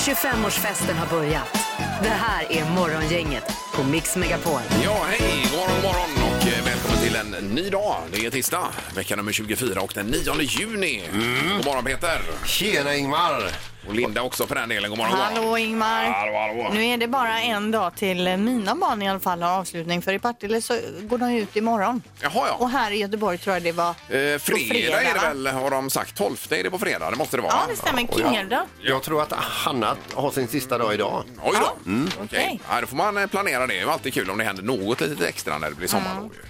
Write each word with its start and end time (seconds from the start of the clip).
25-årsfesten 0.00 0.94
har 0.94 1.06
börjat. 1.06 1.52
Det 2.02 2.08
här 2.08 2.52
är 2.52 2.70
Morgongänget 2.70 3.44
på 3.74 3.84
Mix 3.84 4.16
Megapol. 4.16 4.60
Ja, 4.84 5.04
hej! 5.08 5.46
God 5.50 5.60
morgon, 5.60 5.82
morgon 5.82 6.30
och 6.32 6.46
eh, 6.46 6.64
välkommen 6.64 6.98
till 7.02 7.16
en 7.16 7.54
ny 7.54 7.70
dag. 7.70 7.96
Det 8.12 8.26
är 8.26 8.30
tisdag, 8.30 8.66
vecka 8.94 9.16
nummer 9.16 9.32
24 9.32 9.80
och 9.80 9.92
den 9.94 10.06
9 10.06 10.40
juni. 10.42 11.02
God 11.56 11.66
morgon 11.66 11.84
Peter! 11.84 12.20
Tjena 12.46 12.94
Ingmar! 12.94 13.69
Och 13.88 13.94
Linda 13.94 14.22
också 14.22 14.46
för 14.46 14.54
den 14.54 14.68
delen. 14.68 14.90
God 14.90 14.98
morgon, 14.98 15.10
god 15.12 15.18
morgon. 15.20 15.36
Hallå 15.36 15.58
Ingmar! 15.58 16.04
Hallå, 16.04 16.32
hallå. 16.38 16.70
Nu 16.74 16.84
är 16.86 16.96
det 16.96 17.08
bara 17.08 17.40
en 17.40 17.70
dag 17.70 17.94
till 17.96 18.36
mina 18.38 18.74
barn 18.74 19.02
i 19.02 19.08
alla 19.10 19.20
fall 19.20 19.42
har 19.42 19.50
avslutning 19.58 20.02
för 20.02 20.12
i 20.12 20.18
Partille 20.18 20.60
så 20.62 20.78
går 21.00 21.18
de 21.18 21.30
ut 21.30 21.56
imorgon. 21.56 22.02
Jaha, 22.20 22.32
ja. 22.34 22.54
Och 22.58 22.70
här 22.70 22.90
i 22.90 22.96
Göteborg 22.98 23.38
tror 23.38 23.56
jag 23.56 23.62
det 23.62 23.72
var 23.72 23.88
Eh, 23.90 23.94
på 24.34 24.40
fredag, 24.40 25.02
är 25.02 25.14
det 25.14 25.20
va? 25.20 25.28
väl, 25.28 25.46
har 25.46 25.70
de 25.70 25.90
sagt. 25.90 26.16
12 26.16 26.36
är 26.50 26.62
det 26.64 26.70
på 26.70 26.78
fredag, 26.78 27.10
det 27.10 27.16
måste 27.16 27.36
det 27.36 27.42
vara. 27.42 27.52
Ja, 27.52 27.62
det 27.70 27.76
stämmer. 27.76 28.06
Kingelda. 28.06 28.64
Jag 28.80 29.02
tror 29.02 29.22
att 29.22 29.32
Hanna 29.32 29.96
har 30.14 30.30
sin 30.30 30.48
sista 30.48 30.78
dag 30.78 30.94
idag. 30.94 31.24
Oj 31.28 31.34
då. 31.44 31.50
Ja, 31.52 31.72
Okej. 31.84 32.24
okej. 32.24 32.60
Ja, 32.70 32.80
då 32.80 32.86
får 32.86 32.96
man 32.96 33.16
eh, 33.16 33.26
planera 33.26 33.60
det. 33.60 33.66
Det 33.66 33.78
är 33.78 33.82
ju 33.84 33.90
alltid 33.90 34.14
kul 34.14 34.30
om 34.30 34.38
det 34.38 34.44
händer 34.44 34.62
något 34.62 35.00
lite 35.00 35.28
extra 35.28 35.58
när 35.58 35.68
det 35.70 35.76
blir 35.76 35.88
sommarlov. 35.88 36.30
ju. 36.34 36.40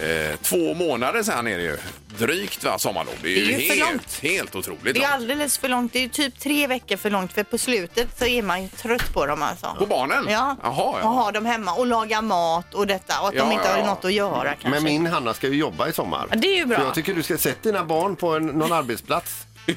Eh, 0.00 0.36
två 0.42 0.74
månader 0.74 1.22
sen 1.22 1.46
är 1.46 1.56
det 1.58 1.62
ju. 1.64 1.76
Drygt 2.18 2.64
va, 2.64 2.78
sommarlov. 2.78 3.14
Det 3.22 3.28
är 3.28 3.30
ju, 3.40 3.46
Det 3.46 3.54
är 3.54 3.58
ju 3.60 3.68
för 3.68 3.74
helt, 3.74 3.90
långt. 3.92 4.18
helt 4.22 4.54
otroligt. 4.56 4.82
Det 4.84 4.90
är 4.90 4.94
långt. 4.94 5.06
alldeles 5.12 5.58
för 5.58 5.68
långt. 5.68 5.92
Det 5.92 6.04
är 6.04 6.08
typ 6.08 6.40
tre 6.40 6.66
veckor 6.66 6.96
för 6.96 7.10
långt 7.10 7.32
för 7.32 7.42
på 7.42 7.58
slutet 7.58 8.08
så 8.18 8.24
är 8.24 8.42
man 8.42 8.62
ju 8.62 8.68
trött 8.68 9.12
på 9.14 9.26
dem 9.26 9.42
alltså. 9.42 9.76
På 9.78 9.86
barnen? 9.86 10.26
Ja, 10.28 10.56
Jaha, 10.62 10.82
och 10.82 10.98
ja. 11.02 11.06
ha 11.06 11.32
dem 11.32 11.46
hemma 11.46 11.72
och 11.72 11.86
laga 11.86 12.22
mat 12.22 12.74
och 12.74 12.86
detta 12.86 13.20
och 13.20 13.28
att 13.28 13.34
Ja, 13.34 13.44
de 13.44 13.52
inte 13.52 13.64
ja, 13.64 13.70
har 13.72 13.78
ja. 13.78 13.86
något 13.86 14.04
att 14.04 14.12
göra 14.12 14.42
kanske. 14.54 14.68
Men 14.68 14.84
min 14.84 15.06
Hanna 15.06 15.34
ska 15.34 15.46
ju 15.48 15.54
jobba 15.56 15.88
i 15.88 15.92
sommar. 15.92 16.26
Ja, 16.30 16.36
det 16.36 16.48
är 16.48 16.56
ju 16.56 16.64
bra. 16.64 16.78
Så 16.78 16.84
jag 16.84 16.94
tycker 16.94 17.14
du 17.14 17.22
ska 17.22 17.38
sätta 17.38 17.58
dina 17.62 17.84
barn 17.84 18.16
på 18.16 18.36
en, 18.36 18.46
någon 18.46 18.72
arbetsplats. 18.72 19.32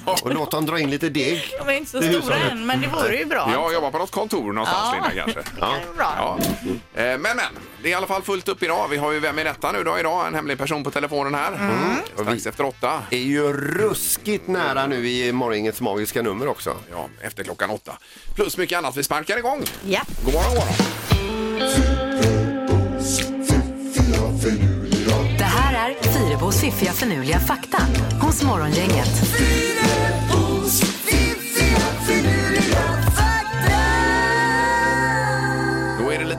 Och 0.05 0.34
låt 0.34 0.52
dem 0.52 0.66
dra 0.66 0.80
in 0.80 0.90
lite 0.90 1.09
deg. 1.09 1.44
De 1.66 1.70
är 1.70 1.77
inte 1.77 1.91
så 1.91 2.00
Det 2.00 2.22
stora 2.22 2.36
än 2.36 2.66
men 2.66 2.81
det 2.81 2.88
vore 2.88 3.16
ju 3.18 3.26
bra. 3.26 3.50
Jag 3.54 3.73
jobbar 3.73 3.91
på 3.91 3.98
något 3.98 4.12
kontor 4.12 4.54
någonstans, 4.54 4.95
Ja. 5.02 5.08
Linda, 5.08 5.23
kanske. 5.33 5.52
Det 5.56 5.61
kan 5.61 5.70
ju 5.80 5.86
vara 5.86 5.95
bra. 5.95 6.39
Ja. 6.95 7.02
Eh, 7.02 7.17
Men, 7.17 7.22
men, 7.22 7.39
det 7.83 7.88
är 7.88 7.92
i 7.92 7.94
alla 7.94 8.08
fall 8.08 8.22
fullt 8.22 8.48
upp 8.48 8.64
idag. 8.64 8.88
Vi 8.88 8.98
har 8.98 9.11
ju 9.11 9.20
Vem 9.20 9.39
är 9.39 9.44
detta 9.44 9.72
nu 9.72 9.83
då 9.83 10.00
idag? 10.00 10.28
En 10.28 10.36
hemlig 10.36 10.58
person 10.58 10.83
på 10.83 10.92
telefonen 10.92 11.36
här. 11.36 11.53
Mm. 11.53 11.95
Strax 12.16 12.45
efter 12.45 12.66
åtta. 12.66 13.02
är 13.09 13.17
ju 13.17 13.53
ruskigt 13.53 14.48
nära 14.48 14.88
nu 14.88 15.09
i 15.09 15.31
morgonens 15.31 15.81
magiska 15.81 16.22
nummer 16.22 16.48
också. 16.48 16.76
Ja, 16.92 17.08
efter 17.22 17.44
klockan 17.44 17.70
åtta. 17.70 17.98
Plus 18.36 18.58
mycket 18.58 18.78
annat. 18.78 18.98
Vi 18.98 19.03
sparkar 19.03 19.38
igång. 19.38 19.64
Ja. 19.88 20.02
God 20.26 20.33
morgon, 20.33 20.50
god 20.50 20.58
morgon. 20.59 21.00
Och 26.52 26.57
fiffiga 26.57 26.91
förnuliga 26.91 27.39
fakta 27.39 27.77
hos 28.21 28.44
Morgongänget. 28.44 30.20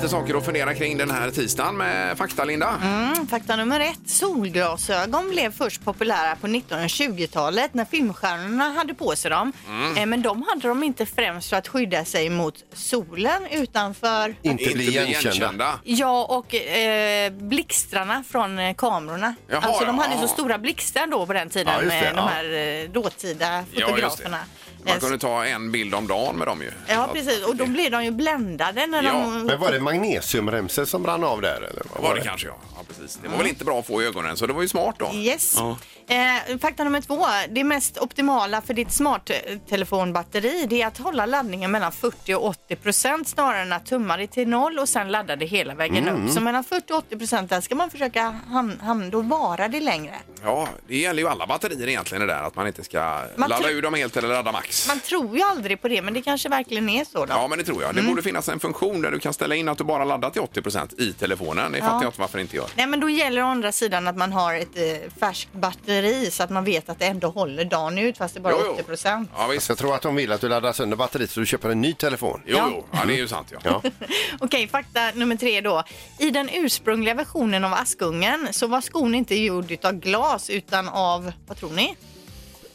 Lite 0.03 0.11
saker 0.11 0.35
att 0.35 0.45
fundera 0.45 0.75
kring 0.75 0.99
den 0.99 1.11
här 1.11 1.31
tisdagen 1.31 1.77
med 1.77 2.19
fakta, 2.19 2.45
Linda. 2.45 2.75
Mm, 2.83 3.27
fakta 3.27 3.57
nummer 3.57 3.81
ett. 3.81 3.99
Solglasögon 4.07 5.31
blev 5.31 5.53
först 5.53 5.85
populära 5.85 6.37
på 6.37 6.47
1920-talet 6.47 7.75
när 7.75 7.85
filmstjärnorna 7.85 8.65
hade 8.71 8.95
på 8.95 9.17
sig 9.17 9.31
dem. 9.31 9.53
Mm. 9.69 9.97
Eh, 9.97 10.07
Men 10.07 10.23
de 10.23 10.43
hade 10.49 10.69
de 10.69 10.83
inte 10.83 11.07
främst 11.07 11.51
för 11.51 11.57
att 11.57 11.69
skydda 11.69 12.05
sig 12.05 12.31
mot 12.31 12.55
solen 12.73 13.47
utan 13.51 13.95
för 13.95 14.35
Inte 14.43 14.71
bli 14.75 14.89
igenkända. 14.89 15.79
Ja, 15.85 16.25
och 16.25 16.55
eh, 16.55 17.33
blixtrarna 17.33 18.25
från 18.29 18.59
eh, 18.59 18.75
kamerorna. 18.75 19.35
Jaha, 19.49 19.61
alltså 19.61 19.85
de 19.85 19.97
ja. 19.97 20.03
hade 20.03 20.21
så 20.21 20.29
stora 20.29 20.59
blixtar 20.59 21.07
då 21.07 21.27
på 21.27 21.33
den 21.33 21.51
tiden 21.51 21.73
Ja, 21.75 21.81
det, 21.81 21.87
med 21.87 22.13
ja. 22.17 22.17
de 22.17 22.29
här 22.29 22.83
eh, 22.85 22.91
dåtida 22.91 23.53
Ja, 23.53 23.63
det. 23.75 23.83
fotograferna. 23.83 24.39
Man 24.85 25.01
kunde 25.01 25.19
ta 25.19 25.45
en 25.45 25.73
bild 25.73 25.95
om 25.95 26.07
dagen 26.07 26.37
med 26.37 26.47
dem 26.47 26.63
ju. 26.63 26.71
Ja, 26.87 27.11
precis. 27.15 27.45
Och 27.47 27.57
då 27.57 27.67
blev 27.67 27.91
de 27.91 28.05
ju 28.05 28.11
bländade 28.11 28.87
när 28.87 29.03
Ja, 29.03 29.13
de... 29.13 29.47
Men 29.47 29.61
var 29.61 29.73
det 29.73 29.81
magnesiumremsor 29.81 30.85
som 30.85 31.03
brann 31.03 31.25
av 31.25 31.41
där 31.41 31.57
eller? 31.57 31.83
vad 31.95 32.03
Var 32.03 32.15
det 32.15 32.21
kanske, 32.21 32.47
ja. 32.49 32.57
ja 32.77 32.83
precis. 32.89 33.19
Det 33.23 33.29
var 33.29 33.37
väl 33.39 33.47
inte 33.47 33.65
bra 33.65 33.79
att 33.79 33.87
få 33.87 34.03
i 34.03 34.07
ögonen, 34.07 34.37
så 34.37 34.47
det 34.47 34.53
var 34.53 34.63
ju 34.63 34.69
smart 34.69 34.95
då. 34.99 35.11
Yes. 35.15 35.55
Ja. 35.59 35.77
Eh, 36.09 36.59
fakta 36.61 36.85
nummer 36.85 37.01
två. 37.01 37.27
Det 37.51 37.65
mest 37.65 37.99
optimala 37.99 38.61
för 38.63 38.75
ditt 38.75 38.93
smarttelefonbatteri 38.93 40.67
det 40.71 40.83
är 40.83 40.87
att 40.87 40.99
hålla 40.99 41.27
laddningen 41.27 41.71
mellan 41.71 41.93
40 41.93 42.35
och 42.35 42.45
80 42.47 42.77
procent 42.77 43.29
snarare 43.29 43.63
än 43.63 43.73
att 43.73 43.87
tumma 43.87 44.17
det 44.17 44.27
till 44.27 44.49
noll 44.49 44.79
och 44.79 44.89
sen 44.89 45.09
ladda 45.09 45.37
det 45.37 45.47
hela 45.47 45.75
vägen 45.75 46.09
upp. 46.09 46.31
Så 46.31 46.41
mellan 46.41 46.65
40 46.65 46.93
och 46.93 46.99
80 46.99 47.19
procent 47.19 47.51
där 47.51 47.61
ska 47.61 47.75
man 47.75 47.91
försöka 47.91 48.35
ham- 48.51 48.79
ham- 48.83 49.11
då 49.11 49.21
vara 49.21 49.69
det 49.69 49.81
längre. 49.81 50.15
Ja, 50.45 50.69
det 50.89 50.97
gäller 50.97 51.23
ju 51.23 51.29
alla 51.29 51.47
batterier 51.47 51.89
egentligen 51.89 52.27
det 52.27 52.33
där 52.35 52.43
att 52.43 52.57
man 52.57 52.67
inte 52.67 52.85
ska 52.85 53.23
Man 53.37 53.49
ladda 53.51 53.63
tro- 53.63 53.73
ur 53.73 53.83
dem 53.83 53.95
helt 53.95 54.17
eller 54.17 54.29
ladda 54.29 54.53
max. 54.53 54.89
Man 54.89 55.01
tror 55.01 55.37
ju 55.37 55.43
aldrig 55.43 55.83
på 55.83 55.89
det 55.89 56.03
men 56.03 56.15
det 56.15 56.23
kanske 56.23 56.49
verkligen 56.49 56.89
är 56.89 57.05
så 57.05 57.19
då. 57.27 57.33
Ja, 57.33 57.47
men 57.49 57.59
det 57.59 57.65
tror 57.65 57.83
jag. 57.83 57.95
Det 57.95 58.03
borde 58.03 58.23
finnas 58.23 58.49
en 58.49 58.61
funktion 58.61 59.03
där 59.03 59.11
du 59.11 59.19
kan 59.19 59.33
ställa 59.35 59.55
in 59.55 59.69
att 59.69 59.79
du 59.79 59.85
bara 59.85 60.05
laddar 60.05 60.31
till 60.31 60.43
80% 60.43 61.01
i 61.01 61.13
telefonen. 61.13 61.73
Det 61.73 61.79
fattar 61.79 61.95
jag 62.03 62.09
inte 62.09 62.21
varför 62.21 62.39
det 62.39 62.43
inte 62.43 62.57
gör. 62.57 62.67
Nej 62.77 62.87
men 62.87 63.01
då 63.01 63.11
gäller 63.11 63.43
å 63.43 63.47
andra 63.47 63.73
sidan 63.73 64.09
att 64.09 64.17
man 64.17 64.33
har 64.33 64.55
ett 64.55 64.77
eh, 64.77 65.11
färskt 65.21 65.53
batteri 65.53 65.92
så 66.31 66.43
att 66.43 66.51
man 66.51 66.65
vet 66.65 66.89
att 66.89 66.99
det 66.99 67.07
ändå 67.07 67.29
håller 67.29 67.65
dagen 67.65 67.99
ut 67.99 68.19
fast 68.19 68.35
det 68.35 68.41
är 68.41 68.43
bara 68.43 68.55
jo. 68.67 68.73
80 68.75 68.83
procent. 68.83 69.31
Ja, 69.37 69.47
visst. 69.47 69.69
Jag 69.69 69.79
tror 69.79 69.95
att 69.95 70.03
de 70.03 70.15
vill 70.15 70.33
att 70.33 70.41
du 70.41 70.49
laddar 70.49 70.73
sönder 70.73 70.97
batteriet 70.97 71.31
så 71.31 71.41
du 71.41 71.47
köper 71.47 71.71
en 71.71 71.81
ny 71.81 71.93
telefon. 71.95 72.41
Jo, 72.47 72.57
Ja. 72.57 72.69
jo. 72.71 72.85
Ja, 72.93 73.05
det 73.07 73.13
är 73.15 73.17
ju 73.17 73.29
sant. 73.29 73.53
Ja. 73.53 73.59
Ja. 73.65 73.91
Okej, 74.41 74.69
fakta 74.69 75.11
nummer 75.15 75.37
tre 75.37 75.61
då. 75.61 75.83
I 76.19 76.31
den 76.31 76.49
ursprungliga 76.53 77.15
versionen 77.15 77.65
av 77.65 77.73
Askungen 77.75 78.49
så 78.51 78.67
var 78.67 78.81
skon 78.81 79.15
inte 79.15 79.35
gjord 79.35 79.77
av 79.83 79.93
glas 79.93 80.51
utan 80.51 80.89
av, 80.89 81.33
vad 81.47 81.57
tror 81.57 81.71
ni? 81.71 81.97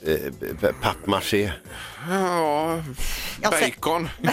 Eh, 0.08 0.32
b- 0.62 0.74
Pappmaché. 0.82 1.52
Ja, 2.10 3.52
bacon. 3.52 4.10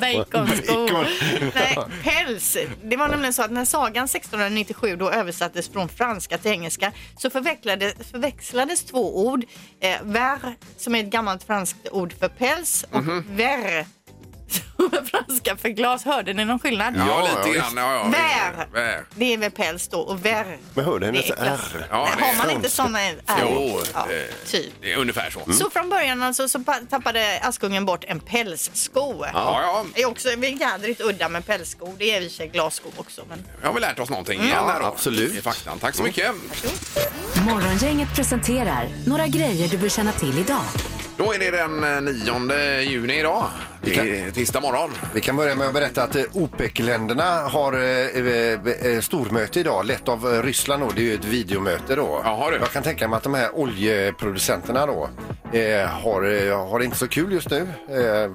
Baconsko. 0.00 0.86
Bacon. 0.86 1.06
Nej, 1.54 1.76
päls. 2.02 2.56
Det 2.84 2.96
var 2.96 3.08
nämligen 3.08 3.32
så 3.34 3.42
att 3.42 3.50
när 3.50 3.64
sagan 3.64 4.04
1697 4.04 4.96
då 4.96 5.10
översattes 5.10 5.68
från 5.68 5.88
franska 5.88 6.38
till 6.38 6.50
engelska 6.50 6.92
så 7.18 7.30
förväxlades, 7.30 7.94
förväxlades 8.10 8.84
två 8.84 9.26
ord. 9.26 9.44
Eh, 9.80 9.96
ver, 10.02 10.38
som 10.76 10.94
är 10.94 11.00
ett 11.04 11.10
gammalt 11.10 11.42
franskt 11.44 11.88
ord 11.92 12.14
för 12.20 12.28
päls, 12.28 12.84
och 12.90 13.02
Mhm. 13.04 13.24
ver, 13.36 13.86
är 14.92 15.04
franska 15.04 15.56
för 15.56 15.68
glas. 15.68 16.04
Hörde 16.04 16.32
ni 16.32 16.44
någon 16.44 16.58
skillnad? 16.58 16.94
Ja, 16.96 17.04
Ja, 17.08 17.22
lite 17.22 17.58
ja, 17.58 17.62
grann. 17.64 17.76
Ja, 17.76 17.94
ja. 17.94 18.04
Vär. 18.04 18.66
Vär. 18.72 19.04
Det 19.14 19.32
är 19.34 19.38
väl 19.38 19.50
päls 19.50 19.88
då 19.88 20.00
och 20.00 20.24
ver. 20.24 20.58
Men 20.74 20.84
hörde 20.84 21.06
hennes 21.06 21.26
det 21.26 21.34
är. 21.38 21.46
R? 21.46 21.86
Ja, 21.90 22.08
det 22.18 22.24
har 22.24 22.32
är 22.32 22.36
man 22.36 22.50
inte 22.50 22.70
sådana 22.70 23.00
R? 23.02 23.16
Jo, 23.42 23.80
ja, 23.94 24.00
eh, 24.00 24.46
typ. 24.50 24.72
det 24.80 24.92
är 24.92 24.96
ungefär 24.96 25.30
så. 25.30 25.52
Så 25.52 25.70
från 25.70 25.88
början 25.90 26.22
alltså 26.22 26.48
så 26.48 26.58
pa- 26.58 26.80
tappade 26.90 27.40
Askungen 27.42 27.86
bort 27.86 28.04
en 28.04 28.20
pälssko. 28.20 29.24
Ja, 29.24 29.60
ja. 29.62 29.84
Det 29.94 30.02
är 30.02 30.06
också 30.08 30.28
jädrigt 30.30 31.00
udda 31.00 31.28
med 31.28 31.46
pälssko. 31.46 31.94
Det 31.98 32.16
är 32.16 32.20
i 32.20 32.26
och 32.26 32.32
för 32.32 32.36
sig 32.36 32.50
också. 32.96 33.22
Men... 33.28 33.38
Nu 33.60 33.66
har 33.66 33.74
vi 33.74 33.80
lärt 33.80 33.98
oss 33.98 34.10
någonting 34.10 34.40
igen 34.42 34.64
här 34.66 34.80
då. 34.80 34.86
absolut. 34.86 35.34
I 35.34 35.40
faktan. 35.42 35.78
Tack 35.78 35.94
så 35.94 36.02
mycket. 36.02 36.32
Morgongänget 37.46 38.14
presenterar 38.14 38.88
några 39.06 39.26
grejer 39.26 39.68
du 39.68 39.78
bör 39.78 39.88
känna 39.88 40.12
till 40.12 40.38
idag. 40.38 40.62
Då 41.16 41.32
är 41.34 41.38
det 41.38 41.50
den 41.50 41.84
eh, 41.84 42.00
9 42.00 42.80
juni 42.80 43.18
idag. 43.18 43.44
Det 43.82 43.98
är 43.98 44.30
tisdag 44.30 44.60
morgon. 44.60 44.90
Vi 45.14 45.20
kan 45.20 45.36
börja 45.36 45.54
med 45.54 45.66
att 45.66 45.74
berätta 45.74 46.02
att 46.02 46.16
eh, 46.16 46.22
OPEC-länderna 46.32 47.40
har 47.48 47.72
eh, 47.72 48.92
eh, 48.92 49.00
stormöte 49.00 49.60
idag, 49.60 49.86
lett 49.86 50.08
av 50.08 50.42
Ryssland. 50.42 50.82
Då. 50.82 50.90
Det 50.94 51.00
är 51.00 51.04
ju 51.04 51.14
ett 51.14 51.24
videomöte 51.24 51.94
då. 51.94 52.20
Jaha, 52.24 52.50
du. 52.50 52.56
Jag 52.56 52.70
kan 52.70 52.82
tänka 52.82 53.08
mig 53.08 53.16
att 53.16 53.22
de 53.22 53.34
här 53.34 53.56
oljeproducenterna 53.56 54.86
då 54.86 55.08
eh, 55.52 55.86
har, 55.86 56.68
har 56.68 56.78
det 56.78 56.84
inte 56.84 56.96
så 56.96 57.08
kul 57.08 57.32
just 57.32 57.50
nu. 57.50 57.68
Eh, 57.88 58.30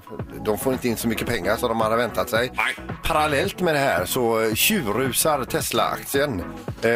de 0.45 0.57
får 0.57 0.73
inte 0.73 0.87
in 0.87 0.97
så 0.97 1.07
mycket 1.07 1.27
pengar 1.27 1.57
som 1.57 1.69
de 1.69 1.81
hade 1.81 1.95
väntat 1.95 2.29
sig. 2.29 2.51
Nej. 2.55 2.75
Parallellt 3.03 3.61
med 3.61 3.75
det 3.75 3.79
här 3.79 4.05
så 4.05 4.55
tjurrusar 4.55 5.43
Tesla-aktien 5.43 6.43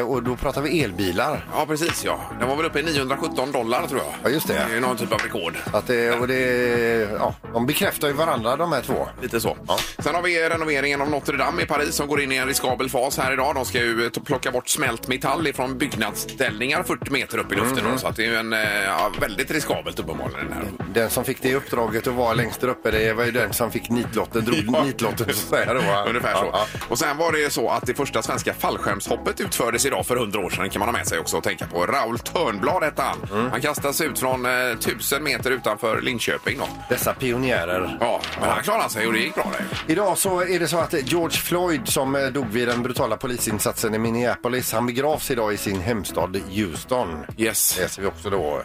och 0.07 0.23
då 0.23 0.35
pratar 0.35 0.61
vi 0.61 0.83
elbilar. 0.83 1.45
Ja, 1.53 1.65
precis 1.65 2.05
ja. 2.05 2.19
Den 2.39 2.47
var 2.49 2.55
väl 2.55 2.65
uppe 2.65 2.79
i 2.79 2.83
917 2.83 3.51
dollar 3.51 3.88
tror 3.88 4.01
jag. 4.01 4.13
Ja, 4.23 4.29
just 4.29 4.47
det. 4.47 4.65
Det 4.69 4.75
är 4.77 4.81
någon 4.81 4.97
typ 4.97 5.13
av 5.13 5.19
rekord. 5.19 5.57
Att 5.73 5.89
och 6.21 6.27
det, 6.27 7.09
ja, 7.19 7.35
de 7.53 7.65
bekräftar 7.65 8.07
ju 8.07 8.13
varandra 8.13 8.38
de 8.44 8.71
här 8.71 8.81
två. 8.81 9.07
Lite 9.21 9.41
så. 9.41 9.57
Ja. 9.68 9.77
Sen 10.00 10.15
har 10.15 10.21
vi 10.21 10.50
renoveringen 10.50 11.01
av 11.01 11.09
Notre 11.09 11.38
Dame 11.38 11.62
i 11.62 11.65
Paris 11.65 11.95
som 11.95 12.07
går 12.07 12.21
in 12.21 12.31
i 12.31 12.36
en 12.36 12.47
riskabel 12.47 12.89
fas 12.89 13.18
här 13.18 13.33
idag. 13.33 13.56
De 13.56 13.65
ska 13.65 13.77
ju 13.77 14.09
plocka 14.09 14.51
bort 14.51 14.68
smält 14.69 15.07
metall 15.07 15.47
ifrån 15.47 15.77
byggnadsställningar 15.77 16.83
40 16.83 17.12
meter 17.12 17.38
upp 17.38 17.51
i 17.51 17.56
luften. 17.56 17.86
Mm. 17.86 17.97
Så 17.97 18.09
det 18.15 18.24
är 18.25 18.27
ju 18.27 18.36
en, 18.36 18.53
eh, 18.53 18.59
ja, 18.86 19.12
väldigt 19.19 19.51
riskabelt 19.51 20.00
uppenbarligen. 20.00 20.39
Den 20.50 20.53
här. 20.53 20.63
Den 20.94 21.09
som 21.09 21.24
fick 21.24 21.41
det 21.41 21.56
uppdraget 21.56 22.07
att 22.07 22.13
vara 22.13 22.33
längst 22.33 22.62
där 22.62 22.68
uppe, 22.68 22.91
det 22.91 23.13
var 23.13 23.24
ju 23.25 23.31
den 23.31 23.53
som 23.53 23.71
fick 23.71 23.89
nitlotten, 23.89 24.45
drog 24.45 24.57
Ja. 24.74 24.83
nitlotten 24.83 25.25
så 25.33 25.56
att 25.56 25.62
säga 25.65 25.74
då. 25.74 25.80
Ungefär 26.09 26.33
så. 26.36 26.50
Ja, 26.53 26.65
Och 26.89 27.00
sen 27.00 27.18
var 27.18 27.31
det 27.31 27.50
så 27.53 27.69
att 27.69 27.86
det 27.86 27.94
första 27.94 28.21
svenska 28.21 28.53
fallskärmshoppet 28.53 29.39
utfördes 29.41 29.86
idag 29.86 30.06
för 30.06 30.15
100 30.15 30.39
år 30.39 30.50
sedan 30.50 30.69
kan 30.69 30.80
man 30.80 30.88
ha 30.89 30.94
med 30.94 31.07
sig 31.07 31.19
också 31.19 31.38
och 31.38 31.44
tänka 31.44 31.65
på. 31.68 31.86
Raoul 31.86 32.19
Törnblad 32.19 32.83
hette 32.83 33.01
han. 33.01 33.18
Mm. 33.39 33.51
Han 33.51 33.62
kastas 33.62 34.01
ut 34.01 34.19
från 34.19 34.45
eh, 34.45 34.51
1000 34.51 35.24
meter 35.24 35.51
utanför 35.51 36.01
Linköping 36.01 36.57
då. 36.59 36.68
Dessa 36.89 37.13
pionjärer. 37.13 37.97
Ja, 38.00 38.21
men 38.39 38.49
han 38.49 38.63
klarade 38.63 38.89
sig 38.89 39.07
och 39.07 39.13
det 39.13 39.19
gick 39.19 39.35
bra 39.35 39.51
det. 39.57 39.91
Idag 39.93 40.17
så 40.17 40.41
är 40.41 40.59
det 40.59 40.67
så 40.67 40.77
att 40.77 40.93
George 40.93 41.37
Floyd 41.37 41.87
som 41.87 42.15
eh, 42.15 42.27
dog 42.27 42.47
vid 42.47 42.67
den 42.67 42.83
brutala 42.83 43.17
polisinsatsen 43.17 43.95
i 43.95 43.97
Minneapolis, 43.97 44.73
han 44.73 44.85
begravs 44.85 45.31
idag 45.31 45.53
i 45.53 45.57
sin 45.57 45.81
hemstad 45.81 46.37
Houston. 46.49 47.25
Yes. 47.37 47.77
läser 47.77 48.01
vi 48.01 48.07
också 48.07 48.29
då. 48.29 48.61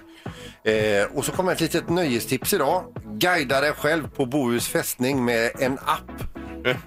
Eh, 0.70 1.04
och 1.14 1.24
så 1.24 1.32
kommer 1.32 1.52
ett 1.52 1.60
litet 1.60 1.88
nöjestips 1.88 2.52
idag. 2.54 2.84
Guida 3.04 3.60
dig 3.60 3.72
själv 3.72 4.08
på 4.08 4.26
Bohus 4.26 4.68
fästning 4.68 5.24
med 5.24 5.50
en 5.58 5.78
app. 5.78 6.22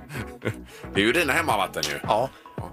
Det 0.94 1.02
är 1.02 1.06
ju 1.06 1.14
dina 1.14 1.34
hemmavatten 1.34 1.84
ju. 1.90 2.00
Ja. 2.04 2.30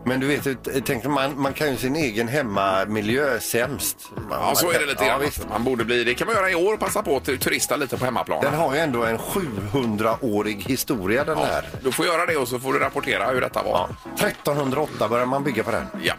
Men 0.06 0.20
du 0.20 0.26
vet, 0.26 0.46
tänk, 0.86 1.04
man, 1.04 1.40
man 1.40 1.52
kan 1.52 1.70
ju 1.70 1.76
sin 1.76 1.96
egen 1.96 2.28
hemmamiljö 2.28 3.40
sämst. 3.40 3.96
Man, 4.28 4.38
Ja, 4.40 4.54
så 4.54 4.70
är 4.70 4.78
det 4.78 4.86
lite 4.86 5.04
ja, 5.04 5.08
grann. 5.10 5.20
visst. 5.20 5.46
Man 5.50 5.64
borde 5.64 5.84
bli, 5.84 6.04
det 6.04 6.14
kan 6.14 6.26
man 6.26 6.36
göra 6.36 6.50
i 6.50 6.54
år, 6.54 6.76
passa 6.76 7.02
på 7.02 7.16
att 7.16 7.24
turista 7.24 7.76
lite 7.76 7.96
på 7.96 8.04
hemmaplan. 8.04 8.40
Den 8.42 8.54
har 8.54 8.74
ju 8.74 8.80
ändå 8.80 9.04
en 9.04 9.18
700-årig 9.18 10.62
historia 10.68 11.24
den 11.24 11.38
Ja, 11.38 11.44
här. 11.44 11.68
du 11.82 11.92
får 11.92 12.06
göra 12.06 12.26
det 12.26 12.36
och 12.36 12.48
så 12.48 12.58
får 12.58 12.72
du 12.72 12.78
rapportera 12.78 13.30
hur 13.30 13.40
detta 13.40 13.62
var. 13.62 13.88
Ja. 14.18 14.26
1308 14.26 15.08
börjar 15.08 15.26
man 15.26 15.44
bygga 15.44 15.62
på 15.62 15.70
den. 15.70 15.86
Ja. 16.02 16.14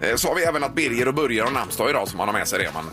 Eh, 0.00 0.16
Så 0.16 0.28
har 0.28 0.34
vi 0.34 0.42
även 0.44 0.64
att 0.64 0.74
Birger 0.74 1.08
och 1.08 1.14
Börje 1.14 1.42
har 1.42 1.50
namnsdag 1.50 1.90
idag 1.90 2.08
som 2.08 2.18
man 2.18 2.28
har 2.28 2.32
med 2.32 2.48
sig 2.48 2.58
det 2.58 2.68
om 2.68 2.74
man 2.74 2.86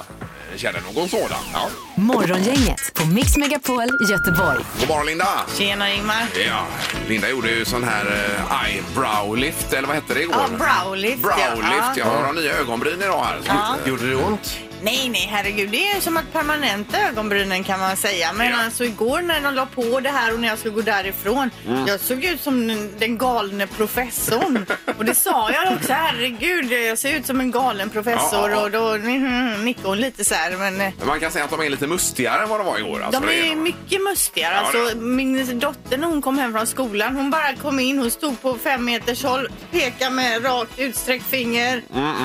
eh, 0.52 0.58
känner 0.58 0.80
någon 0.94 1.10
sådan. 1.10 1.38
Ja. 1.54 1.68
Morgongänget 1.96 2.94
på 2.94 3.06
Mix 3.06 3.38
Megapol 3.38 3.88
Göteborg. 4.12 4.60
God 4.80 4.88
morgon 4.90 5.06
Linda! 5.06 5.28
Tjena 5.58 5.94
Ingmar. 5.94 6.24
Ja, 6.48 6.66
Linda 7.08 7.30
gjorde 7.30 7.52
ju 7.52 7.66
sån 7.66 7.84
här 7.84 8.06
eh, 8.06 8.66
eyebrow 8.66 9.38
lift, 9.38 9.74
eller 9.74 9.88
vad 9.88 9.96
hette 9.96 10.11
det 10.14 10.22
igår? 10.22 10.36
Ja, 10.60 10.66
browlift. 10.84 11.22
Browlift, 11.22 11.98
ja. 11.98 12.06
Hon 12.06 12.26
har 12.26 12.34
nya 12.34 12.54
ögonbryn 12.54 13.02
idag 13.02 13.24
här. 13.24 13.40
Ja. 13.48 13.76
Gjorde 13.86 14.10
det 14.10 14.16
ont? 14.16 14.58
Nej, 14.84 15.10
nej, 15.10 15.28
herregud. 15.32 15.70
Det 15.70 15.92
är 15.92 16.00
som 16.02 16.18
att 16.18 16.34
permanenta 16.34 16.98
ögonbrynen 17.10 17.64
kan 17.64 17.80
man 17.80 17.98
säga. 17.98 18.34
Men 18.34 18.50
Ja. 18.52 18.64
alltså 18.66 18.84
igår 18.84 19.22
när 19.22 19.42
de 19.42 19.54
la 19.54 19.66
på 19.66 20.00
det 20.00 20.10
här 20.10 20.34
och 20.34 20.40
när 20.40 20.48
jag 20.48 20.58
skulle 20.60 20.74
gå 20.76 20.82
därifrån. 20.82 21.50
Mm. 21.68 21.88
Jag 21.88 22.00
såg 22.00 22.24
ut 22.26 22.42
som 22.42 22.68
den- 22.68 22.94
den 23.00 23.18
galne 23.18 23.68
professorn. 23.68 24.66
och 24.98 25.06
det 25.06 25.16
sa 25.16 25.52
jag 25.52 25.74
också. 25.74 25.94
Herregud, 25.94 26.72
jag 26.72 26.98
ser 26.98 27.14
ut 27.18 27.26
som 27.26 27.40
en 27.40 27.52
galen 27.52 27.90
professor. 27.90 28.40
Ja, 28.40 28.50
ja, 28.50 28.56
ja. 28.56 28.62
Och 28.62 28.72
då 28.72 28.88
mm, 28.94 29.66
nickade 29.66 29.88
hon 29.88 29.98
lite 29.98 30.26
så 30.26 30.36
här. 30.36 30.52
Men 30.52 30.82
eh, 30.82 30.94
Men 31.00 31.08
man 31.08 31.20
kan 31.20 31.32
säga 31.32 31.46
att 31.46 31.52
de 31.52 31.62
är 31.62 31.70
lite 31.70 31.88
mustigare 31.88 32.44
än 32.44 32.50
vad 32.50 32.60
de 32.60 32.66
var 32.68 32.78
igår. 32.78 33.04
Alltså, 33.04 33.22
de 33.22 33.28
det 33.28 33.52
är 33.52 33.56
mycket 33.56 34.02
mustigare. 34.02 34.54
Ja, 34.56 34.60
Alltså, 34.62 34.96
det- 34.96 35.02
min 35.02 35.60
dotter 35.60 35.98
när 35.98 36.08
hon 36.08 36.22
kom 36.22 36.40
hem 36.40 36.54
från 36.54 36.68
skolan, 36.68 37.16
hon 37.16 37.32
bara 37.32 37.56
kom 37.56 37.80
in, 37.80 37.98
hon 38.00 38.12
stod 38.12 38.42
på 38.42 38.58
fem 38.64 38.86
meters 38.86 39.24
håll, 39.24 39.48
pekade 39.72 40.12
med 40.12 40.46
rakt 40.46 40.80
utsträckt 40.80 41.26
finger 41.30 41.82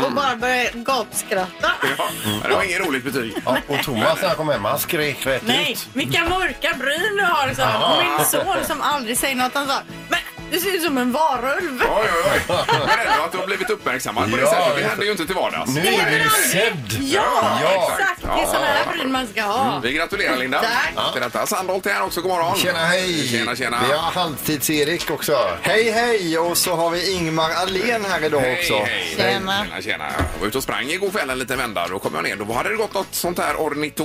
och 0.06 0.12
bara 0.12 0.37
började 0.37 0.70
gapskratta. 0.75 1.70
Ja, 1.99 2.09
det 2.48 2.54
var 2.54 2.62
inget 2.62 2.87
roligt 2.87 3.04
betyg. 3.04 3.34
Ja, 3.44 3.56
och 3.69 3.82
Thomas 3.82 4.20
när 4.20 4.28
han 4.28 4.37
kom 4.37 4.48
hem, 4.48 4.64
han 4.64 4.78
skrek 4.78 5.26
rätt 5.26 5.43
Nej, 5.46 5.72
ut. 5.72 5.88
vilka 5.93 6.25
mörka 6.28 6.75
bryn 6.78 7.16
du 7.16 7.25
har. 7.25 7.48
Och 7.48 8.04
min 8.04 8.26
son 8.26 8.64
som 8.66 8.81
aldrig 8.82 9.19
säger 9.19 9.34
något, 9.37 9.54
han 9.54 9.66
sa 9.66 9.81
Men 10.08 10.19
du 10.50 10.60
ser 10.60 10.75
ut 10.76 10.82
som 10.82 10.98
en 10.98 11.12
varulv. 11.12 11.81
Oj, 11.82 11.88
oj, 12.25 12.40
oj. 12.48 12.56
Men 12.69 12.78
ändå 13.12 13.25
att 13.25 13.32
du 13.32 13.38
har 13.38 13.46
blivit 13.46 13.70
uppmärksammad 13.70 14.31
på 14.31 14.37
det 14.37 14.43
Ja, 14.43 14.50
sättet. 14.50 14.76
Det 14.76 14.82
händer 14.88 15.04
ju 15.04 15.10
inte 15.10 15.26
till 15.26 15.34
vardags. 15.34 15.70
Nu 15.75 15.81
är 15.81 16.10
du 16.10 16.16
ju 16.16 16.28
sedd. 16.28 16.98
Ja, 17.00 17.58
Ja. 17.62 17.90
exakt. 17.93 18.22
Det 18.22 18.43
är 18.43 18.46
sådana 18.46 18.66
här 18.66 18.87
bryn 18.93 19.12
man 19.12 19.26
ska 19.26 19.43
ha. 19.43 19.81
Vi 19.82 19.93
gratulerar 19.93 20.37
Linda 20.37 20.60
Tack. 20.94 21.12
till 21.12 21.22
detta. 21.22 21.46
Sandholt 21.46 21.87
är 21.87 21.90
här 21.93 22.02
också. 22.02 22.20
God 22.20 22.31
morgon. 22.31 22.56
Tjena, 22.56 22.78
hej! 22.78 23.28
Tjena, 23.28 23.56
tjena. 23.56 23.78
Vi 23.88 23.93
har 23.93 24.10
halvtids-Erik 24.10 25.10
också. 25.10 25.38
Hej 25.62 25.90
hej! 25.90 26.38
Och 26.38 26.58
så 26.58 26.75
har 26.76 26.90
vi 26.90 27.12
Ingmar 27.12 27.50
Alén 27.50 28.04
här 28.04 28.25
idag 28.25 28.40
Hej, 28.40 28.58
också. 28.60 28.75
hej. 28.75 29.14
Tjena. 29.16 29.64
Tjena, 29.64 29.82
tjena. 29.82 30.04
Jag 30.34 30.40
var 30.40 30.46
ute 30.49 30.58
och 30.58 30.64
sprang 30.64 30.88
igår 30.88 31.10
kväll 31.10 31.31
en 31.31 31.38
liten 31.38 31.58
vända. 31.58 31.87
Då 31.88 31.99
kom 31.99 32.14
jag 32.14 32.25
ner. 32.25 32.37
Då 32.37 32.52
hade 32.52 32.69
det 32.70 32.76
gått 32.76 32.94
något 32.94 33.14
sånt 33.14 33.38
här 33.38 33.54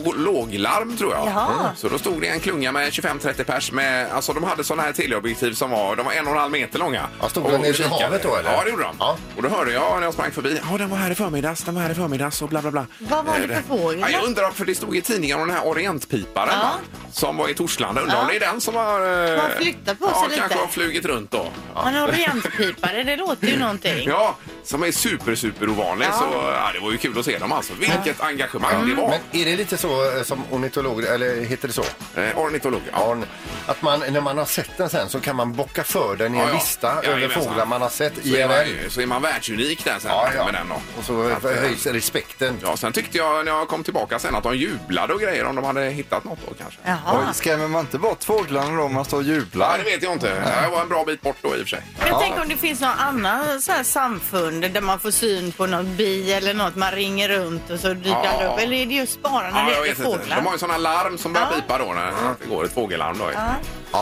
ornitologlarm 0.05 0.97
tror 0.97 1.13
jag. 1.13 1.27
Jaha. 1.27 1.71
Så 1.75 1.89
då 1.89 1.97
stod 1.99 2.21
det 2.21 2.27
en 2.27 2.39
klunga 2.39 2.71
med 2.71 2.89
25-30 2.89 3.43
pers 3.43 3.71
med, 3.71 4.11
alltså 4.11 4.33
de 4.33 4.43
hade 4.43 4.63
sådana 4.63 4.83
här 4.83 4.91
teleobjektiv 4.93 5.53
som 5.53 5.69
var, 5.71 5.95
de 5.95 6.05
var 6.05 6.13
en 6.13 6.27
och 6.31 6.35
en 6.37 6.41
halv 6.41 6.51
meter 6.51 6.79
långa. 6.79 7.07
Ja, 7.21 7.29
stod 7.29 7.45
Och 7.45 7.51
de 7.51 7.57
nere 7.57 7.67
vid 7.67 7.75
kikade. 7.75 8.03
havet 8.03 8.23
då, 8.23 8.35
eller? 8.35 8.51
Ja, 8.53 8.61
det 8.63 8.69
gjorde 8.69 8.83
de. 8.83 8.95
Ja. 8.99 9.17
Och 9.37 9.43
då 9.43 9.49
hörde 9.49 9.71
jag 9.73 9.95
när 9.97 10.03
jag 10.03 10.13
sprang 10.13 10.31
förbi, 10.31 10.59
ja 10.71 10.77
den 10.77 10.89
var 10.89 10.97
här 10.97 11.11
i 11.11 11.15
förmiddags, 11.15 11.63
den 11.63 11.75
var 11.75 11.81
här 11.81 11.89
i 11.91 11.95
förmiddags 11.95 12.41
och 12.41 12.49
bla 12.49 12.61
bla 12.61 12.71
bla. 12.71 12.85
Vad 12.99 13.25
var 13.25 13.33
det 13.47 13.53
Eh, 13.53 13.61
för 13.61 13.77
fågel? 13.77 13.99
Ja, 14.01 14.09
jag 14.09 14.23
undrar, 14.23 14.51
för 14.51 14.65
det 14.65 14.75
stod 14.75 14.97
i 14.97 15.01
tidningen 15.01 15.41
om 15.41 15.47
den 15.47 15.57
här 15.57 15.67
orientpiparen 15.67 16.49
Ja. 16.51 16.59
va? 16.63 16.71
som 17.11 17.37
var 17.37 17.49
i 17.49 17.53
Torslanda. 17.53 18.01
Undrar 18.01 18.21
om 18.21 18.27
det 18.27 18.35
är 18.35 18.39
den 18.39 18.61
som 18.61 18.75
har... 18.75 18.99
eh, 19.01 19.41
Har 19.41 19.49
flyttat 19.49 19.99
på 19.99 20.05
sig 20.05 20.13
ja, 20.15 20.23
lite. 20.27 20.39
kanske 20.39 20.57
har 20.59 20.67
flugit 20.67 21.05
runt 21.05 21.31
då. 21.31 21.47
En 21.85 21.97
orientpipare, 22.03 23.03
det 23.03 23.15
låter 23.15 23.47
ju 23.47 23.59
någonting. 23.59 24.07
Ja, 24.07 24.35
som 24.63 24.83
är 24.83 24.91
super, 24.91 25.35
super 25.35 25.69
ovanlig. 25.69 26.05
Ja. 26.05 26.11
Så 26.11 26.25
ja, 26.33 26.71
det 26.73 26.79
var 26.79 26.91
ju 26.91 26.97
kul 26.97 27.19
att 27.19 27.25
se 27.25 27.37
dem 27.37 27.51
alltså. 27.51 27.73
Vilket 27.79 28.21
engagemang 28.21 28.89
det 28.89 28.95
var. 28.95 29.09
Men 29.09 29.41
är 29.41 29.45
det 29.45 29.55
lite 29.55 29.77
så 29.77 30.17
eh, 30.17 30.23
som 30.23 30.43
ornitolog, 30.51 31.03
eller 31.03 31.41
heter 31.45 31.67
det 31.67 31.73
så? 31.73 31.83
Eh, 32.21 32.37
ornitolog, 32.39 32.81
ja. 32.91 33.11
Arn, 33.11 33.25
att 33.65 33.81
man, 33.81 33.99
när 34.09 34.21
man 34.21 34.37
har 34.37 34.45
sett 34.45 34.77
den 34.77 34.89
sen 34.89 35.09
så 35.09 35.19
kan 35.19 35.35
man 35.35 35.53
bocka 35.53 35.83
för 35.83 36.15
den 36.23 36.35
i 36.35 36.37
en 36.37 36.43
Ja, 36.43 36.49
ja. 36.49 36.55
lista 36.55 36.87
över 36.91 37.03
Jajamensan. 37.07 37.43
fåglar 37.43 37.65
man 37.65 37.81
har 37.81 37.89
sett 37.89 38.13
Så 38.23 38.35
är, 38.35 38.47
man, 38.47 38.57
IRL. 38.57 38.89
så 38.89 39.01
är 39.01 39.05
man 39.05 39.21
världsunik 39.21 39.85
där 39.85 39.99
sen 39.99 40.11
Ja, 40.11 40.29
ja. 40.35 40.45
med 40.45 40.53
den 40.53 40.69
då. 40.69 40.75
Och 40.99 41.03
så 41.05 41.31
Att, 41.31 41.45
eh, 41.45 41.51
höjs 41.51 41.85
respekten. 41.85 42.57
Ja, 42.63 42.77
sen 42.77 42.91
tyckte 42.93 43.17
jag 43.17 43.45
när 43.45 43.51
jag 43.51 43.67
kom 43.67 43.83
tillbaka 43.83 44.19
sen 44.19 44.35
att 44.35 44.43
de 44.43 44.55
jublade 44.57 45.13
och 45.13 45.19
grejer 45.21 45.45
om 45.45 45.55
de 45.55 45.65
hade 45.65 45.81
hittat 45.89 46.23
något 46.23 46.39
då 46.47 46.53
kanske. 46.53 46.79
Jaha. 46.85 46.97
Oj, 47.27 47.33
skrämmer 47.33 47.67
man 47.67 47.81
inte 47.81 47.97
bort 47.97 48.23
fåglarna 48.23 48.77
då 48.77 48.83
om 48.83 48.93
man 48.93 49.05
står 49.05 49.17
och 49.17 49.23
Ja, 49.23 49.27
jublar? 49.27 49.77
det 49.77 49.83
vet 49.83 50.03
jag 50.03 50.13
inte. 50.13 50.29
Det 50.61 50.69
var 50.71 50.81
en 50.81 50.89
bra 50.89 51.03
bit 51.05 51.21
bort 51.21 51.37
då 51.41 51.47
i 51.49 51.51
och 51.51 51.55
för 51.57 51.65
sig. 51.65 51.81
Men 51.99 52.13
tänk 52.19 52.39
om 52.41 52.49
det 52.49 52.55
finns 52.57 52.81
någon 52.81 52.89
annan 52.99 53.61
så 53.61 53.71
här 53.71 53.83
samfund 53.83 54.71
där 54.71 54.81
man 54.81 54.99
får 54.99 55.11
syn 55.11 55.51
på 55.51 55.65
någon 55.65 55.95
bi 55.95 56.33
eller 56.33 56.53
något. 56.53 56.75
Man 56.75 56.91
ringer 56.91 57.29
runt 57.29 57.69
och 57.69 57.79
så 57.79 57.93
dyker 57.93 58.09
Ja. 58.09 58.37
det 58.39 58.47
upp. 58.47 58.59
Eller 58.59 58.77
är 58.77 58.85
det 58.85 58.93
just 58.93 59.21
bara 59.21 59.51
när 59.51 59.59
Ja, 59.63 59.65
det 59.69 59.75
är 59.75 59.81
vet 59.81 59.89
inte. 59.89 60.01
fåglar? 60.03 60.35
De 60.35 60.45
har 60.45 60.53
ju 60.53 60.59
sådana 60.59 60.77
larm 60.77 61.17
som 61.17 61.33
börjar 61.33 61.47
Ja. 61.55 61.61
pipa 61.61 61.77
då 61.77 61.85
när 61.93 62.11
det 62.39 62.45
går 62.49 62.65
ett 62.65 62.73
fågellarm. 62.73 63.17
Då. 63.17 63.25
Ja, 63.33 63.39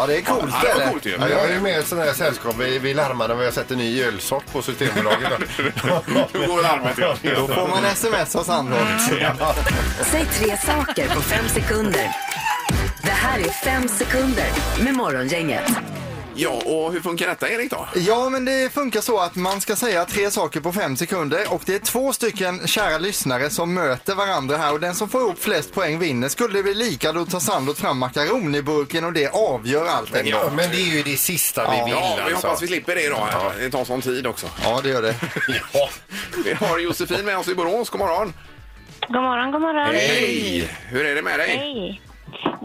det 0.08 0.18
är 0.18 0.22
coolt. 0.22 0.54
Ja, 0.54 0.60
det 0.62 0.68
var 0.68 0.82
eller? 0.82 0.92
coolt 0.92 1.06
ju. 1.06 1.18
Ja, 1.20 1.30
jag 1.30 1.46
är 1.50 1.54
ju 1.54 1.60
med 1.62 1.72
i 1.72 1.76
ett 1.76 1.88
sånt 1.88 2.02
här 2.02 2.14
sällskap. 2.14 2.56
Vi, 2.60 2.80
vi 2.80 2.94
larmar 2.94 3.28
när 3.28 3.36
vi 3.36 3.46
har 3.46 3.52
sett 3.52 3.72
en 3.72 3.78
ny 3.78 4.04
ölsort 4.04 4.52
på 4.52 4.62
Systembolaget. 4.62 5.32
Då 6.34 6.40
går 6.48 6.62
larmet. 6.64 6.98
Ja. 6.98 7.16
Då 7.36 7.48
får 7.48 7.68
man 7.68 7.86
sms 7.86 8.36
av 8.36 8.44
Sandholt. 8.44 9.02
Säg 10.02 10.26
tre 10.26 10.58
saker 10.58 11.08
på 11.16 11.22
fem 11.22 11.48
sekunder. 11.48 12.12
Det 13.02 13.12
här 13.12 13.40
är 13.40 13.50
fem 13.50 13.88
sekunder 13.88 14.48
med 14.84 14.94
Morgongänget. 14.94 15.72
Ja, 16.42 16.50
och 16.66 16.94
hur 16.94 17.02
funkar 17.02 17.28
detta 17.28 17.50
Erik 17.50 17.72
då? 17.72 17.88
Ja, 17.96 18.30
men 18.30 18.46
det 18.46 18.74
funkar 18.74 19.02
så 19.02 19.20
att 19.20 19.36
man 19.36 19.62
ska 19.62 19.76
säga 19.76 20.06
tre 20.06 20.32
saker 20.32 20.60
på 20.60 20.74
fem 20.74 20.98
sekunder 20.98 21.54
och 21.54 21.62
det 21.66 21.76
är 21.76 21.80
två 21.80 22.14
stycken 22.14 22.68
kära 22.68 22.98
lyssnare 22.98 23.50
som 23.50 23.74
möter 23.74 24.16
varandra 24.16 24.58
här 24.58 24.74
och 24.74 24.80
den 24.80 24.96
som 24.96 25.10
får 25.10 25.22
ihop 25.22 25.40
flest 25.40 25.74
poäng 25.74 26.00
vinner. 26.00 26.30
Skulle 26.30 26.54
det 26.60 26.64
bli 26.64 26.74
lika 26.74 27.12
då 27.12 27.26
tar 27.26 27.40
Sandholt 27.40 27.80
fram 27.80 27.98
makaroniburken 27.98 29.06
och 29.06 29.14
det 29.14 29.28
avgör 29.28 29.86
allt. 29.88 30.16
en 30.16 30.28
Ja, 30.28 30.50
men 30.56 30.70
det 30.70 30.78
är 30.78 30.96
ju 30.96 31.04
det 31.04 31.18
sista 31.18 31.72
vi 31.72 31.84
vill 31.84 31.94
Ja, 31.94 32.14
vi 32.18 32.22
alltså. 32.34 32.48
hoppas 32.48 32.62
vi 32.64 32.68
slipper 32.68 32.96
det 32.96 33.04
idag. 33.06 33.28
här. 33.32 33.52
Det 33.60 33.70
tar 33.70 33.86
sån 33.86 34.02
tid 34.02 34.28
också. 34.28 34.48
Ja, 34.64 34.80
det 34.84 34.90
gör 34.90 35.02
det. 35.02 35.16
Ja. 35.74 35.90
Vi 36.46 36.54
har 36.54 36.80
Josefin 36.80 37.26
med 37.26 37.38
oss 37.38 37.48
i 37.48 37.56
Borås. 37.56 37.90
God 37.90 38.00
morgon. 38.00 38.34
God 39.08 39.22
morgon, 39.22 39.52
god 39.52 39.62
morgon. 39.62 39.96
Hej! 39.96 40.70
Hur 40.88 41.06
är 41.06 41.16
det 41.16 41.22
med 41.22 41.40
dig? 41.40 41.58
Hej. 41.58 42.02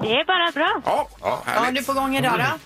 Det 0.03 0.09
är 0.13 0.25
bara 0.25 0.51
bra. 0.53 0.81
Ja, 0.85 1.09
Vad 1.21 1.31
har 1.33 1.39
härligt. 1.63 1.81
du 1.81 1.85
på 1.95 2.01
gång 2.01 2.17
idag 2.17 2.33
då? 2.39 2.59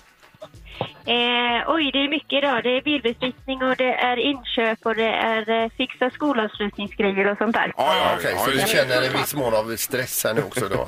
Eh, 1.05 1.63
oj, 1.73 1.89
det 1.93 1.99
är 1.99 2.09
mycket 2.09 2.37
idag. 2.43 2.63
Det 2.63 2.69
är 2.77 2.81
bilbesiktning 2.81 3.63
och 3.63 3.75
det 3.75 3.93
är 3.93 4.17
inköp 4.17 4.79
och 4.85 4.95
det 4.95 5.07
är 5.09 5.49
eh, 5.63 5.69
fixa 5.77 6.09
skolavslutningsgrejer 6.09 7.31
och 7.31 7.37
sånt 7.37 7.53
där. 7.55 7.73
Ja, 7.77 7.95
ja, 7.97 8.15
Okej, 8.17 8.35
så 8.45 8.51
du 8.51 8.59
känner 8.59 9.01
en 9.01 9.13
viss 9.21 9.35
mån 9.35 9.53
av 9.53 9.75
stress 9.75 10.23
här 10.23 10.33
nu 10.33 10.41
också 10.43 10.67
då? 10.69 10.85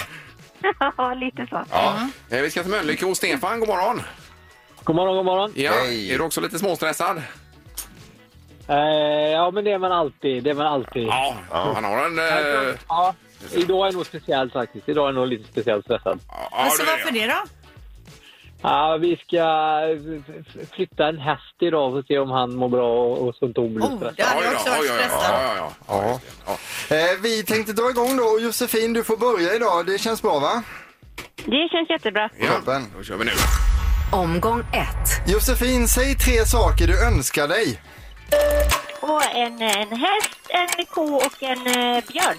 Ja, 0.98 1.14
lite 1.14 1.48
så. 1.50 1.64
Ja. 1.72 1.96
Eh, 2.30 2.42
Vi 2.42 2.52
ska 2.52 2.62
till 2.62 2.72
Mölnlycke 2.72 3.06
hos 3.06 3.18
Stefan. 3.18 3.60
God 3.60 3.70
morgon. 3.70 4.02
God 4.84 4.96
morgon, 4.96 5.16
god 5.16 5.26
morgon. 5.26 5.54
Ja. 5.56 5.72
Hej. 5.72 6.14
Är 6.14 6.18
du 6.18 6.24
också 6.24 6.42
lite 6.42 6.60
småstressad? 6.60 7.22
Eh, 8.68 8.76
ja, 9.32 9.52
men 9.52 9.64
det 9.64 9.72
är 9.72 9.78
man 9.78 9.92
alltid. 9.92 10.44
Det 10.44 10.50
är 10.50 10.54
man 10.54 10.68
alltid. 10.68 11.08
Ja. 11.08 11.36
Han 11.76 11.84
har 11.84 12.06
en... 12.06 12.20
eh, 12.20 12.76
Ja, 12.88 13.14
idag 13.56 13.88
är 13.88 13.92
nog 13.92 14.06
speciellt 14.06 14.54
faktiskt. 14.54 14.90
Idag 14.90 15.10
är 15.10 15.14
nog 15.14 15.28
lite 15.28 15.48
speciellt 15.52 15.86
stressad. 15.86 16.20
Ja, 16.28 16.50
alltså, 16.52 16.84
du 16.84 16.92
varför 16.92 17.12
det? 17.12 17.20
det 17.20 17.28
då? 17.28 17.42
Ja, 18.64 18.98
vi 19.02 19.18
ska 19.28 19.44
flytta 20.76 21.08
en 21.08 21.18
häst 21.18 21.56
idag 21.62 21.92
för 21.92 22.00
att 22.00 22.08
se 22.08 22.20
om 22.20 22.30
han 22.32 22.56
mår 22.56 22.70
bra 22.70 23.04
och, 23.06 23.28
och 23.28 23.36
så 23.36 23.46
inte 23.46 23.62
hon 23.62 23.76
blir 23.76 23.86
Oh, 23.86 23.96
stressad. 23.98 24.14
det 24.18 24.24
hade 24.24 24.46
jag 24.46 24.54
också 24.54 24.70
varit 24.70 24.90
stressad. 24.92 25.72
Ja. 25.88 26.20
Eh, 26.96 27.22
vi 27.24 27.44
tänkte 27.44 27.74
dra 27.74 27.90
igång 27.90 28.18
då 28.18 28.40
Josefin, 28.42 28.94
du 28.94 29.04
får 29.04 29.18
börja 29.18 29.56
idag. 29.56 29.86
Det 29.86 29.98
känns 29.98 30.22
bra 30.22 30.40
va? 30.40 30.64
Det 31.46 31.70
känns 31.72 31.90
jättebra. 31.90 32.30
Ja, 32.40 32.48
Toppen. 32.60 32.86
då 32.98 33.04
kör 33.04 33.16
vi 33.18 33.26
nu. 33.26 33.32
Omgång 34.12 34.60
ett. 34.60 35.32
Josefin, 35.34 35.88
säg 35.88 36.16
tre 36.16 36.46
saker 36.46 36.88
du 36.88 37.08
önskar 37.08 37.48
dig. 37.48 37.82
Och 39.02 39.24
en, 39.36 39.62
en 39.62 39.92
häst, 39.98 40.32
en 40.50 40.86
ko 40.86 41.16
och 41.16 41.44
en 41.44 41.68
eh, 41.68 42.04
björn. 42.08 42.38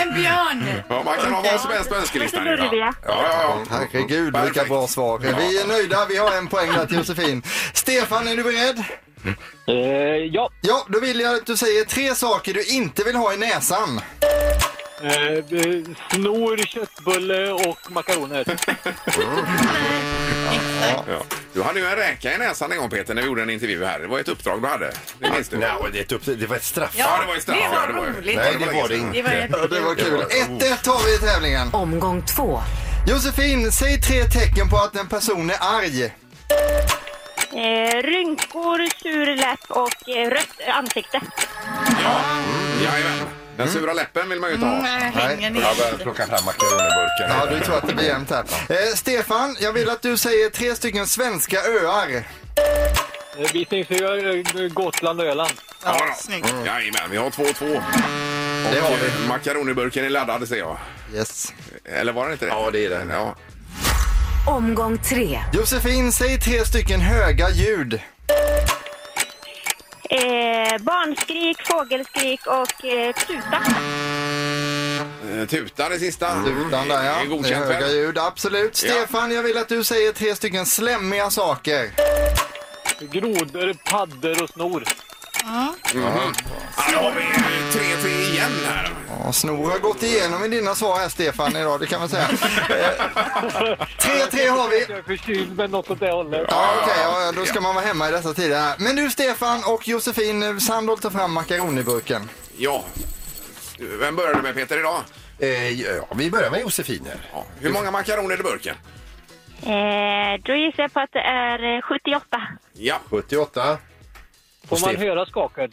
En 0.00 0.14
björn! 0.14 0.82
Ja, 0.88 1.02
man 1.04 1.16
kan 1.16 1.32
ha 1.32 1.42
vad 1.42 1.60
som 1.60 1.70
helst 1.70 1.88
på 1.90 1.94
önskelistan. 1.94 2.46
Ja. 2.46 2.56
Ja, 2.72 2.92
ja, 3.06 3.24
ja. 3.30 3.58
Herregud, 3.70 4.24
vilka 4.24 4.40
Perfekt. 4.40 4.68
bra 4.68 4.86
svar. 4.86 5.18
Vi 5.18 5.60
är 5.60 5.66
nöjda, 5.66 6.06
vi 6.08 6.16
har 6.16 6.32
en 6.32 6.46
poäng 6.46 6.72
där 6.72 6.86
till 6.86 6.96
Josefin. 6.96 7.42
Stefan, 7.74 8.28
är 8.28 8.36
du 8.36 8.42
beredd? 8.42 8.84
Eh, 9.68 9.74
ja, 10.32 10.50
Ja, 10.60 10.86
då 10.88 11.00
vill 11.00 11.20
jag 11.20 11.34
att 11.34 11.46
du 11.46 11.56
säger 11.56 11.84
tre 11.84 12.14
saker 12.14 12.54
du 12.54 12.64
inte 12.64 13.04
vill 13.04 13.16
ha 13.16 13.32
i 13.32 13.36
näsan. 13.36 14.00
Eh, 15.04 15.32
eh, 15.32 15.84
snor, 16.10 16.56
köttbulle 16.56 17.52
och 17.52 17.90
makaroner. 17.90 18.44
Ja. 21.08 21.22
Du 21.52 21.62
hade 21.62 21.80
ju 21.80 21.86
en 21.86 21.96
räka 21.96 22.34
i 22.34 22.38
näsan 22.38 22.72
en 22.72 22.78
gång 22.78 22.90
Peter 22.90 23.14
när 23.14 23.22
vi 23.22 23.28
gjorde 23.28 23.42
en 23.42 23.50
intervju 23.50 23.84
här. 23.84 23.98
Det 24.00 24.06
var 24.06 24.18
ett 24.20 24.28
uppdrag 24.28 24.62
du 24.62 24.68
hade. 24.68 24.92
Det 25.18 25.30
minns 25.30 25.48
du? 25.48 25.56
Nej, 25.58 25.70
det, 25.92 25.98
är 25.98 26.02
ett 26.02 26.12
upp, 26.12 26.22
det 26.24 26.46
var 26.46 26.56
ett 26.56 26.64
straff. 26.64 26.94
Ja, 26.96 27.18
det 27.20 27.26
var 27.26 27.36
ett 27.36 27.42
straff. 27.42 27.56
det 27.56 27.64
ja, 27.64 27.70
var 27.70 27.86
det 27.86 28.18
roligt. 28.18 28.36
Nej, 28.36 28.56
det 28.58 28.66
var 28.66 28.88
det 28.88 28.96
Det 28.96 29.18
inte. 29.18 29.22
var 29.22 29.58
Ja, 29.60 29.66
det 29.66 29.80
var 29.80 29.94
kul. 29.94 30.20
1-1 30.20 30.88
har 30.88 31.06
vi 31.06 31.14
i 31.14 31.18
tävlingen. 31.18 31.68
Omgång 31.74 32.22
två. 32.22 32.60
Josefin, 33.08 33.72
säg 33.72 34.00
tre 34.00 34.24
tecken 34.24 34.70
på 34.70 34.76
att 34.76 34.96
en 34.96 35.08
person 35.08 35.50
är 35.50 35.56
arg. 35.60 36.04
Eh, 36.04 38.02
rynkor, 38.02 38.98
sur 39.02 39.36
läpp 39.36 39.64
och 39.68 40.08
eh, 40.08 40.30
rött 40.30 40.68
ansikte. 40.68 41.20
Ja, 42.02 42.20
jajamän. 42.84 43.43
Den 43.56 43.68
sura 43.68 43.92
läppen 43.92 44.28
vill 44.28 44.40
man 44.40 44.50
ju 44.50 44.54
inte 44.54 44.66
ha. 44.66 44.82
Nej, 44.82 45.10
hänger 45.14 45.50
ner. 45.50 45.60
Jag 45.60 45.76
börjar 45.76 45.92
plocka 45.92 46.26
fram 46.26 46.44
makaroniburken. 46.44 47.28
Ja, 47.40 47.46
du 47.50 47.60
tror 47.60 47.76
att 47.78 47.86
det 47.88 47.94
blir 47.94 48.06
jämnt 48.06 48.30
här. 48.30 48.44
Eh, 48.68 48.94
Stefan, 48.94 49.56
jag 49.60 49.72
vill 49.72 49.90
att 49.90 50.02
du 50.02 50.16
säger 50.16 50.50
tre 50.50 50.74
stycken 50.74 51.06
svenska 51.06 51.56
öar. 51.62 52.24
Eh, 53.38 53.52
Visingsö, 53.52 53.94
eh, 54.64 54.68
Gotland 54.68 55.20
och 55.20 55.26
Öland. 55.26 55.52
Ja, 55.84 55.92
då. 55.98 56.14
snyggt. 56.16 56.54
Jajamän, 56.66 57.10
vi 57.10 57.16
har 57.16 57.30
2-2. 57.30 57.82
Det 58.72 58.80
har 58.80 58.90
Och, 58.90 58.96
vi. 59.02 59.06
eh, 59.22 59.28
Makaroniburken 59.28 60.04
är 60.04 60.10
laddad 60.10 60.48
ser 60.48 60.56
jag. 60.56 60.78
Yes. 61.14 61.52
Eller 61.84 62.12
var 62.12 62.26
det 62.26 62.32
inte 62.32 62.44
det? 62.44 62.50
Ja, 62.50 62.70
det 62.72 62.84
är 62.86 62.90
den. 62.90 63.10
Ja. 63.10 63.36
Omgång 64.46 64.98
tre. 64.98 65.40
Josefin, 65.52 66.12
säg 66.12 66.40
tre 66.40 66.64
stycken 66.64 67.00
höga 67.00 67.50
ljud. 67.50 68.00
Eh, 70.14 70.78
barnskrik, 70.82 71.56
fågelskrik 71.66 72.40
och 72.46 72.84
eh, 72.84 73.14
tuta. 73.14 73.62
Eh, 75.40 75.46
Tuta 75.48 75.88
det 75.88 75.98
sista. 75.98 76.36
Utan 76.66 76.88
där 76.88 77.04
ja. 77.04 77.12
Det 77.12 77.20
är 77.22 77.26
godkänt 77.26 77.64
höga 77.64 77.80
väl? 77.80 77.94
ljud, 77.94 78.18
absolut. 78.18 78.76
Stefan, 78.76 79.32
jag 79.32 79.42
vill 79.42 79.58
att 79.58 79.68
du 79.68 79.84
säger 79.84 80.12
tre 80.12 80.34
stycken 80.36 80.66
slemmiga 80.66 81.30
saker. 81.30 81.90
Grodor, 83.00 83.74
paddor 83.90 84.42
och 84.42 84.50
snor. 84.50 84.84
Ja, 85.44 85.74
då 85.94 86.98
har 86.98 87.12
vi 87.14 87.22
eh, 87.22 87.98
3-3 87.98 88.08
igen 88.32 88.52
här. 88.66 88.92
Ja, 89.24 89.32
Snor 89.32 89.70
har 89.70 89.78
gått 89.78 90.02
igenom 90.02 90.44
i 90.44 90.48
dina 90.48 90.74
svar 90.74 90.96
här 90.98 91.08
Stefan 91.08 91.56
idag, 91.56 91.80
det 91.80 91.86
kan 91.86 92.00
man 92.00 92.08
säga. 92.08 92.28
Eh, 92.30 92.36
3-3 93.98 94.48
har 94.50 94.68
vi. 94.70 94.80
Jag 94.88 94.98
är 94.98 95.02
förkyld 95.02 95.56
med 95.56 95.70
något 95.70 95.90
åt 95.90 96.00
det 96.00 96.10
hållet. 96.12 96.46
Ja, 96.50 96.74
okej, 96.82 96.94
ja, 97.02 97.32
då 97.32 97.44
ska 97.44 97.60
man 97.60 97.74
vara 97.74 97.84
hemma 97.84 98.08
i 98.08 98.12
dessa 98.12 98.34
tider. 98.34 98.60
här. 98.60 98.74
Men 98.78 98.96
du 98.96 99.10
Stefan 99.10 99.64
och 99.64 99.88
Josefin, 99.88 100.60
Sandholt 100.60 101.02
tar 101.02 101.10
fram 101.10 101.32
makaroniburken. 101.32 102.30
Ja. 102.56 102.84
Vem 104.00 104.16
började 104.16 104.42
med 104.42 104.54
Peter 104.54 104.78
idag? 104.78 105.00
Eh, 105.38 105.68
ja, 105.80 106.06
vi 106.14 106.30
börjar 106.30 106.50
med 106.50 106.60
Josefin 106.60 107.04
här. 107.06 107.28
Ja. 107.32 107.44
Hur 107.60 107.70
många 107.72 107.90
makaroner 107.90 108.30
är 108.32 108.36
det 108.36 108.40
i 108.40 108.52
burken? 108.52 108.76
Eh, 109.62 110.42
då 110.44 110.54
gissar 110.54 110.82
jag 110.82 110.92
på 110.92 111.00
att 111.00 111.12
det 111.12 111.18
är 111.20 111.76
eh, 111.76 111.82
78. 111.82 112.42
Ja. 112.72 112.96
78. 113.10 113.78
Får 114.68 114.76
man 114.76 114.78
Stefan. 114.78 115.06
höra 115.06 115.26
skaket? 115.26 115.70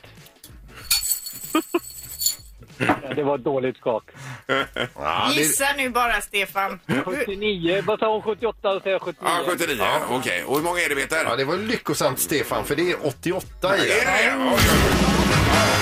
Ja, 2.78 3.14
det 3.16 3.24
var 3.24 3.36
ett 3.38 3.44
dåligt 3.44 3.78
skak. 3.78 4.04
Ja, 4.48 4.56
det, 4.76 5.34
Gissa 5.34 5.66
nu 5.78 5.90
bara, 5.90 6.22
Stefan. 6.22 6.80
79, 7.06 7.84
vad 7.86 8.00
sa 8.00 8.14
hon 8.14 8.22
78 8.22 8.70
och 8.70 8.82
säger 8.84 9.00
79? 9.00 9.30
Ja, 9.48 9.52
79. 9.52 9.84
Okej. 10.10 10.44
Och 10.44 10.56
hur 10.56 10.64
många 10.64 10.80
är 10.82 10.90
det 10.90 10.96
Peter? 10.96 11.24
ja, 11.26 11.36
det 11.36 11.46
var 11.46 11.58
lyckosamt 11.58 12.20
Stefan, 12.20 12.66
för 12.66 12.76
det 12.76 12.92
är 12.92 13.08
88 13.08 13.78
i 13.78 13.80
Är 13.80 13.86
det 13.86 14.30
den. 14.30 14.40
det? 14.40 14.46
Oj, 14.46 14.52
oj, 14.54 14.60
oj. 14.68 15.82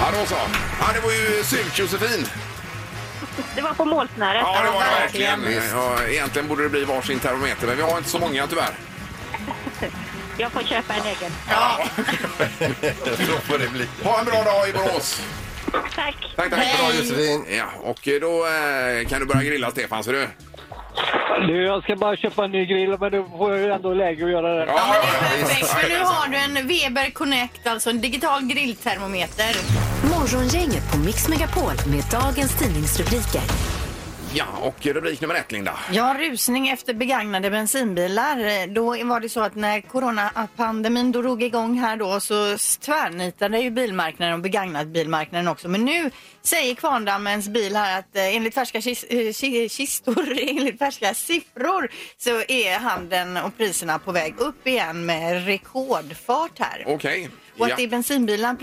Ja, 0.00 0.06
då 0.20 0.26
så. 0.26 0.34
Ja, 0.80 0.86
det 0.94 1.00
var 1.00 1.10
ju 1.12 1.42
sylt 1.44 1.78
Josefin. 1.78 2.26
Det 3.54 3.62
var 3.62 3.72
på 3.74 3.84
målsnöret. 3.84 4.40
Ja, 4.44 4.62
det 4.64 4.70
var 4.70 4.84
det 4.84 5.00
verkligen. 5.00 5.42
Visst. 5.44 5.72
Ja, 5.72 6.04
egentligen 6.08 6.48
borde 6.48 6.62
det 6.62 6.68
bli 6.68 6.84
varsin 6.84 7.18
termometer, 7.18 7.66
men 7.66 7.76
vi 7.76 7.82
har 7.82 7.98
inte 7.98 8.10
så 8.10 8.18
många 8.18 8.46
tyvärr. 8.46 8.74
Jag 10.38 10.52
får 10.52 10.62
köpa 10.62 10.94
en 10.94 11.06
egen. 11.06 11.32
Så 13.26 13.40
får 13.40 13.58
det 13.58 13.68
bli. 13.68 13.86
Ha 14.04 14.18
en 14.18 14.24
bra 14.24 14.42
dag 14.42 14.68
i 14.68 14.72
Borås. 14.72 15.22
Tack. 15.72 16.14
Tack, 16.36 16.50
tack. 16.50 16.78
Bra 16.78 16.94
Josefin. 16.98 17.44
Ja, 17.50 17.64
och 17.82 18.08
då 18.20 18.46
eh, 18.46 19.08
kan 19.08 19.20
du 19.20 19.26
börja 19.26 19.42
grilla 19.42 19.70
Stefan, 19.70 20.04
så 20.04 20.12
du. 20.12 20.28
Du, 21.46 21.64
jag 21.64 21.82
ska 21.82 21.96
bara 21.96 22.16
köpa 22.16 22.44
en 22.44 22.50
ny 22.52 22.66
grill, 22.66 22.96
men 23.00 23.12
då 23.12 23.24
får 23.38 23.52
jag 23.52 23.60
ju 23.60 23.72
ändå 23.72 23.94
läge 23.94 24.24
att 24.24 24.30
göra 24.30 24.54
det. 24.54 24.64
Ja. 24.66 24.94
Perfekt, 25.40 25.66
för 25.66 25.88
nu 25.88 25.98
har 25.98 26.28
du 26.28 26.36
en 26.36 26.68
Weber 26.68 27.10
Connect, 27.10 27.66
alltså 27.66 27.90
en 27.90 28.00
digital 28.00 28.42
grilltermometer. 28.42 29.56
Morgongänget 30.10 30.92
på 30.92 30.98
Mix 30.98 31.28
Megapol 31.28 31.72
med 31.86 32.04
dagens 32.10 32.58
tidningsrubriker 32.58 33.42
ja, 34.36 34.44
och 34.60 34.86
rubrik 34.86 35.20
nummer 35.20 35.34
ett, 35.34 35.52
Linda. 35.52 35.78
Ja, 35.92 36.16
rusning 36.18 36.68
efter 36.68 36.94
begagnade 36.94 37.50
bensinbilar. 37.50 38.66
Då 38.66 39.04
var 39.04 39.20
det 39.20 39.28
så 39.28 39.40
att 39.40 39.54
när 39.54 39.80
coronapandemin 39.80 41.08
ah, 41.08 41.12
drog 41.20 41.42
igång 41.42 41.78
här 41.78 41.96
då 41.96 42.20
så 42.20 42.56
tvärnitade 42.80 43.58
ju 43.60 43.70
bilmarknaden 43.70 44.34
och 44.34 44.40
begagnat 44.40 44.86
bilmarknaden 44.86 45.48
också. 45.48 45.68
Men 45.68 45.84
nu 45.84 46.10
säger 46.46 46.74
Kvarndammens 46.74 47.48
bil 47.48 47.76
här 47.76 47.98
att 47.98 48.16
eh, 48.16 48.36
enligt 48.36 48.54
färska 48.54 48.80
kis, 48.80 49.04
eh, 49.04 49.16
ki- 49.16 49.68
kistor, 49.68 50.32
enligt 50.40 50.78
färska 50.78 51.14
siffror 51.14 51.88
så 52.18 52.42
är 52.48 52.78
handeln 52.78 53.36
och 53.36 53.56
priserna 53.56 53.98
på 53.98 54.12
väg 54.12 54.34
upp 54.38 54.66
igen 54.66 55.06
med 55.06 55.46
rekordfart 55.46 56.58
här. 56.58 56.84
Okej. 56.86 57.30
Och 57.58 57.64
att 57.64 57.70
Ja. 57.70 57.76
det 57.76 57.82
är 57.82 57.88
bensinbilar, 57.88 58.50
eh, 58.50 58.56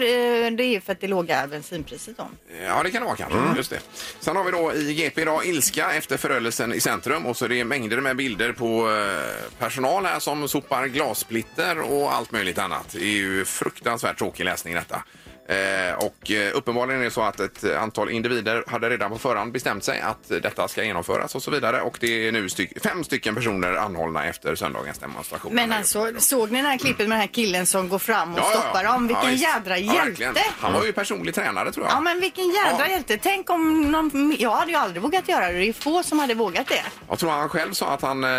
det 0.52 0.64
är 0.64 0.68
ju 0.68 0.82
för 0.82 0.92
att 0.92 1.00
det 1.02 1.06
är 1.06 1.10
låga 1.10 1.48
bensinpriset 1.48 2.18
då. 2.18 2.28
ja, 2.66 2.84
det 2.84 2.92
kan 2.92 3.02
det 3.02 3.06
vara 3.06 3.16
kanske. 3.18 3.40
Just 3.58 3.70
det. 3.70 3.80
Sen 4.20 4.36
har 4.36 4.44
vi 4.44 4.52
då 4.52 4.74
i 4.74 4.94
GP 4.94 5.22
idag 5.22 5.46
ilska 5.46 5.94
efter 5.94 6.18
förödelsen 6.18 6.74
i 6.74 6.80
centrum 6.80 7.26
och 7.26 7.38
så 7.38 7.46
är 7.46 7.50
det 7.50 7.64
mängder 7.64 7.98
med 8.02 8.16
bilder 8.16 8.52
på 8.52 8.92
eh, 8.92 9.58
personal 9.60 10.06
här 10.06 10.20
som 10.20 10.48
sopar 10.48 10.86
glassplitter 10.88 11.80
och 11.80 12.14
allt 12.14 12.32
möjligt 12.32 12.58
annat. 12.58 12.90
Det 12.92 13.00
är 13.04 13.06
ju 13.06 13.46
fruktansvärt 13.46 14.18
tråkig 14.18 14.44
läsning 14.46 14.74
detta. 14.74 15.04
Eh, 15.50 15.94
och 15.98 16.32
eh, 16.32 16.52
uppenbarligen 16.58 17.02
är 17.02 17.06
det 17.06 17.12
så 17.12 17.22
att 17.22 17.40
ett 17.40 17.64
antal 17.78 18.10
individer 18.10 18.64
hade 18.68 18.90
redan 18.90 19.12
på 19.12 19.18
förhand 19.18 19.52
bestämt 19.52 19.84
sig 19.84 20.02
att 20.02 20.28
detta 20.28 20.68
ska 20.68 20.84
genomföras 20.84 21.36
och 21.36 21.44
så 21.44 21.52
vidare. 21.52 21.82
Och 21.82 21.98
det 22.02 22.28
är 22.28 22.32
nu 22.32 22.50
styck, 22.50 22.84
fem 22.84 23.04
stycken 23.04 23.36
personer 23.36 23.74
anhållna 23.76 24.26
efter 24.26 24.56
söndagens 24.56 25.00
demonstration. 25.00 25.56
Men 25.56 25.72
alltså, 25.74 26.12
såg 26.18 26.52
ni 26.52 26.62
det 26.62 26.68
här 26.68 26.78
klippet 26.78 27.08
med 27.08 27.16
den 27.16 27.20
här 27.22 27.28
killen 27.28 27.66
som 27.66 27.90
går 27.90 28.00
fram 28.00 28.34
och 28.36 28.40
stoppar 28.46 28.84
dem? 28.84 29.08
Vilken 29.08 29.30
visst. 29.30 29.44
jädra 29.44 29.78
Ja, 29.78 29.94
hjälte! 29.94 30.10
verkligen. 30.10 30.36
Han 30.60 30.74
var 30.74 30.86
ju 30.86 30.94
personlig 30.94 31.36
tränare 31.36 31.72
tror 31.72 31.86
jag. 31.86 31.96
Ja 31.96 32.00
men 32.02 32.20
vilken 32.20 32.50
jädra 32.50 32.80
Ja. 32.80 32.88
hjälte. 32.88 33.18
Tänk 33.18 33.50
om 33.50 33.92
någon, 33.92 34.36
jag 34.40 34.52
hade 34.52 34.72
ju 34.72 34.78
aldrig 34.78 35.02
vågat 35.02 35.28
göra 35.30 35.48
det. 35.52 35.54
Det 35.60 35.68
är 35.70 35.74
få 35.74 36.04
som 36.04 36.20
hade 36.20 36.34
vågat 36.34 36.68
det. 36.68 36.84
Jag 37.10 37.20
tror 37.20 37.30
han 37.30 37.50
själv 37.50 37.74
sa 37.74 37.88
att 37.90 38.02
han 38.02 38.24
eh, 38.24 38.30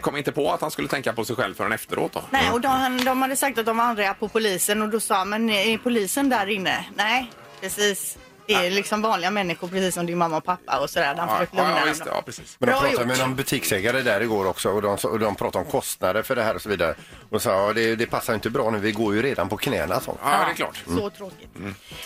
kom 0.00 0.16
inte 0.16 0.32
på 0.32 0.52
att 0.52 0.60
han 0.60 0.70
skulle 0.70 0.88
tänka 0.88 1.12
på 1.12 1.24
sig 1.24 1.36
själv 1.36 1.54
förrän 1.54 1.72
efteråt. 1.72 2.12
Då. 2.12 2.22
Nej, 2.30 2.50
och 2.52 2.60
de, 2.60 3.04
de 3.04 3.22
hade 3.22 3.36
sagt 3.36 3.58
att 3.58 3.66
de 3.66 3.76
var 3.76 3.84
arga 3.84 4.14
på 4.14 4.28
polisen 4.28 4.82
och 4.82 4.88
då 4.88 5.00
sa 5.00 5.24
men 5.24 5.50
är 5.50 5.78
polisen 5.78 6.28
där 6.28 6.33
där 6.34 6.46
inne? 6.46 6.84
Nej, 6.96 7.30
precis. 7.60 8.18
Det 8.46 8.54
är 8.54 8.70
liksom 8.70 9.02
vanliga 9.02 9.30
människor 9.30 9.68
precis 9.68 9.94
som 9.94 10.06
din 10.06 10.18
mamma 10.18 10.36
och 10.36 10.44
pappa 10.44 10.78
och 10.80 10.90
sådär. 10.90 11.14
Han 11.14 11.28
försökte 11.28 11.56
lugna 11.56 11.78
ja, 11.78 11.84
visst, 11.86 12.02
ja, 12.06 12.22
precis. 12.26 12.56
Men 12.58 12.66
de 12.66 12.72
Bra 12.72 12.80
pratade 12.80 13.02
gjort. 13.02 13.06
med 13.06 13.18
någon 13.18 13.36
butiksägare 13.36 14.02
där 14.02 14.20
igår 14.20 14.46
också 14.46 14.70
och 14.70 14.82
de, 14.82 14.98
och 15.02 15.18
de 15.18 15.34
pratade 15.34 15.64
om 15.64 15.70
kostnader 15.70 16.22
för 16.22 16.36
det 16.36 16.42
här 16.42 16.54
och 16.54 16.62
så 16.62 16.68
vidare. 16.68 16.94
Och 17.30 17.42
sa 17.42 17.50
ja, 17.50 17.72
det, 17.72 17.96
det 17.96 18.06
passar 18.06 18.34
inte 18.34 18.50
bra 18.50 18.70
nu, 18.70 18.78
vi 18.78 18.92
går 18.92 19.14
ju 19.14 19.22
redan 19.22 19.48
på 19.48 19.56
knäna. 19.56 20.00
Så. 20.00 20.18
Ja, 20.24 20.44
det 20.46 20.50
är 20.52 20.54
klart. 20.54 20.82
Så 20.86 21.10
tråkigt. 21.10 21.48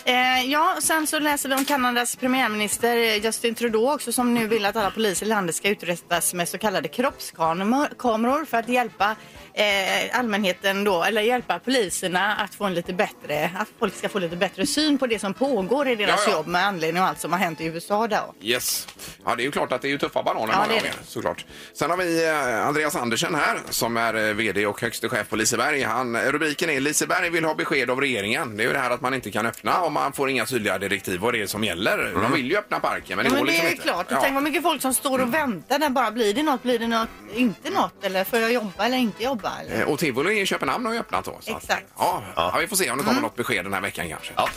Eh, 0.05 0.45
ja, 0.45 0.77
sen 0.81 1.07
så 1.07 1.19
läser 1.19 1.49
vi 1.49 1.55
om 1.55 1.65
Kanadas 1.65 2.15
premiärminister 2.15 2.97
eh, 2.97 3.25
Justin 3.25 3.55
Trudeau 3.55 3.93
också 3.93 4.11
som 4.11 4.33
nu 4.33 4.47
vill 4.47 4.65
att 4.65 4.75
alla 4.75 4.91
poliser 4.91 5.25
i 5.25 5.29
landet 5.29 5.55
ska 5.55 5.69
utrustas 5.69 6.33
med 6.33 6.49
så 6.49 6.57
kallade 6.57 6.87
kroppskameror 6.87 8.45
för 8.45 8.57
att 8.57 8.69
hjälpa 8.69 9.15
eh, 9.53 10.19
allmänheten 10.19 10.83
då, 10.83 11.03
eller 11.03 11.21
hjälpa 11.21 11.59
poliserna 11.59 12.35
att 12.35 12.55
få 12.55 12.65
en 12.65 12.73
lite 12.73 12.93
bättre, 12.93 13.51
att 13.55 13.67
folk 13.79 13.95
ska 13.95 14.09
få 14.09 14.19
lite 14.19 14.35
bättre 14.35 14.65
syn 14.65 14.97
på 14.97 15.07
det 15.07 15.19
som 15.19 15.33
pågår 15.33 15.87
i 15.87 15.95
deras 15.95 16.27
Ja, 16.29 16.31
ja. 16.31 16.37
jobb 16.37 16.47
med 16.47 16.65
anledning 16.65 17.01
av 17.03 17.09
allt 17.09 17.19
som 17.19 17.31
har 17.31 17.39
hänt 17.39 17.61
i 17.61 17.65
USA 17.65 18.07
då. 18.07 18.33
Yes. 18.41 18.87
Ja, 19.25 19.35
det 19.35 19.41
är 19.43 19.45
ju 19.45 19.51
klart 19.51 19.71
att 19.71 19.81
det 19.81 19.87
är 19.87 19.89
ju 19.89 19.97
tuffa 19.97 20.23
bananer 20.23 20.53
Ja, 20.53 20.57
många 20.59 20.67
det 20.67 20.75
är 20.75 20.79
gånger, 20.79 20.93
det. 21.01 21.07
såklart. 21.07 21.45
Sen 21.73 21.89
har 21.89 21.97
vi 21.97 22.27
eh, 22.27 22.67
Andreas 22.67 22.95
Andersen 22.95 23.35
här 23.35 23.59
som 23.69 23.97
är 23.97 24.13
eh, 24.29 24.33
VD 24.33 24.65
och 24.65 24.81
högste 24.81 25.09
chef 25.09 25.29
på 25.29 25.35
Liseberg. 25.35 25.83
Han, 25.83 26.15
eh, 26.15 26.21
rubriken 26.21 26.69
är 26.69 26.79
Liseberg 26.79 27.29
vill 27.29 27.45
ha 27.45 27.53
besked 27.55 27.89
av 27.89 28.01
regeringen. 28.01 28.57
Det 28.57 28.63
är 28.63 28.67
ju 28.67 28.73
det 28.73 28.79
här 28.79 28.91
att 28.91 29.01
man 29.01 29.13
inte 29.13 29.31
kan 29.31 29.45
öppna 29.45 29.81
och 29.81 29.91
man 29.91 30.13
får 30.13 30.29
inga 30.29 30.45
tydliga 30.45 30.77
direktiv 30.77 31.19
vad 31.19 31.33
det 31.33 31.41
är 31.41 31.47
som 31.47 31.63
gäller. 31.63 32.11
De 32.21 32.31
vill 32.31 32.51
ju 32.51 32.57
öppna 32.57 32.79
parken 32.79 33.15
men 33.17 33.25
det 33.25 33.29
Ja, 33.29 33.33
men 33.33 33.39
går 33.39 33.45
det 33.45 33.51
liksom 33.51 33.67
är 33.67 33.71
inte. 33.71 33.83
klart. 33.83 34.05
Ja. 34.09 34.19
Tänk 34.21 34.33
vad 34.33 34.43
mycket 34.43 34.63
folk 34.63 34.81
som 34.81 34.93
står 34.93 35.21
och 35.21 35.33
väntar 35.33 35.79
där 35.79 35.89
bara. 35.89 36.11
Blir 36.11 36.33
det 36.33 36.43
något? 36.43 36.63
Blir 36.63 36.79
det 36.79 36.87
något? 36.87 37.09
Inte 37.33 37.69
något? 37.69 38.03
Eller 38.03 38.23
får 38.23 38.39
jag 38.39 38.53
jobba 38.53 38.85
eller 38.85 38.97
inte 38.97 39.23
jobba? 39.23 39.51
Eller? 39.61 39.85
Och 39.89 39.99
Tivoli 39.99 40.39
i 40.41 40.45
Köpenhamn 40.45 40.85
har 40.85 40.93
ju 40.93 40.99
öppnat 40.99 41.25
då. 41.25 41.37
Så 41.41 41.55
att- 41.55 41.63
Exakt. 41.63 41.85
ja, 41.97 42.23
ja, 42.35 42.57
vi 42.59 42.67
får 42.67 42.75
se 42.75 42.91
om 42.91 42.97
det 42.97 43.03
kommer 43.03 43.21
något 43.21 43.35
besked 43.35 43.65
den 43.65 43.73
här 43.73 43.81
veckan 43.81 44.09
kanske. 44.09 44.33
Då 44.37 44.49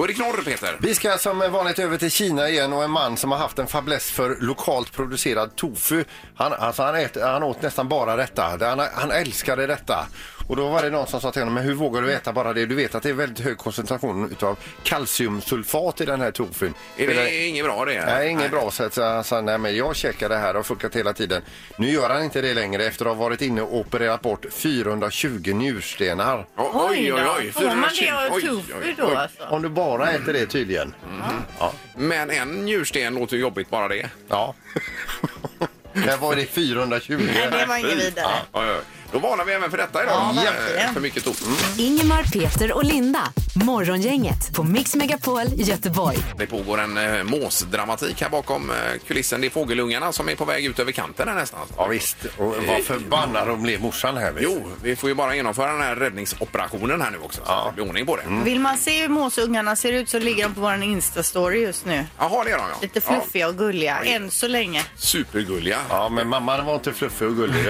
Då 0.00 0.04
är 0.04 0.08
det 0.08 0.14
knorr 0.14 0.42
Peter. 0.44 0.76
Vi 0.80 0.94
ska 0.94 1.18
som 1.18 1.38
vanligt 1.38 1.78
över 1.78 1.98
till 1.98 2.10
Kina 2.10 2.48
igen 2.48 2.72
och 2.72 2.84
en 2.84 2.90
man 2.90 3.16
som 3.16 3.32
har 3.32 3.38
haft 3.38 3.58
en 3.58 3.66
fäbless 3.66 4.10
för 4.10 4.36
lokalt 4.40 4.92
producerad 4.92 5.56
tofu. 5.56 6.04
Han, 6.34 6.52
alltså 6.52 6.82
han, 6.82 6.94
ät, 6.94 7.16
han 7.22 7.42
åt 7.42 7.62
nästan 7.62 7.88
bara 7.88 8.16
detta. 8.16 8.42
Han, 8.60 8.80
han 8.94 9.10
älskade 9.10 9.66
detta. 9.66 10.06
Och 10.50 10.56
då 10.56 10.68
var 10.68 10.82
det 10.82 10.90
någon 10.90 11.06
som 11.06 11.20
sa 11.20 11.32
till 11.32 11.42
honom, 11.42 11.54
men 11.54 11.64
hur 11.64 11.74
vågar 11.74 12.02
du 12.02 12.12
äta 12.12 12.32
bara 12.32 12.52
det? 12.52 12.66
Du 12.66 12.74
vet 12.74 12.94
att 12.94 13.02
det 13.02 13.08
är 13.08 13.12
väldigt 13.12 13.44
hög 13.44 13.58
koncentration 13.58 14.30
utav 14.30 14.58
kalciumsulfat 14.82 16.00
i 16.00 16.04
den 16.04 16.20
här 16.20 16.30
tofun. 16.30 16.74
Är 16.96 17.06
det 17.06 17.46
inget 17.46 17.64
bra 17.64 17.84
det? 17.84 18.04
Nej, 18.06 18.30
inget 18.30 18.50
bra. 18.50 18.70
Så 18.70 18.84
att 18.84 18.96
han 18.96 19.24
sa, 19.24 19.40
nej 19.40 19.58
men 19.58 19.76
jag 19.76 19.96
checkar 19.96 20.28
det 20.28 20.36
här 20.36 20.48
och 20.48 20.56
har 20.56 20.62
funkat 20.62 20.96
hela 20.96 21.12
tiden. 21.12 21.42
Nu 21.76 21.90
gör 21.90 22.10
han 22.10 22.24
inte 22.24 22.40
det 22.40 22.54
längre 22.54 22.84
efter 22.84 23.06
att 23.06 23.16
ha 23.16 23.24
varit 23.24 23.42
inne 23.42 23.62
och 23.62 23.76
opererat 23.76 24.20
bort 24.20 24.46
420 24.50 25.52
njurstenar. 25.54 26.46
Oj, 26.56 26.68
oj, 26.74 27.12
oj. 27.12 27.22
oj. 27.38 27.52
Får 27.52 27.62
man 27.62 27.90
det 28.00 28.10
av 28.10 28.40
420. 28.40 28.46
Tofu 28.46 28.74
oj, 28.82 28.94
då 28.98 29.06
oj. 29.06 29.14
alltså? 29.16 29.44
Om 29.44 29.62
du 29.62 29.68
bara 29.68 29.89
äter 29.98 30.32
det 30.32 30.46
tydligen. 30.46 30.94
Ja. 31.58 31.72
Men 31.96 32.30
en 32.30 32.48
njursten 32.64 33.14
låter 33.14 33.36
ju 33.36 33.42
jobbigt 33.42 33.70
bara 33.70 33.88
det. 33.88 34.10
ja. 34.28 34.54
Men 35.92 36.20
var 36.20 36.36
det 36.36 36.46
420? 36.46 37.20
Nej, 37.34 37.48
det 37.50 37.66
var 37.66 37.76
inget 37.76 38.06
vidare. 38.06 38.32
Oj. 38.52 38.66
Då 39.12 39.18
varnar 39.18 39.44
vi 39.44 39.52
även 39.52 39.70
för 39.70 39.78
detta 39.78 40.02
idag. 40.02 40.14
Ja, 40.14 40.30
Eh, 40.40 40.44
verkligen. 40.52 40.94
För 40.94 41.00
mycket 41.00 41.24
tofu. 41.24 41.44
Ingemar, 41.82 42.22
Peter 42.22 42.72
och 42.72 42.84
Linda. 42.84 43.20
Morgongänget 43.54 44.52
på 44.54 44.62
Mix 44.62 44.94
Megapol 44.94 45.42
Göteborg. 45.56 46.18
Det 46.38 46.46
pågår 46.46 46.80
en 46.80 46.96
eh, 46.96 47.24
måsdramatik 47.24 48.22
här 48.22 48.28
bakom 48.30 48.70
eh, 48.70 48.76
kulissen. 49.06 49.40
Det 49.40 49.46
är 49.46 49.50
fågelungarna 49.50 50.12
som 50.12 50.28
är 50.28 50.34
på 50.36 50.44
väg 50.44 50.64
ut 50.64 50.78
över 50.78 50.92
kanten 50.92 51.28
här 51.28 51.34
nästan. 51.34 51.60
Ja 51.76 51.86
visst, 51.86 52.16
och 52.38 52.54
vad 52.68 52.84
förbannad 52.84 53.48
de 53.48 53.62
blev 53.62 53.80
morsan 53.82 54.16
här. 54.16 54.32
du. 54.32 54.40
Jo, 54.42 54.68
vi 54.82 54.96
får 54.96 55.08
ju 55.08 55.14
bara 55.14 55.34
genomföra 55.36 55.72
den 55.72 55.80
här 55.82 55.96
räddningsoperationen 55.96 57.00
här 57.02 57.10
nu 57.10 57.18
också. 57.18 57.40
Så 57.44 57.52
att 57.52 57.66
det 57.66 57.72
blir 57.82 57.88
ordning 57.88 58.06
på 58.06 58.16
det. 58.16 58.22
Vill 58.44 58.60
man 58.60 58.76
se 58.78 59.00
hur 59.02 59.08
måsungarna 59.08 59.76
ser 59.76 59.92
ut 59.92 60.08
så 60.08 60.18
ligger 60.18 60.42
de 60.44 60.54
på 60.54 60.60
vår 60.60 60.70
Insta-story 60.82 61.54
just 61.56 61.84
nu. 61.86 62.06
Jaha, 62.18 62.44
det 62.44 62.50
är 62.50 62.56
de 62.58 62.64
ja. 62.70 62.76
Lite 62.82 63.00
fluffiga 63.00 63.48
och 63.48 63.56
gulliga, 63.58 63.98
än 64.04 64.30
så 64.30 64.48
länge. 64.48 64.78
Ja, 64.78 64.84
supergulliga. 64.96 65.78
Ja, 65.88 66.08
men 66.08 66.28
mamman 66.28 66.66
var 66.66 66.74
inte 66.74 66.92
fluffig 66.92 67.28
och 67.28 67.36
gullig. 67.36 67.66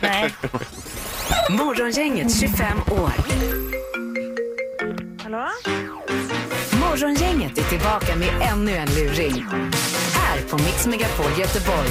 Nej. 0.00 0.34
Morgongänget 1.50 2.40
25 2.40 2.78
år. 2.90 3.12
Hallå? 5.22 5.48
Morgongänget 6.80 7.58
är 7.58 7.62
tillbaka 7.62 8.16
med 8.16 8.28
ännu 8.52 8.72
en 8.76 8.88
luring. 8.88 9.46
Här 10.14 10.40
på 10.50 10.58
Mix 10.58 10.86
Megapol 10.86 11.38
Göteborg. 11.38 11.88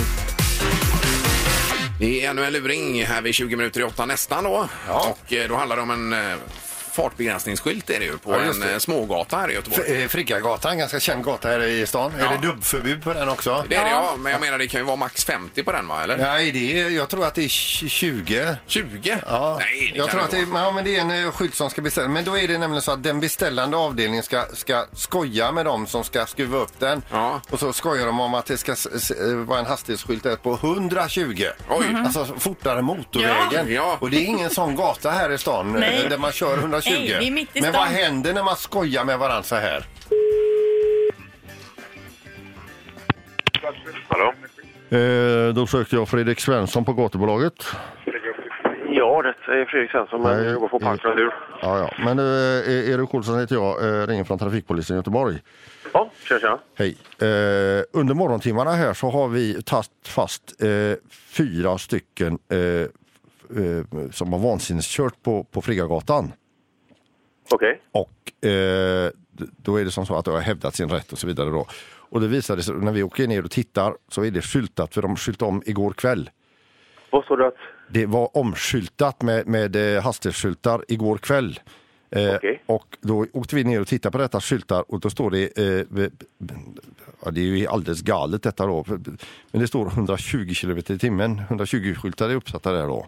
Det 1.99 2.25
är 2.25 2.29
ännu 2.29 2.45
en 2.45 2.53
luring 2.53 3.05
här 3.05 3.21
vid 3.21 3.33
20 3.35 3.55
minuter 3.55 3.79
i 3.81 3.83
åtta 3.83 4.05
nästan 4.05 4.43
då. 4.43 4.69
Ja. 4.87 5.09
Och 5.09 5.33
eh, 5.33 5.49
då 5.49 5.55
handlar 5.55 5.75
det 5.75 5.81
om 5.81 5.91
en 5.91 6.13
eh, 6.13 6.37
fartbegränsningsskylt 7.03 7.89
är 7.89 7.99
det 7.99 8.05
ju 8.05 8.17
på 8.17 8.33
Ja, 8.33 8.45
just 8.45 8.61
en 8.61 8.67
det. 8.67 8.73
eh, 8.73 8.79
smågata 8.79 9.37
här 9.37 9.51
i 9.51 9.53
Göteborg. 9.53 10.01
Eh, 10.03 10.07
Friggagatan, 10.07 10.77
ganska 10.77 10.99
känd 10.99 11.23
gata 11.23 11.47
här 11.47 11.59
i 11.63 11.85
stan. 11.85 12.11
Ja. 12.19 12.25
Är 12.25 12.37
det 12.37 12.47
dubbförbud 12.47 13.03
på 13.03 13.13
den 13.13 13.29
också? 13.29 13.65
Det 13.69 13.75
är 13.75 13.83
det 13.83 13.89
ja, 13.91 14.15
men 14.19 14.31
jag 14.31 14.41
menar 14.41 14.57
det 14.57 14.67
kan 14.67 14.79
ju 14.79 14.85
vara 14.85 14.95
max 14.95 15.25
50 15.25 15.63
på 15.63 15.71
den 15.71 15.87
va, 15.87 16.03
eller? 16.03 16.17
Nej, 16.17 16.51
det 16.51 16.79
är, 16.81 16.89
jag 16.89 17.09
tror 17.09 17.25
att 17.25 17.35
det 17.35 17.41
är 17.43 17.47
tj- 17.47 17.87
20. 17.87 18.55
20? 18.67 19.17
Ja, 19.27 19.57
Nej, 19.59 19.89
det 19.93 19.97
jag 19.97 20.07
kan 20.07 20.15
tror 20.15 20.23
att 20.25 20.31
det 20.31 20.37
är, 20.39 20.45
vara. 20.45 20.63
ja, 20.63 20.71
men 20.71 20.83
det 20.83 20.95
är 20.95 21.01
en 21.01 21.25
eh, 21.25 21.31
skylt 21.31 21.55
som 21.55 21.69
ska 21.69 21.81
beställas. 21.81 22.09
Men 22.11 22.23
då 22.23 22.37
är 22.37 22.47
det 22.47 22.57
nämligen 22.57 22.81
så 22.81 22.91
att 22.91 23.03
den 23.03 23.19
beställande 23.19 23.77
avdelningen 23.77 24.23
ska, 24.23 24.45
ska 24.53 24.85
skoja 24.93 25.51
med 25.51 25.65
dem 25.65 25.87
som 25.87 26.03
ska 26.03 26.25
skruva 26.25 26.57
upp 26.57 26.79
den. 26.79 27.01
Ja. 27.11 27.41
Och 27.49 27.59
så 27.59 27.73
skojar 27.73 28.05
de 28.05 28.19
om 28.19 28.33
att 28.33 28.45
det 28.45 28.57
ska 28.57 28.71
s- 28.71 28.87
s- 28.95 29.11
eh, 29.11 29.27
vara 29.35 29.59
en 29.59 29.65
hastighetsskylt 29.65 30.23
där 30.23 30.35
på 30.35 30.53
120. 30.53 31.45
Oj. 31.69 31.85
Alltså 32.05 32.25
fortare 32.39 32.81
motorvägen. 32.81 33.65
Ja. 33.67 33.73
Ja. 33.73 33.97
Och 33.99 34.09
det 34.09 34.17
är 34.17 34.25
ingen 34.25 34.49
sån 34.49 34.75
gata 34.75 35.11
här 35.11 35.31
i 35.31 35.37
stan 35.37 35.73
eh, 35.75 35.79
Nej. 35.79 36.05
där 36.09 36.17
man 36.17 36.31
kör 36.31 36.57
120. 36.57 36.88
Nej, 36.89 37.07
det 37.19 37.27
är 37.27 37.31
mitt 37.31 37.57
i 37.57 37.61
men 37.61 37.71
stan. 37.73 37.81
vad 37.81 37.87
händer 37.87 38.33
när 38.33 38.43
man 38.43 38.55
skojar 38.55 39.05
med 39.05 39.19
varandra 39.19 39.43
så 39.43 39.55
här? 39.55 39.83
Hallå? 44.07 44.33
Eh, 44.89 45.53
då 45.53 45.67
sökte 45.67 45.95
jag 45.95 46.09
Fredrik 46.09 46.39
Svensson 46.39 46.85
på 46.85 46.93
gatubolaget. 46.93 47.53
Ja, 48.91 49.21
det 49.21 49.29
är 49.61 49.65
Fredrik 49.65 49.91
Svensson, 49.91 50.21
men 50.21 50.35
Nej, 50.37 50.43
jag 50.45 50.53
jobbar 50.53 50.67
på 50.67 50.77
i- 50.77 50.79
Parknadur. 50.79 51.33
Ja, 51.61 51.79
ja. 51.79 51.91
Men 52.05 52.19
eh, 52.19 52.89
Erik 52.93 53.13
Olsson 53.13 53.39
heter 53.39 53.55
jag, 53.55 54.01
eh, 54.01 54.07
ringer 54.07 54.23
från 54.23 54.39
Trafikpolisen 54.39 54.95
i 54.95 54.99
Göteborg. 54.99 55.37
Ja, 55.93 56.11
tjena, 56.27 56.39
tjena. 56.39 56.59
Hej. 56.77 56.97
Eh, 57.21 57.83
under 57.93 58.13
morgontimmarna 58.13 58.71
här 58.71 58.93
så 58.93 59.09
har 59.09 59.27
vi 59.27 59.61
tagit 59.63 59.89
fast 60.07 60.61
eh, 60.63 60.69
fyra 61.37 61.77
stycken 61.77 62.39
eh, 62.51 62.59
eh, 63.63 63.83
som 64.11 64.33
har 64.33 64.39
vansinneskört 64.39 65.13
på, 65.23 65.43
på 65.43 65.61
Friggagatan. 65.61 66.31
Okej. 67.49 67.81
Och 67.91 68.45
eh, 68.49 69.11
då 69.57 69.79
är 69.79 69.85
det 69.85 69.91
som 69.91 70.05
så 70.05 70.15
att 70.15 70.25
de 70.25 70.33
har 70.33 70.41
hävdat 70.41 70.75
sin 70.75 70.89
rätt 70.89 71.11
och 71.11 71.19
så 71.19 71.27
vidare 71.27 71.49
då. 71.49 71.67
Och 72.09 72.21
det 72.21 72.27
visade 72.27 72.63
sig 72.63 72.75
när 72.75 72.91
vi 72.91 73.03
åker 73.03 73.27
ner 73.27 73.43
och 73.43 73.51
tittar 73.51 73.93
så 74.07 74.23
är 74.23 74.31
det 74.31 74.41
skyltat 74.41 74.93
för 74.93 75.01
de 75.01 75.15
skylt 75.15 75.41
om 75.41 75.63
igår 75.65 75.91
kväll. 75.93 76.29
Vad 77.11 77.25
sa 77.25 77.35
du 77.35 77.45
att... 77.45 77.55
Det 77.89 78.05
var 78.05 78.37
omskyltat 78.37 79.21
med, 79.21 79.47
med 79.47 79.95
eh, 79.95 80.03
hastighetsskyltar 80.03 80.85
igår 80.87 81.17
kväll. 81.17 81.59
Eh, 82.11 82.35
Okej. 82.35 82.63
Och 82.65 82.97
då 83.01 83.25
åkte 83.33 83.55
vi 83.55 83.63
ner 83.63 83.81
och 83.81 83.87
tittade 83.87 84.11
på 84.11 84.17
detta 84.17 84.41
skyltar 84.41 84.91
och 84.91 84.99
då 84.99 85.09
står 85.09 85.31
det, 85.31 85.57
eh, 85.57 86.09
ja, 87.25 87.31
det 87.31 87.41
är 87.41 87.45
ju 87.45 87.67
alldeles 87.67 88.01
galet 88.01 88.43
detta 88.43 88.65
då, 88.65 88.85
men 89.51 89.61
det 89.61 89.67
står 89.67 89.87
120 89.87 90.53
km 90.61 90.77
i 90.77 90.81
timmen, 90.81 91.39
120 91.39 91.93
skyltar 91.93 92.29
är 92.29 92.35
uppsatta 92.35 92.71
där 92.71 92.87
då. 92.87 93.07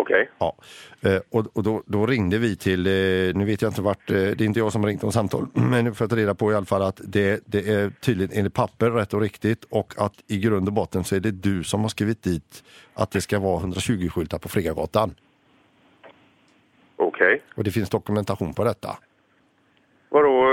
Okej. 0.00 0.30
Ja. 0.38 0.56
Eh, 1.00 1.20
och 1.30 1.46
och 1.56 1.62
då, 1.62 1.82
då 1.86 2.06
ringde 2.06 2.38
vi 2.38 2.56
till, 2.56 2.86
eh, 2.86 2.92
nu 3.34 3.44
vet 3.44 3.62
jag 3.62 3.70
inte 3.70 3.82
vart, 3.82 4.10
eh, 4.10 4.16
det 4.16 4.40
är 4.40 4.42
inte 4.42 4.58
jag 4.58 4.72
som 4.72 4.82
har 4.82 4.88
ringt 4.88 5.04
om 5.04 5.12
samtal, 5.12 5.46
men 5.54 5.94
för 5.94 6.04
att 6.04 6.12
reda 6.12 6.34
på 6.34 6.52
i 6.52 6.54
alla 6.54 6.66
fall 6.66 6.82
att 6.82 7.00
det, 7.04 7.42
det 7.46 7.68
är 7.68 7.90
tydligen 7.90 8.38
enligt 8.38 8.54
papper 8.54 8.90
rätt 8.90 9.14
och 9.14 9.20
riktigt 9.20 9.64
och 9.64 9.94
att 9.96 10.12
i 10.26 10.38
grund 10.38 10.68
och 10.68 10.72
botten 10.74 11.04
så 11.04 11.16
är 11.16 11.20
det 11.20 11.30
du 11.30 11.64
som 11.64 11.80
har 11.80 11.88
skrivit 11.88 12.22
dit 12.22 12.64
att 12.94 13.10
det 13.10 13.20
ska 13.20 13.38
vara 13.38 13.60
120 13.60 14.08
skyltar 14.08 14.38
på 14.38 14.48
Friggagatan. 14.48 15.14
Okej. 16.96 17.42
Och 17.54 17.64
det 17.64 17.70
finns 17.70 17.90
dokumentation 17.90 18.54
på 18.54 18.64
detta. 18.64 18.98
Vadå? 20.08 20.44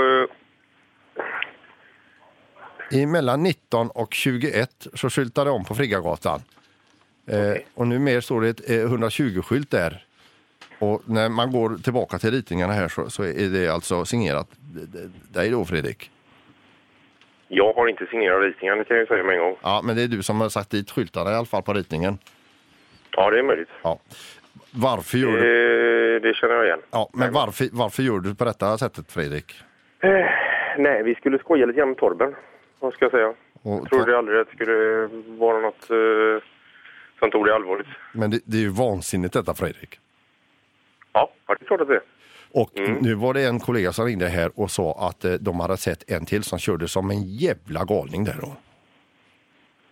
eh, 2.90 2.98
I 2.98 3.06
mellan 3.06 3.42
19 3.42 3.90
och 3.90 4.14
21 4.14 4.86
så 4.94 5.10
skyltade 5.10 5.50
de 5.50 5.56
om 5.56 5.64
på 5.64 5.74
Friggagatan. 5.74 6.40
Eh, 7.26 7.56
och 7.74 7.86
nu 7.86 7.98
mer 7.98 8.20
står 8.20 8.40
det 8.40 8.48
ett 8.48 8.70
eh, 8.70 8.74
120-skylt 8.74 9.70
där. 9.70 10.04
Och 10.78 11.02
när 11.06 11.28
man 11.28 11.52
går 11.52 11.76
tillbaka 11.84 12.18
till 12.18 12.30
ritningarna 12.30 12.72
här 12.72 12.88
så, 12.88 13.10
så 13.10 13.22
är 13.24 13.48
det 13.60 13.68
alltså 13.68 14.04
signerat 14.04 14.48
dig 15.32 15.50
då 15.50 15.64
Fredrik. 15.64 16.10
Jag 17.48 17.72
har 17.72 17.88
inte 17.88 18.06
signerat 18.06 18.42
ritningen, 18.42 18.78
det 18.78 18.84
kan 18.84 18.96
jag 18.96 19.08
säga 19.08 19.24
med 19.24 19.34
en 19.34 19.40
gång. 19.40 19.56
Ja, 19.62 19.80
men 19.84 19.96
det 19.96 20.02
är 20.02 20.08
du 20.08 20.22
som 20.22 20.40
har 20.40 20.48
satt 20.48 20.70
dit 20.70 20.90
skyltarna 20.90 21.30
i 21.30 21.34
alla 21.34 21.46
fall 21.46 21.62
på 21.62 21.72
ritningen. 21.72 22.18
Ja, 23.16 23.30
det 23.30 23.38
är 23.38 23.42
möjligt. 23.42 23.68
Ja. 23.82 23.98
Varför 24.70 25.18
gör 25.18 25.32
du, 25.32 25.36
Eh, 26.16 26.22
det 26.22 26.34
känner 26.34 26.54
jag 26.54 26.64
igen. 26.66 26.80
ja, 26.90 27.10
men 27.14 27.32
varför, 27.32 27.68
varför 27.72 28.02
gör 28.02 28.18
du 28.20 28.34
på 28.34 28.44
detta 28.44 28.78
sättet 28.78 29.12
Fredrik? 29.12 29.52
Eh, 30.00 30.10
nej, 30.78 31.02
vi 31.02 31.14
skulle 31.14 31.38
skoja 31.38 31.66
lite 31.66 31.78
grann 31.78 31.88
med 31.88 31.98
Torben. 31.98 32.34
Vad 32.80 32.92
ska 32.92 33.04
jag 33.04 33.12
säga? 33.12 33.28
Och 33.28 33.36
Jag 33.82 33.88
trodde 33.88 34.18
aldrig 34.18 34.40
att 34.40 34.46
det 34.50 34.54
skulle 34.54 35.06
vara 35.38 35.60
något 35.60 35.90
eh, 35.90 36.42
som 37.18 37.30
tog 37.30 37.46
det 37.46 37.54
allvarligt. 37.54 37.86
Men 38.12 38.30
det, 38.30 38.40
det 38.44 38.56
är 38.56 38.60
ju 38.60 38.68
vansinnigt 38.68 39.34
detta 39.34 39.54
Fredrik. 39.54 39.98
Ja, 41.12 41.30
det 41.46 41.52
är 41.52 41.66
klart 41.66 41.80
att 41.80 41.88
det 41.88 41.94
är. 41.94 42.02
Och 42.52 42.70
nu 43.00 43.14
var 43.14 43.34
det 43.34 43.42
en 43.46 43.60
kollega 43.60 43.92
som 43.92 44.04
ringde 44.06 44.28
här 44.28 44.50
och 44.54 44.70
sa 44.70 45.08
att 45.08 45.24
eh, 45.24 45.32
de 45.32 45.60
hade 45.60 45.76
sett 45.76 46.10
en 46.10 46.26
till 46.26 46.42
som 46.42 46.58
körde 46.58 46.88
som 46.88 47.10
en 47.10 47.22
jävla 47.22 47.84
galning 47.84 48.24
där 48.24 48.36
då. 48.40 48.56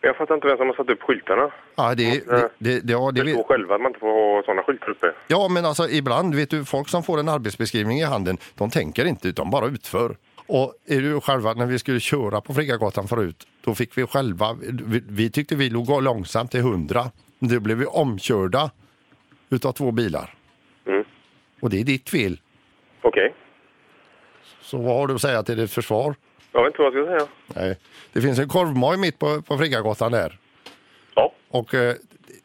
Jag 0.01 0.17
fattar 0.17 0.35
inte 0.35 0.47
vem 0.47 0.57
som 0.57 0.67
har 0.67 0.75
satt 0.75 0.89
upp 0.91 1.03
skyltarna. 1.03 1.51
Ja, 1.77 1.95
det, 1.95 2.27
det, 2.27 2.51
det, 2.59 2.81
det, 2.81 2.93
ja, 2.93 3.11
det 3.15 3.21
Det 3.25 3.33
vet, 3.37 3.47
själva 3.47 3.75
att 3.75 3.81
man 3.81 3.91
inte 3.91 4.01
får 4.01 4.07
ha 4.37 4.43
sådana 4.43 4.63
skyltar 4.63 4.91
uppe. 4.91 5.13
ja, 5.29 5.49
men 5.49 5.65
alltså 5.65 5.89
ibland 5.89 6.35
vet 6.35 6.51
du, 6.51 6.65
folk 6.65 6.89
som 6.89 7.03
får 7.03 7.21
en 7.21 7.29
arbetsbeskrivning 7.29 7.99
i 7.99 8.05
handen, 8.05 8.39
de 8.55 8.71
tänker 8.71 9.05
inte 9.05 9.29
utan 9.29 9.51
bara 9.51 9.67
utför. 9.67 10.17
Och 10.47 10.75
är 10.87 11.01
du 11.01 11.21
själva, 11.21 11.55
när 11.55 11.67
vi 11.67 11.79
skulle 11.79 12.01
köra 12.01 12.41
på 12.41 12.55
Friggagatan 12.55 13.09
förut, 13.09 13.47
då 13.61 13.75
fick 13.75 13.99
vi 13.99 14.07
själva, 14.07 14.57
vi, 14.63 15.03
vi 15.09 15.31
tyckte 15.31 15.57
vi 15.57 15.71
låg 15.71 16.03
långsamt 16.03 16.51
till 16.51 16.61
100. 16.61 17.05
Då 17.39 17.61
blev 17.61 17.77
vi 17.77 17.87
omkörda 17.87 18.71
utav 19.51 19.73
två 19.73 19.91
bilar. 19.91 20.35
Mm. 20.87 21.05
Och 21.61 21.71
det 21.71 21.81
är 21.81 21.85
ditt 21.85 22.11
fel. 22.11 22.41
Okej. 23.03 23.35
Så 24.61 24.79
vad 24.79 24.97
har 24.97 25.07
du 25.07 25.15
att 25.15 25.21
säga 25.21 25.43
till 25.43 25.57
ditt 25.57 25.71
försvar? 25.71 26.15
Jag 26.53 26.65
vet 26.65 26.71
inte 26.71 26.83
vad 26.83 26.95
jag 26.95 27.07
ska 27.07 27.19
säga. 27.19 27.67
Nej. 27.67 27.79
Det 28.13 28.21
finns 28.21 28.39
en 28.39 28.49
korvmoj 28.49 28.97
mitt 28.97 29.19
på, 29.19 29.43
på 29.43 29.59
Friggagatan 29.59 30.13
där. 30.13 30.39
Ja. 31.15 31.33
Och 31.49 31.75
eh, 31.75 31.95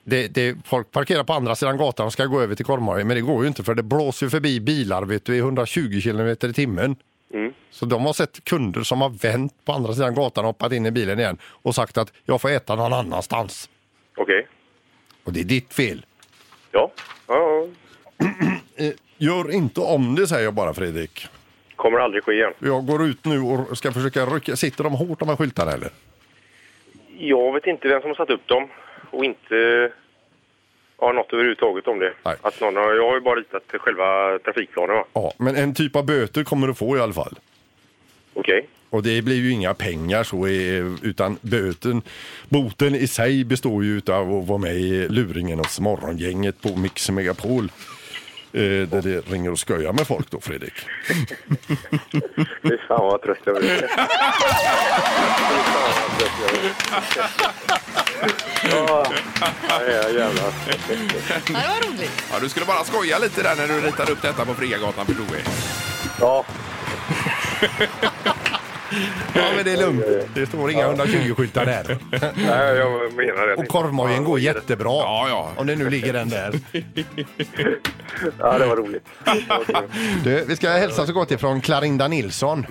det, 0.04 0.28
det, 0.28 0.58
folk 0.66 0.92
parkerar 0.92 1.24
på 1.24 1.34
andra 1.34 1.56
sidan 1.56 1.78
gatan 1.78 2.06
och 2.06 2.14
ska 2.14 2.26
gå 2.26 2.42
över 2.42 2.56
till 2.56 2.66
korvmojen. 2.66 3.08
Men 3.08 3.16
det 3.16 3.22
går 3.22 3.42
ju 3.42 3.48
inte 3.48 3.64
för 3.64 3.76
det 3.76 3.84
blåser 3.84 4.30
förbi 4.30 4.60
bilar 4.60 5.06
vet 5.06 5.26
du, 5.26 5.36
i 5.36 5.40
120 5.40 6.02
km 6.04 6.28
i 6.28 6.54
timmen. 6.54 6.96
Mm. 7.34 7.54
Så 7.70 7.86
de 7.86 8.06
har 8.06 8.14
sett 8.14 8.44
kunder 8.44 8.84
som 8.84 9.02
har 9.02 9.10
vänt 9.10 9.66
på 9.66 9.72
andra 9.72 9.94
sidan 9.94 10.16
gatan 10.16 10.46
och 10.46 10.48
hoppat 10.48 10.72
in 10.72 10.86
i 10.86 10.92
bilen 10.92 11.20
igen 11.20 11.38
och 11.44 11.76
sagt 11.76 11.98
att 11.98 12.14
jag 12.26 12.42
får 12.42 12.50
äta 12.50 12.76
någon 12.76 12.94
annanstans. 12.94 13.70
Okej. 14.18 14.48
Och 15.24 15.34
det 15.34 15.40
är 15.40 15.44
ditt 15.44 15.74
fel. 15.74 16.06
Ja. 16.72 16.92
ja. 17.28 17.68
ja. 18.18 18.26
Eh, 18.82 18.94
gör 19.18 19.52
inte 19.52 19.82
om 19.82 20.16
det 20.16 20.28
säger 20.28 20.44
jag 20.44 20.54
bara 20.54 20.74
Fredrik. 20.74 21.28
Kommer 21.76 22.00
aldrig 22.00 22.24
ske 22.24 22.32
igen. 22.32 22.54
Jag 22.60 22.86
går 22.86 23.06
ut 23.06 23.26
nu 23.26 23.40
och 23.40 23.78
ska 23.78 23.92
försöka 23.92 24.26
rycka. 24.26 24.56
Sitter 24.56 24.84
de 24.84 24.94
hårt 24.94 25.20
de 25.20 25.30
här 25.30 25.36
skyltarna 25.36 25.72
eller? 25.72 25.90
Jag 27.18 27.54
vet 27.54 27.68
inte 27.68 27.88
vem 27.88 28.02
som 28.02 28.10
har 28.10 28.16
satt 28.16 28.30
upp 28.30 28.48
dem 28.48 28.68
och 29.12 29.26
inte 29.26 29.92
har 31.00 31.14
något 31.14 31.34
överhuvudtaget 31.34 31.88
om 31.88 32.00
det. 32.00 32.14
Nej. 32.26 32.36
Att 32.42 32.62
någon 32.62 32.76
har, 32.76 32.94
jag 32.94 33.08
har 33.08 33.16
ju 33.16 33.22
bara 33.22 33.36
ritat 33.40 33.64
själva 33.68 34.40
trafikplanen. 34.46 34.96
va? 34.96 35.06
Ja, 35.14 35.34
men 35.38 35.56
en 35.56 35.74
typ 35.74 35.96
av 35.96 36.06
böter 36.06 36.44
kommer 36.44 36.68
du 36.68 36.74
få 36.74 36.98
i 36.98 37.00
alla 37.00 37.14
fall. 37.14 37.40
Okej. 38.34 38.68
Och 38.90 39.04
det 39.04 39.22
blir 39.22 39.36
ju 39.36 39.52
inga 39.52 39.74
pengar 39.74 40.24
så, 40.24 40.48
eh, 40.48 40.86
utan 41.04 41.38
böten, 41.42 42.02
boten 42.50 42.96
i 42.96 43.08
sig 43.08 43.44
består 43.46 43.84
ju 43.84 43.98
utav 43.98 44.34
att 44.34 44.48
vara 44.48 44.58
med 44.58 44.76
i 44.76 45.08
luringen 45.10 45.58
hos 45.58 45.80
morgongänget 45.80 46.62
på 46.62 46.76
Mix 46.76 47.10
Megapol. 47.10 47.72
Eh, 48.54 48.62
där 48.88 49.02
det 49.02 49.32
ringer 49.32 49.52
och 49.52 49.60
skojar 49.60 49.94
med 49.94 50.08
folk 50.08 50.32
då, 50.32 50.40
Fredrik. 50.40 50.74
Fy 52.62 52.78
fan 52.88 53.06
vad 53.06 53.22
trött 53.22 53.38
jag 53.46 53.56
blir. 53.56 53.78
Fy 53.78 53.88
fan 53.88 54.02
vad 55.84 56.18
trött 56.20 56.32
jag 56.42 56.52
blir. 56.60 56.74
Ja, 58.72 59.06
jävlar. 60.12 60.54
Det 61.48 61.54
var 61.54 61.90
roligt. 61.90 62.24
Ja, 62.32 62.40
du 62.42 62.50
skulle 62.50 62.66
bara 62.66 62.84
skoja 62.84 63.20
lite 63.20 63.44
där 63.44 63.56
när 63.56 63.68
du 63.68 63.82
ritade 63.82 64.12
upp 64.12 64.22
detta 64.22 64.46
på 64.46 64.54
Friagatan 64.54 65.06
förstod 65.06 65.32
vi. 65.32 65.42
Ja, 66.20 66.46
Ja, 69.36 69.42
men 69.56 69.66
det 69.66 69.72
är 69.72 69.78
lugnt. 69.78 70.06
Det 70.34 70.46
står 70.46 70.72
inga 70.72 70.88
120-skyltar 70.88 71.66
där. 71.66 71.98
nej, 72.36 72.78
jag 72.78 73.14
menar 73.14 73.48
det. 73.48 73.56
Och 73.56 73.68
korvmojen 73.68 74.24
går 74.24 74.40
jättebra. 74.40 74.90
Ja, 74.92 75.26
ja. 75.30 75.52
Om 75.58 75.68
det 75.68 75.76
nu 75.76 75.90
ligger 75.90 76.14
den 76.14 76.30
där. 76.30 76.60
Ja, 78.40 78.58
det 78.58 78.66
var 78.66 78.76
roligt. 78.76 79.06
Det 79.26 79.46
var 79.50 79.64
kul. 79.66 79.90
Du, 80.24 80.46
vi 80.48 80.56
ska 80.56 80.70
hälsa 80.70 81.06
så 81.06 81.14
gott 81.14 81.32
ifrån 81.32 81.62
Clarinda 81.62 82.08
Nilsson. 82.08 82.66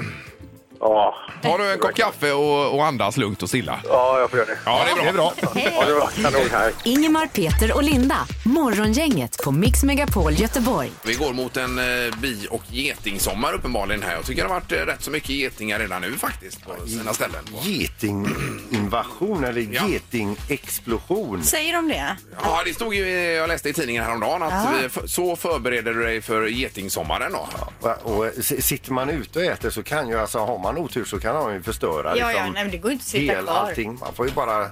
Ja, 0.81 1.15
Tar 1.43 1.59
du 1.59 1.73
en 1.73 1.79
kopp 1.79 1.95
kaffe 1.95 2.33
och, 2.33 2.75
och 2.75 2.85
andas 2.87 3.17
lugnt 3.17 3.43
och 3.43 3.49
stilla? 3.49 3.81
ja, 3.89 4.21
jag 4.21 4.31
får 4.31 4.39
göra 4.39 4.49
det. 4.49 4.59
Ja, 4.65 4.85
det 5.03 5.09
är 5.09 5.13
bra. 5.13 5.33
Det 5.55 5.65
är 5.67 5.71
bra. 5.71 5.81
Ja, 5.81 5.87
det 5.87 5.95
var 5.95 6.07
kanon 6.31 6.51
här. 6.51 6.73
Ingemar, 6.85 7.27
Peter 7.27 7.73
och 7.77 7.83
Linda. 7.83 8.17
Morgongänget 8.45 9.37
på 9.45 9.51
Mix 9.51 9.83
Megapol 9.85 10.33
Göteborg. 10.35 10.91
Vi 11.05 11.15
går 11.15 11.33
mot 11.33 11.57
en 11.57 11.79
eh, 11.79 11.85
bi 12.19 12.47
och 12.51 12.63
getingsommar 12.69 13.53
uppenbarligen 13.55 14.03
här. 14.03 14.13
Jag 14.15 14.25
tycker 14.25 14.43
det 14.43 14.49
har 14.49 14.55
varit 14.55 14.73
eh, 14.73 14.77
rätt 14.77 15.03
så 15.03 15.11
mycket 15.11 15.31
getingar 15.31 15.79
redan 15.79 16.03
nu 16.03 16.13
faktiskt 16.19 16.65
på 16.67 16.87
sina 16.89 17.15
ställen. 17.15 17.45
Getinginvasion 17.63 19.45
eller 19.45 19.61
Ja. 19.73 19.89
getingexplosion. 19.89 21.43
Säger 21.45 21.73
de 21.73 21.89
det? 21.89 22.17
Ja, 22.43 22.63
det 22.65 22.75
stod 22.75 22.95
ju, 22.95 23.09
jag 23.21 23.49
läste 23.49 23.69
i 23.69 23.73
tidningen 23.73 24.05
häromdagen 24.05 24.43
att 24.43 24.53
Ja. 24.53 24.67
vi, 24.81 24.87
f- 24.87 24.99
så 25.07 25.37
förbereder 25.37 25.95
du 25.95 26.03
dig 26.03 26.21
för 26.23 26.47
getingsommaren 26.47 27.33
då. 27.33 27.49
Va- 27.81 27.97
Och 28.05 28.27
eh, 28.27 28.33
s- 28.39 28.67
sitter 28.67 28.93
man 28.93 29.11
ute 29.11 29.39
och 29.39 29.45
äter 29.45 29.71
så 29.71 29.83
kan 29.83 30.09
ju 30.09 30.19
alltså, 30.21 30.39
har 30.39 30.59
man 30.73 30.79
otur 30.79 31.05
så 31.05 31.21
kan 31.21 31.35
de 31.35 31.55
ju 31.55 31.63
förstöra 31.63 32.17
Ja, 32.17 32.17
ja, 32.17 32.29
liksom, 32.29 32.53
nej, 32.53 32.63
men 32.63 32.71
det 32.73 32.79
går 32.79 32.91
ju 32.91 32.93
inte 32.93 33.03
att 33.03 33.09
sitta 33.09 33.35
hel, 33.35 33.45
kvar. 33.45 33.55
allting. 33.55 33.99
Man 34.01 34.15
får 34.15 34.27
ju 34.27 34.33
bara 34.33 34.67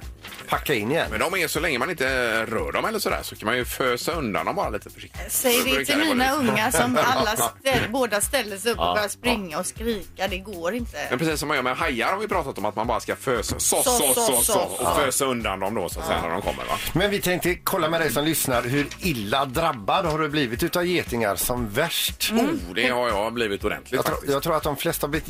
packa 0.49 0.75
in 0.75 0.91
igen. 0.91 1.07
Men 1.11 1.21
de 1.21 1.35
är 1.35 1.49
så 1.49 1.61
länge 1.61 1.79
man 1.79 1.91
inte 1.91 2.07
rör 2.47 2.73
dem 2.73 2.85
eller 2.85 2.99
sådär 2.99 3.21
så 3.23 3.37
kan 3.37 3.47
man 3.47 3.57
ju 3.57 3.65
fösa 3.65 4.13
undan 4.13 4.47
dem 4.47 4.57
bara 4.57 4.71
lite 4.71 4.91
försiktigt. 4.91 5.21
Säg 5.33 5.63
det 5.65 5.85
till 5.85 5.99
mina 5.99 6.33
unga 6.33 6.73
som 6.73 6.99
alla 7.05 7.37
ställ, 7.37 7.91
båda 7.91 8.21
ställer 8.21 8.57
sig 8.57 8.73
upp 8.73 8.79
och 8.79 8.95
börjar 8.95 9.09
springa 9.09 9.59
och 9.59 9.67
skrika. 9.67 10.29
Det 10.29 10.39
går 10.39 10.75
inte. 10.75 10.97
Men 11.11 11.19
precis 11.19 11.41
som 11.41 11.49
man 11.49 11.57
gör 11.57 11.63
med 11.63 11.77
hajar 11.77 12.09
har 12.13 12.19
vi 12.19 12.29
pratat 12.29 12.59
om 12.59 12.65
att 12.65 12.77
man 12.77 12.87
bara 12.87 13.01
ska 13.01 13.17
fösa 13.17 13.59
så, 13.59 13.83
så, 13.83 13.91
Så, 13.91 14.15
så, 14.15 14.15
så, 14.15 14.33
så, 14.33 14.43
så. 14.43 14.61
och 14.61 14.97
fösa 14.97 15.25
undan 15.25 15.61
dem 15.61 15.75
då 15.75 15.89
så 15.89 16.01
att 16.01 16.07
säga 16.07 16.23
när 16.23 16.31
de 16.31 16.43
kommer 16.43 16.65
va. 16.65 16.79
Men 16.93 17.11
vi 17.11 17.21
tänkte 17.21 17.55
kolla 17.55 17.89
med 17.91 18.01
dig 18.01 18.13
som 18.13 18.25
lyssnar. 18.25 18.63
Hur 18.63 18.87
illa 18.99 19.45
drabbad 19.45 20.05
har 20.07 20.19
du 20.19 20.29
blivit 20.29 20.63
utav 20.63 20.87
getingar 20.87 21.37
som 21.37 21.69
värst? 21.69 22.33
Oh, 22.33 22.75
det 22.75 22.89
har 22.89 23.09
jag 23.09 23.33
blivit 23.33 23.65
ordentligt 23.65 23.93
Jag, 23.93 24.05
tror, 24.05 24.15
faktiskt. 24.15 24.33
jag 24.33 24.43
tror 24.43 24.57
att 24.57 24.63
de 24.63 24.77
flesta 24.77 25.07
har 25.07 25.11
blivit 25.11 25.29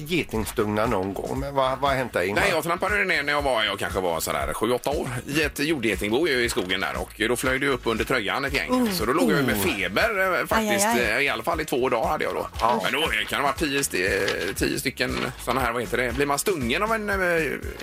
getingstungna 0.57 0.87
någon 0.87 1.15
gång. 1.15 1.41
Men 1.41 1.55
vad, 1.55 1.79
vad 1.79 1.91
har 1.91 1.97
hänt 1.97 2.13
dig 2.13 2.29
Ingmar? 2.29 2.41
Nej, 2.43 2.51
jag 2.51 2.63
trampade 2.65 3.05
ner 3.05 3.23
när 3.23 3.33
jag 3.33 3.43
var, 3.43 3.65
jag 3.65 3.79
kanske 3.79 4.01
var 4.01 4.21
sådär 4.21 4.53
7-8 4.55 4.89
år 5.01 5.09
i 5.27 5.43
ett 5.43 5.59
jordgetingbo 5.59 6.29
ju 6.29 6.45
i 6.45 6.49
skogen 6.49 6.81
där 6.81 6.97
och 6.97 7.13
då 7.29 7.37
flög 7.37 7.61
det 7.61 7.69
upp 7.69 7.81
under 7.85 8.05
tröjan 8.05 8.45
ett 8.45 8.53
gäng. 8.55 8.93
Så 8.93 9.05
då 9.05 9.13
låg 9.13 9.31
jag 9.33 9.37
ju 9.39 9.47
med 9.47 9.63
feber 9.63 10.41
eh, 10.41 10.47
faktiskt, 10.47 10.87
Aj, 10.87 11.01
aj, 11.01 11.13
eh, 11.13 11.21
i 11.21 11.29
alla 11.29 11.43
fall 11.43 11.61
i 11.61 11.65
två 11.65 11.89
dagar 11.89 12.09
hade 12.09 12.25
jag 12.25 12.35
då. 12.35 12.49
Men 12.83 12.93
då 12.93 13.01
kan 13.01 13.11
det 13.29 13.37
ha 13.37 13.43
varit 13.43 13.59
tio, 13.59 13.81
sti- 13.83 14.55
tio 14.55 14.79
stycken 14.81 15.17
sådana 15.45 15.61
här, 15.61 15.73
vad 15.73 15.83
heter 15.83 15.97
det, 15.99 16.13
blir 16.15 16.27
man 16.27 16.39
stungen 16.39 16.83
av 16.83 16.93
en 16.93 17.11
äh, 17.11 17.17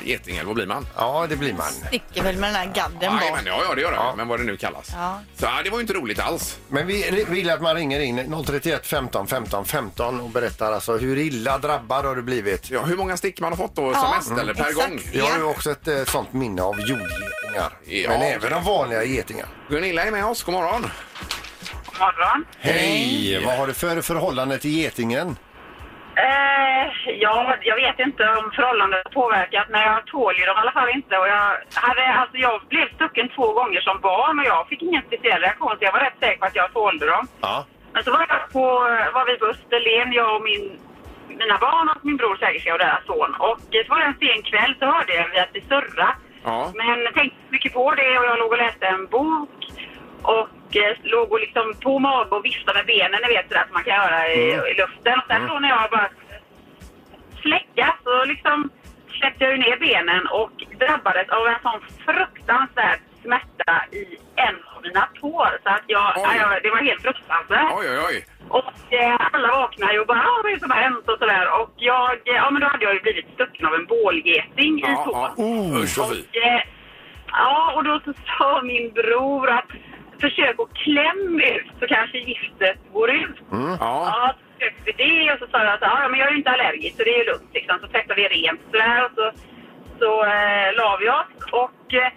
geting 0.03 0.35
eller 0.35 0.45
vad 0.45 0.55
blir 0.55 0.65
man? 0.67 0.87
Ja, 0.95 1.25
det 1.29 1.35
blir 1.35 1.53
man. 1.53 1.71
Sticker 1.71 2.23
väl 2.23 2.37
med 2.37 2.49
den 2.49 2.55
här 2.55 2.65
gadden 2.65 2.97
Ja, 3.01 3.11
bak. 3.11 3.21
men, 3.35 3.45
ja, 3.45 3.61
ja, 3.69 3.75
det 3.75 3.81
gör 3.81 3.91
det. 3.91 3.97
Men 4.17 4.27
vad 4.27 4.39
det 4.39 4.43
nu 4.43 4.57
kallas. 4.57 4.89
Ja. 4.93 5.21
Så 5.37 5.45
ja, 5.45 5.51
det 5.63 5.69
var 5.69 5.77
ju 5.77 5.81
inte 5.81 5.93
roligt 5.93 6.19
alls. 6.19 6.57
Men 6.67 6.87
vi 6.87 7.25
vill 7.29 7.49
att 7.49 7.61
man 7.61 7.75
ringer 7.75 7.99
in 7.99 8.43
031 8.45 8.85
15 8.87 9.27
15 9.27 9.65
15 9.65 10.21
och 10.21 10.29
berättar 10.29 10.71
alltså 10.71 10.97
hur 10.97 11.17
illa 11.17 11.57
drabbad 11.57 12.05
har 12.05 12.15
du 12.15 12.21
blivit? 12.21 12.62
Ja, 12.71 12.81
hur 12.81 12.97
många 12.97 13.17
stick 13.17 13.39
man 13.39 13.51
har 13.51 13.57
fått 13.57 13.75
då 13.75 13.93
som 13.93 14.01
Ja, 14.03 14.13
mest 14.15 14.31
eller 14.31 14.53
per 14.53 14.69
exakt. 14.69 14.89
gång? 14.89 14.99
Jag 15.13 15.25
har 15.25 15.37
ju 15.37 15.43
också 15.43 15.71
ett 15.71 15.87
eh, 15.87 16.03
sånt 16.03 16.33
minne 16.33 16.61
av 16.61 16.79
jordgetingar. 16.79 17.69
Ja, 17.85 18.09
men 18.09 18.21
även 18.21 18.51
de 18.51 18.63
vanliga 18.63 19.03
getingar. 19.03 19.45
Gunilla 19.69 20.03
är 20.03 20.11
med 20.11 20.25
oss, 20.25 20.43
god 20.43 20.53
morgon. 20.53 20.81
morgon. 21.99 22.45
Hej! 22.59 23.41
Vad 23.45 23.57
har 23.57 23.67
du 23.67 23.73
för 23.73 24.01
förhållande 24.01 24.57
till 24.59 24.77
getingen? 24.81 25.37
Eh, 26.15 26.85
ja, 27.25 27.55
jag 27.61 27.75
vet 27.75 27.99
inte 28.07 28.23
om 28.39 28.51
förhållandet 28.55 29.01
har 29.05 29.11
påverkat, 29.21 29.67
men 29.69 29.81
jag 29.81 30.05
tål 30.07 30.35
ju 30.39 30.45
dem 30.45 30.57
i 30.57 30.61
alla 30.61 30.71
fall 30.71 30.89
inte. 30.89 31.17
Och 31.17 31.27
jag, 31.27 31.45
hade, 31.73 32.03
alltså, 32.21 32.37
jag 32.37 32.61
blev 32.69 32.87
stucken 32.95 33.29
två 33.35 33.47
gånger 33.53 33.81
som 33.81 33.99
barn 34.01 34.39
och 34.39 34.45
jag 34.45 34.67
fick 34.69 34.81
ingen 34.81 35.03
speciell 35.07 35.41
reaktion, 35.41 35.69
så 35.77 35.83
jag 35.87 35.91
var 35.97 35.99
rätt 35.99 36.19
säker 36.19 36.39
på 36.39 36.45
att 36.45 36.55
jag 36.55 36.73
tålde 36.73 37.05
dem. 37.13 37.27
Ja. 37.41 37.65
Men 37.93 38.03
så 38.03 38.11
var, 38.11 38.25
jag 38.29 38.49
på, 38.53 38.65
var 39.15 39.25
vi 39.29 39.33
på 39.41 39.45
Österlen, 39.45 40.13
jag 40.13 40.35
och 40.35 40.43
min, 40.49 40.63
mina 41.37 41.57
barn 41.57 41.89
och 41.89 42.05
min 42.05 42.17
bror 42.17 42.35
Sergej 42.35 42.73
och 42.73 42.79
deras 42.79 43.05
son. 43.05 43.35
Och 43.47 43.59
så 43.85 43.89
var 43.89 43.99
det 43.99 44.05
en 44.05 44.19
sen 44.19 44.41
kväll 44.43 44.75
så 44.79 44.85
hörde 44.85 45.13
jag 45.13 45.37
att 45.43 45.53
det 45.53 45.67
surra. 45.67 46.09
Ja. 46.43 46.71
Men 46.75 47.13
tänkte 47.13 47.37
mycket 47.49 47.73
på 47.73 47.95
det 47.95 48.19
och 48.19 48.25
jag 48.25 48.39
låg 48.39 48.51
och 48.51 48.57
läste 48.57 48.85
en 48.87 49.05
bok. 49.07 49.49
Och 50.21 50.75
eh, 50.75 50.97
låg 51.03 51.31
och 51.31 51.39
liksom 51.39 51.73
på 51.83 51.99
mage 51.99 52.35
och 52.35 52.45
viftade 52.45 52.77
med 52.79 52.85
benen, 52.85 53.19
ni 53.21 53.33
vet 53.33 53.47
sådär 53.47 53.65
som 53.67 53.73
man 53.73 53.83
kan 53.83 53.95
göra 53.95 54.27
i, 54.27 54.41
i 54.71 54.73
luften. 54.81 55.19
Och 55.19 55.27
sen 55.27 55.47
då 55.47 55.59
när 55.59 55.69
jag 55.69 55.91
bara 55.91 56.09
släcka 57.41 57.95
så 58.03 58.25
liksom 58.25 58.69
släppte 59.19 59.43
jag 59.43 59.53
ju 59.53 59.57
ner 59.57 59.77
benen 59.77 60.27
och 60.27 60.55
drabbades 60.79 61.29
av 61.29 61.47
en 61.47 61.61
sån 61.61 61.81
fruktansvärd 62.05 62.99
smärta 63.23 63.73
i 63.91 64.01
en 64.35 64.55
av 64.75 64.81
mina 64.83 65.07
tår. 65.21 65.49
Så 65.63 65.69
att 65.69 65.83
jag, 65.87 66.13
Oj. 66.15 66.37
ja, 66.41 66.59
det 66.63 66.69
var 66.69 66.77
helt 66.89 67.01
fruktansvärt. 67.01 67.71
Oj, 67.79 67.87
oj, 67.91 67.99
oj. 68.09 68.25
Och 68.49 68.93
eh, 68.93 69.17
alla 69.33 69.47
vaknade 69.47 69.99
och 69.99 70.07
bara 70.07 70.19
ah, 70.19 70.39
vad 70.43 70.51
är 70.51 70.55
det 70.55 70.59
som 70.61 70.71
har 70.71 70.81
hänt 70.87 71.09
och 71.09 71.17
sådär. 71.19 71.45
Och 71.61 71.73
jag, 71.77 72.11
eh, 72.11 72.35
ja 72.35 72.49
men 72.51 72.61
då 72.61 72.67
hade 72.67 72.83
jag 72.85 72.93
ju 72.93 72.99
blivit 72.99 73.25
stucken 73.33 73.65
av 73.65 73.73
en 73.73 73.85
bålgeting 73.85 74.73
i 74.79 74.81
Ja, 74.81 75.03
tån. 75.05 75.13
ja. 75.37 75.79
Usch 75.83 75.97
vad 75.97 76.09
fy. 76.09 76.21
Och, 76.21 76.35
eh, 76.45 76.61
ja, 77.31 77.73
och 77.75 77.83
då 77.83 77.99
så 78.05 78.13
sa 78.37 78.61
min 78.61 78.91
bror 78.93 79.49
att 79.49 79.69
försök 80.21 80.55
att 80.59 80.73
klämma 80.77 81.43
ut 81.43 81.71
så 81.79 81.87
kanske 81.87 82.17
giftet 82.17 82.77
går 82.93 83.09
ut. 83.11 83.37
Ja. 83.51 83.77
Ja, 83.79 84.33
så 84.37 84.43
försökte 84.59 84.81
vi 84.85 84.91
det 85.03 85.33
och 85.33 85.39
så 85.39 85.47
sa 85.51 85.63
jag 85.63 85.73
att 85.73 85.81
ja, 85.81 86.07
men 86.09 86.19
jag 86.19 86.27
är 86.27 86.31
ju 86.31 86.37
inte 86.37 86.51
allergisk 86.51 86.97
så 86.97 87.03
det 87.03 87.09
är 87.15 87.17
ju 87.17 87.23
lugnt 87.31 87.49
liksom. 87.53 87.79
Så 87.81 87.87
tvättade 87.87 88.15
vi 88.21 88.27
rent 88.27 88.61
sådär 88.71 89.05
och 89.05 89.11
så, 89.15 89.31
så 89.99 90.23
eh, 90.25 90.73
la 90.77 90.97
vi 90.99 91.09
oss 91.09 91.51
och 91.51 91.93
eh, 91.93 92.11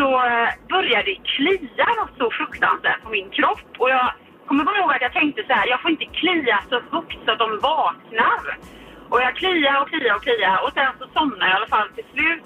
så 0.00 0.10
eh, 0.26 0.48
började 0.68 1.04
det 1.10 1.18
klia 1.34 1.88
något 2.00 2.14
så 2.18 2.30
fruktansvärt 2.30 3.02
på 3.02 3.10
min 3.16 3.30
kropp 3.30 3.70
och 3.78 3.90
jag 3.90 4.06
kommer 4.46 4.64
bara 4.64 4.78
ihåg 4.78 4.92
att 4.92 5.06
jag 5.08 5.12
tänkte 5.12 5.42
så 5.46 5.52
här, 5.52 5.66
jag 5.68 5.82
får 5.82 5.90
inte 5.90 6.08
klia 6.20 6.58
så 6.70 6.76
högt 6.92 7.18
så 7.24 7.30
att 7.32 7.38
de 7.38 7.48
vaknar. 7.72 8.42
Och 9.10 9.20
jag 9.24 9.36
kliade 9.36 9.80
och 9.80 9.88
kliade 9.88 10.14
och 10.14 10.22
kliade 10.22 10.58
och 10.64 10.72
sen 10.72 10.92
så 10.98 11.04
somnade 11.16 11.50
jag 11.50 11.54
i 11.54 11.56
alla 11.56 11.74
fall 11.76 11.88
till 11.96 12.08
slut. 12.14 12.44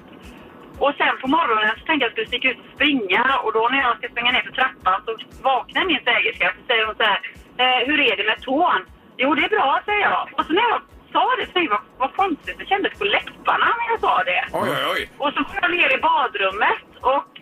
Och 0.85 0.93
sen 0.99 1.14
på 1.23 1.29
morgonen 1.37 1.75
så 1.79 1.85
tänkte 1.87 2.03
jag 2.05 2.11
att 2.11 2.19
jag 2.19 2.27
skulle 2.27 2.33
sticka 2.33 2.51
ut 2.51 2.64
och 2.64 2.75
springa 2.77 3.25
och 3.45 3.53
då 3.53 3.62
när 3.73 3.81
jag 3.87 3.97
ska 3.99 4.09
springa 4.09 4.33
ner 4.33 4.45
för 4.49 4.55
trappan 4.59 4.99
så 5.05 5.12
vaknar 5.51 5.85
min 5.85 6.01
stägerska 6.07 6.47
och 6.49 6.67
säger 6.67 6.87
hon 6.87 6.97
så 7.01 7.07
här, 7.11 7.21
eh, 7.62 7.81
hur 7.88 7.99
är 8.11 8.17
det 8.17 8.27
med 8.31 8.40
tån? 8.49 8.81
Jo 9.17 9.35
det 9.35 9.45
är 9.49 9.55
bra 9.57 9.81
säger 9.85 10.05
jag. 10.11 10.25
Och 10.37 10.45
så 10.47 10.53
när 10.53 10.69
jag 10.73 10.81
sa 11.14 11.25
det 11.38 11.47
så 11.53 11.61
vad, 11.71 11.83
vad 12.03 12.12
konstigt 12.23 12.59
det 12.59 12.67
kändes 12.73 12.93
på 12.99 13.05
läpparna 13.05 13.69
när 13.79 13.87
jag 13.93 14.01
sa 14.01 14.14
det. 14.31 14.43
Oj, 14.53 14.69
oj, 14.77 14.85
oj. 14.95 15.03
Och 15.19 15.33
så 15.35 15.40
går 15.49 15.59
jag 15.62 15.71
ner 15.71 15.90
i 15.97 15.99
badrummet 16.09 16.87
och 17.01 17.34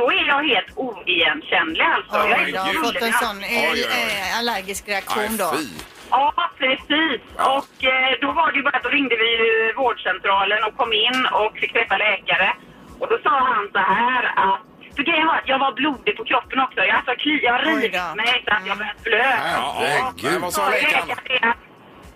då 0.00 0.04
är 0.18 0.24
jag 0.32 0.40
helt 0.52 0.70
oigenkännlig 0.86 1.84
alltså. 1.96 2.16
Ja, 2.16 2.28
jag 2.28 2.40
är 2.42 2.48
jag 2.54 2.62
har 2.62 2.74
fått 2.86 3.02
en 3.08 3.12
sån 3.12 3.38
Oj, 3.38 3.68
oj, 3.72 3.72
oj. 3.72 3.84
eh, 3.84 4.32
eh, 4.32 4.38
allergisk 4.38 4.88
reaktion 4.88 5.24
Nej, 5.28 5.38
då. 5.38 5.48
fy. 5.58 5.64
Ja, 6.10 6.32
precis. 6.58 7.20
Ja. 7.38 7.44
Och 7.58 7.84
eh, 7.84 8.10
då 8.20 8.28
var 8.38 8.46
det 8.52 8.56
ju 8.58 8.62
bara 8.62 8.76
att 8.76 8.82
då 8.82 8.88
ringde 8.98 9.16
vi 9.22 9.28
ju 9.36 9.72
vårdcentralen 9.80 10.60
och 10.66 10.76
kom 10.76 10.92
in 10.92 11.18
och 11.40 11.50
fick 11.60 11.72
träffa 11.72 11.96
läkare. 11.96 12.48
Och 13.00 13.08
då 13.12 13.18
sa 13.24 13.30
han 13.54 13.64
så 13.72 13.78
här 13.78 14.22
att... 14.44 14.60
För 14.96 15.02
grejen 15.02 15.26
var 15.26 15.34
att 15.34 15.48
jag 15.52 15.58
var 15.58 15.72
blodig 15.72 16.16
på 16.16 16.24
kroppen 16.24 16.60
också. 16.60 16.78
Jag, 16.80 16.96
alltså, 16.96 17.12
kli, 17.22 17.40
jag 17.44 17.52
har 17.52 17.62
Oj 17.66 17.70
rivit 17.74 17.92
mig 18.20 18.42
så 18.46 18.50
att 18.54 18.66
jag 18.66 18.76
började 18.78 18.98
blöda. 19.02 19.40
Ja. 19.54 20.12
Men 20.22 20.40
vad 20.40 20.52
sa 20.52 20.68
läkaren? 20.70 21.54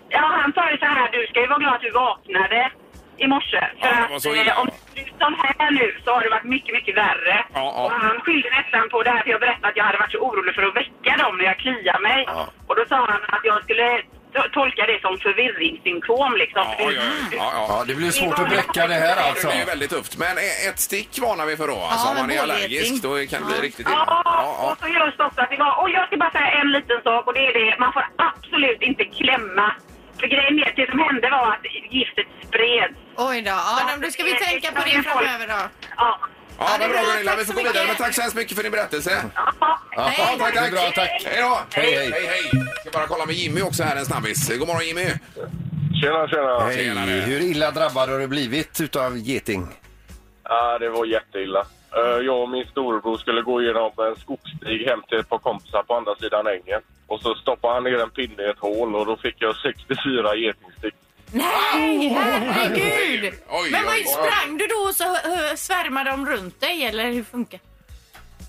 Ja, 0.09 0.19
han 0.41 0.53
sa 0.53 0.71
ju 0.71 0.77
så 0.77 0.85
här, 0.85 1.09
du 1.11 1.27
ska 1.29 1.39
ju 1.41 1.47
vara 1.47 1.59
glad 1.59 1.73
att 1.73 1.81
du 1.81 1.91
vaknade 1.91 2.71
i 3.17 3.27
morse. 3.27 3.59
För 3.79 3.87
Ja, 3.87 3.95
det 4.07 4.13
var 4.13 4.19
så 4.19 4.35
illa. 4.35 4.51
eh, 4.51 4.59
om 4.61 4.69
det 4.95 5.01
är 5.01 5.09
sån 5.25 5.35
här 5.43 5.71
nu 5.71 5.87
så 6.05 6.11
har 6.13 6.21
det 6.21 6.29
varit 6.29 6.43
mycket, 6.55 6.73
mycket 6.75 6.97
värre. 6.97 7.35
Ja, 7.53 7.59
ja. 7.77 7.83
Och 7.85 7.91
han 7.91 8.19
skyllde 8.21 8.49
nästan 8.49 8.89
på 8.89 9.03
det 9.03 9.09
här 9.09 9.23
för 9.23 9.29
jag 9.29 9.39
berättade 9.39 9.67
att 9.67 9.77
jag 9.77 9.83
hade 9.83 9.97
varit 9.97 10.11
så 10.11 10.17
orolig 10.27 10.55
för 10.55 10.63
att 10.63 10.75
väcka 10.75 11.11
dem 11.23 11.37
när 11.37 11.45
jag 11.45 11.57
kliar 11.57 11.99
mig. 11.99 12.23
Ja. 12.27 12.47
Och 12.67 12.75
då 12.75 12.83
sa 12.89 12.95
han 12.95 13.21
att 13.35 13.43
jag 13.43 13.63
skulle 13.63 13.87
to- 14.35 14.49
tolkar 14.53 14.87
det 14.87 15.01
som 15.01 15.17
förvirringssymptom 15.17 16.33
liksom. 16.43 16.65
Ja, 16.79 16.91
ja, 16.91 17.01
ja, 17.31 17.65
ja, 17.69 17.83
det 17.87 17.95
blir 17.95 18.11
svårt 18.11 18.39
att 18.39 18.49
bräcka 18.49 18.87
det 18.87 18.93
här 18.93 19.15
det 19.15 19.23
alltså. 19.23 19.47
blir 19.47 19.59
ju 19.59 19.65
väldigt 19.65 19.89
tufft. 19.89 20.17
Men 20.17 20.37
e- 20.37 20.59
ett 20.69 20.79
stick 20.79 21.19
varnar 21.21 21.45
vi 21.45 21.57
för 21.57 21.67
då. 21.67 21.79
Alltså, 21.91 22.07
Ja, 22.07 22.11
om 22.11 22.17
man 22.17 22.31
är 22.31 22.41
allergisk 22.41 23.03
då 23.03 23.09
kan 23.31 23.41
det 23.41 23.47
bli 23.51 23.67
riktigt 23.67 23.87
illa. 23.87 24.03
Ja, 24.07 24.21
Ja, 24.25 24.71
och 24.71 24.77
så 24.81 24.87
just 24.87 25.19
också 25.19 25.41
att 25.41 25.49
det 25.49 25.57
var, 25.57 25.81
och 25.81 25.89
jag 25.89 26.07
ska 26.07 26.17
bara 26.17 26.31
säga 26.31 26.47
en 26.61 26.71
liten 26.71 27.01
sak 27.03 27.27
och 27.27 27.33
det 27.33 27.45
är 27.47 27.53
det, 27.53 27.75
man 27.79 27.93
får 27.93 28.05
absolut 28.29 28.81
inte 28.81 29.03
klämma. 29.05 29.71
För 30.19 30.27
grejen 30.27 30.59
är, 30.59 30.73
det 30.75 30.89
som 30.91 30.99
hände 30.99 31.29
var 31.29 31.47
att 31.53 31.65
giftet 31.89 32.27
spreds. 32.47 32.93
Oj 33.17 33.41
då. 33.41 33.49
Ja, 33.49 33.89
då 34.01 34.09
ska 34.09 34.23
vi 34.23 34.35
tänka 34.35 34.71
på 34.71 34.81
det 34.85 35.03
framöver 35.03 35.47
då. 35.47 35.69
Ja. 35.97 36.19
Ja, 36.59 36.65
det 36.79 36.87
men 36.87 36.89
är 36.97 37.03
bra. 37.03 37.13
Gunilla, 37.13 37.31
Tack 37.31 37.39
vi 37.39 37.45
får 37.45 37.53
så 37.53 37.59
gå 37.59 37.67
vidare. 37.67 37.83
Men 37.83 37.87
mycket. 37.87 37.97
tack 38.05 38.13
så 38.15 38.21
hemskt 38.21 38.35
mycket 38.37 38.55
för 38.57 38.63
din 38.63 38.71
berättelse. 38.71 39.11
Ja. 39.35 39.53
Ja, 39.95 40.11
Ja, 40.17 40.35
tack, 40.39 40.53
tack. 40.55 40.71
bra, 40.71 40.91
tack. 40.95 41.23
Hej 41.25 41.41
då! 41.41 41.59
Hej, 41.73 41.95
hej. 41.95 42.11
hej, 42.11 42.27
hej. 42.27 42.63
Ska 42.81 42.91
bara 42.91 43.07
kolla 43.07 43.25
med 43.25 43.35
Jimmy 43.35 43.61
också 43.61 43.83
här, 43.83 43.95
en 43.95 44.05
snabbis. 44.05 44.57
God 44.57 44.67
morgon 44.67 44.85
Jimmy! 44.85 45.05
Tjena, 46.01 46.27
tjena. 46.27 46.59
Hej. 46.59 46.77
Tjenare. 46.77 47.09
Hur 47.11 47.39
illa 47.41 47.71
drabbad 47.71 48.09
har 48.09 48.19
du 48.19 48.27
blivit 48.27 48.81
utav 48.81 49.17
geting? 49.17 49.67
Ja, 50.43 50.79
det 50.79 50.89
var 50.89 51.05
jätteilla. 51.05 51.59
Eh, 51.95 52.17
Jag 52.25 52.41
och 52.41 52.49
min 52.49 52.65
storebror 52.65 53.17
skulle 53.17 53.41
gå 53.41 53.61
igenom 53.61 53.91
en 53.97 54.15
skogsstig 54.21 54.85
hem 54.87 55.01
till 55.09 55.19
ett 55.19 55.29
par 55.29 55.37
kompisar 55.37 55.83
på 55.83 55.95
andra 55.95 56.15
sidan 56.15 56.47
ängen. 56.47 56.81
Och 57.07 57.21
så 57.21 57.35
stoppade 57.35 57.73
han 57.73 57.83
ner 57.83 57.99
en 57.99 58.09
pinne 58.09 58.43
i 58.43 58.49
ett 58.49 58.59
hål 58.59 58.95
och 58.95 59.05
då 59.05 59.17
fick 59.17 59.35
jag 59.39 59.55
64 59.55 60.35
getingstick. 60.35 60.93
Nej, 61.33 62.07
herregud! 62.07 63.33
Oj, 63.49 63.71
Men 63.71 63.85
vad 63.85 63.93
oj, 63.93 63.99
oj. 64.05 64.11
sprang 64.13 64.57
du 64.57 64.67
då 64.67 64.75
och 64.89 64.95
så 64.95 65.03
svärmade 65.55 66.09
de 66.09 66.25
runt 66.25 66.61
dig 66.61 66.85
eller 66.85 67.11
hur 67.13 67.23
funkar 67.23 67.59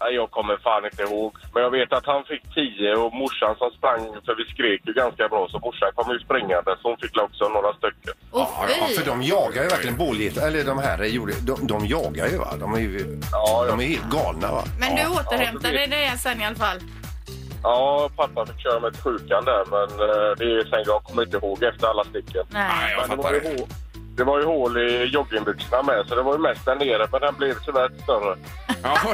Ja, 0.00 0.08
Jag 0.10 0.30
kommer 0.30 0.56
fan 0.56 0.84
inte 0.84 1.02
ihåg. 1.02 1.36
Men 1.54 1.62
jag 1.62 1.70
vet 1.70 1.92
att 1.92 2.06
han 2.06 2.24
fick 2.24 2.42
10 2.54 2.94
och 2.94 3.12
morsan 3.14 3.54
som 3.58 3.70
sprang, 3.70 4.00
för 4.24 4.34
vi 4.36 4.44
skrek 4.54 4.80
ju 4.86 4.92
ganska 4.92 5.28
bra, 5.28 5.48
så 5.50 5.58
morsan 5.58 5.90
kom 5.94 6.12
ju 6.12 6.18
springande 6.18 6.76
så 6.82 6.88
hon 6.88 6.96
fick 7.02 7.18
också 7.18 7.48
några 7.48 7.72
stycken. 7.74 8.14
Åh 8.32 8.64
Ja, 8.80 8.86
för 8.98 9.06
de 9.06 9.22
jagar 9.22 9.62
ju 9.62 9.68
verkligen 9.68 9.96
bålgetar. 9.96 10.46
Eller 10.46 10.64
de 10.64 10.78
här 10.78 11.04
gjorde, 11.04 11.32
de, 11.46 11.66
de 11.66 11.86
jagar 11.86 12.26
ju 12.26 12.36
va? 12.38 12.50
De 12.60 12.74
är 12.74 12.78
ju 12.78 13.20
Ja, 13.32 13.64
de 13.68 13.80
är 13.80 13.84
helt 13.84 14.10
galna 14.10 14.52
va? 14.52 14.64
Men 14.80 14.96
du 14.96 15.02
Ja, 15.02 15.08
återhämtade 15.20 15.74
ja, 15.74 15.80
det 15.80 15.96
dig 15.96 16.18
sen 16.18 16.40
i 16.40 16.46
alla 16.46 16.56
fall? 16.56 16.78
Ja, 17.64 18.10
pappa 18.16 18.46
fick 18.46 18.60
köra 18.62 18.80
mig 18.80 18.92
till 18.92 19.02
sjukan 19.02 19.44
där, 19.44 19.64
men 19.70 19.88
eh, 20.08 20.30
det 20.38 20.44
är 20.44 20.64
sen 20.70 20.82
jag 20.86 21.04
kommer 21.04 21.22
inte 21.22 21.36
ihåg 21.36 21.62
efter 21.62 21.86
alla 21.86 22.04
sticken. 22.04 22.46
Nej, 22.50 22.92
jag 22.98 23.00
Men 23.08 23.10
det, 23.10 23.22
fattar 23.22 23.22
var 23.22 23.32
ju 23.34 23.40
det. 23.40 23.48
hål, 23.60 23.68
det 24.16 24.24
var 24.24 24.38
ju 24.40 24.44
hål 24.44 24.78
i 24.78 25.04
joggingbyxorna 25.04 25.82
med, 25.82 26.06
så 26.08 26.14
det 26.14 26.22
var 26.22 26.32
ju 26.32 26.38
mest 26.38 26.64
där 26.64 26.74
nere, 26.74 27.08
men 27.12 27.20
den 27.20 27.34
blev 27.34 27.54
tyvärr 27.64 27.90
större. 28.02 28.36
Ja. 28.82 28.98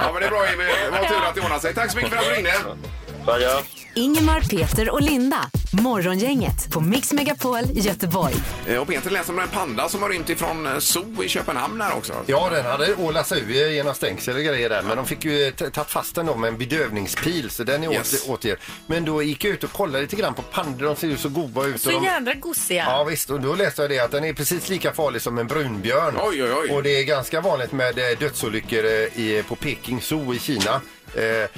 ja, 0.00 0.10
men 0.12 0.20
det 0.20 0.26
är 0.26 0.30
bra 0.30 0.50
Jimmy. 0.50 0.64
Det 0.64 0.90
var 0.90 0.98
tur 1.08 1.24
att 1.28 1.34
det 1.34 1.40
ordnade 1.40 1.60
sig. 1.60 1.74
Tack 1.74 1.90
så 1.90 1.96
mycket 1.96 2.12
för 2.12 2.18
att 2.18 2.24
du 2.24 2.34
ringde. 2.34 2.52
Tackar. 3.28 3.62
Ingemar, 3.94 4.40
Peter 4.40 4.90
och 4.90 5.02
Linda. 5.02 5.50
Morgongänget 5.72 6.70
på 6.72 6.80
Mix 6.80 7.12
Megapol 7.12 7.58
Göteborg. 7.74 8.34
Eh, 8.66 8.76
Och 8.76 8.88
Peter 8.88 9.10
läser 9.10 9.32
om 9.32 9.38
en 9.38 9.48
panda 9.48 9.88
som 9.88 10.02
har 10.02 10.08
rymt 10.10 10.30
ifrån 10.30 10.66
eh, 10.66 10.78
zoo 10.78 11.24
i 11.24 11.28
Köpenhamn 11.28 11.80
här 11.80 11.96
också. 11.96 12.12
Ja, 12.26 12.48
den 12.52 12.64
hade 12.66 12.94
ålats 12.94 13.32
ur 13.32 13.68
genom 13.70 13.94
stängsel 13.94 14.36
och 14.36 14.42
grejer 14.42 14.68
där. 14.68 14.82
Men 14.82 14.96
de 14.96 15.06
fick 15.06 15.24
ju 15.24 15.50
t- 15.50 15.70
tagit 15.70 15.90
fast 15.90 16.14
den 16.14 16.26
då 16.26 16.34
med 16.36 16.48
en 16.48 16.58
bedövningspil 16.58 17.50
så 17.50 17.64
den 17.64 17.84
är 17.84 17.92
Yes. 17.92 18.24
åter, 18.26 18.32
åter. 18.32 18.58
Men 18.86 19.04
då 19.04 19.22
gick 19.22 19.44
jag 19.44 19.52
ut 19.52 19.64
och 19.64 19.72
kollade 19.72 20.00
lite 20.02 20.16
grann 20.16 20.34
på 20.34 20.42
pandor. 20.42 20.86
De 20.86 20.96
ser 20.96 21.06
ju 21.08 21.16
så 21.16 21.28
goda 21.28 21.64
ut. 21.64 21.80
Så 21.80 21.94
och 21.96 22.00
de... 22.02 22.06
jädra 22.06 22.34
gosiga. 22.34 22.84
Ja 22.88 23.04
visst, 23.04 23.30
och 23.30 23.40
då 23.40 23.54
läste 23.54 23.82
jag 23.82 23.90
det 23.90 23.98
att 24.00 24.10
den 24.10 24.24
är 24.24 24.32
precis 24.32 24.68
lika 24.68 24.92
farlig 24.92 25.22
som 25.22 25.38
en 25.38 25.46
brunbjörn. 25.46 26.14
Oj, 26.22 26.42
oj, 26.44 26.50
oj. 26.62 26.70
Och 26.70 26.82
det 26.82 26.90
är 27.00 27.04
ganska 27.04 27.40
vanligt 27.40 27.72
med 27.72 27.98
eh, 27.98 28.18
dödsolyckor 28.18 28.84
eh, 28.84 28.90
i, 28.92 29.44
på 29.48 29.56
Peking 29.56 30.00
Zoo 30.02 30.34
i 30.34 30.38
Kina. 30.38 30.80
Eh, 31.14 31.48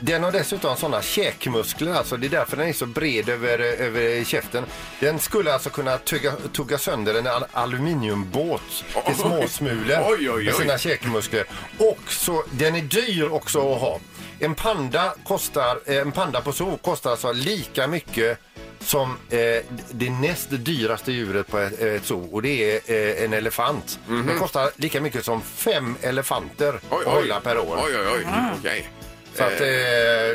den 0.00 0.22
har 0.22 0.32
dessutom 0.32 0.76
sådana 0.76 1.02
käkmuskler, 1.02 1.94
alltså 1.94 2.16
det 2.16 2.26
är 2.26 2.30
därför 2.30 2.56
den 2.56 2.68
är 2.68 2.72
så 2.72 2.86
bred 2.86 3.28
över, 3.28 3.58
över 3.58 4.24
käften. 4.24 4.64
Den 5.00 5.18
skulle 5.18 5.52
alltså 5.54 5.70
kunna 5.70 5.98
tugga, 5.98 6.32
tugga 6.52 6.78
sönder 6.78 7.14
en 7.14 7.26
al 7.26 7.44
aluminiumbåt 7.52 8.62
till 8.92 9.00
Oj. 9.06 9.14
småsmulor 9.14 10.44
med 10.44 10.54
sina 10.54 10.78
käkmuskler. 10.78 11.44
Och 11.78 11.98
så, 12.08 12.44
den 12.50 12.74
är 12.76 12.82
dyr 12.82 13.28
också 13.32 13.72
att 13.74 13.80
ha. 13.80 14.00
En 14.42 14.54
panda, 14.54 15.14
kostar, 15.24 15.78
eh, 15.86 15.96
en 15.96 16.12
panda 16.12 16.40
på 16.40 16.52
zoo 16.52 16.76
kostar 16.76 17.10
alltså 17.10 17.32
lika 17.32 17.86
mycket 17.86 18.38
som 18.80 19.16
eh, 19.30 19.38
det 19.90 20.10
näst 20.10 20.46
dyraste 20.50 21.12
djuret 21.12 21.46
på 21.48 21.58
ett, 21.58 21.80
ett 21.80 22.04
zoo 22.06 22.28
och 22.32 22.42
det 22.42 22.74
är 22.88 22.94
eh, 23.18 23.24
en 23.24 23.32
elefant. 23.32 23.98
Den 24.08 24.38
kostar 24.38 24.70
lika 24.76 25.00
mycket 25.00 25.24
som 25.24 25.42
fem 25.42 25.96
elefanter 26.02 26.72
Mhm. 26.72 26.80
Oj, 26.90 27.04
oj. 27.06 27.32
per 27.42 27.58
år. 27.58 27.78
Oj, 27.86 27.92
oj, 27.98 28.06
oj. 28.14 28.26
Okej. 28.58 28.88
Så 29.34 29.44
att, 29.44 29.60
eh, 29.60 29.66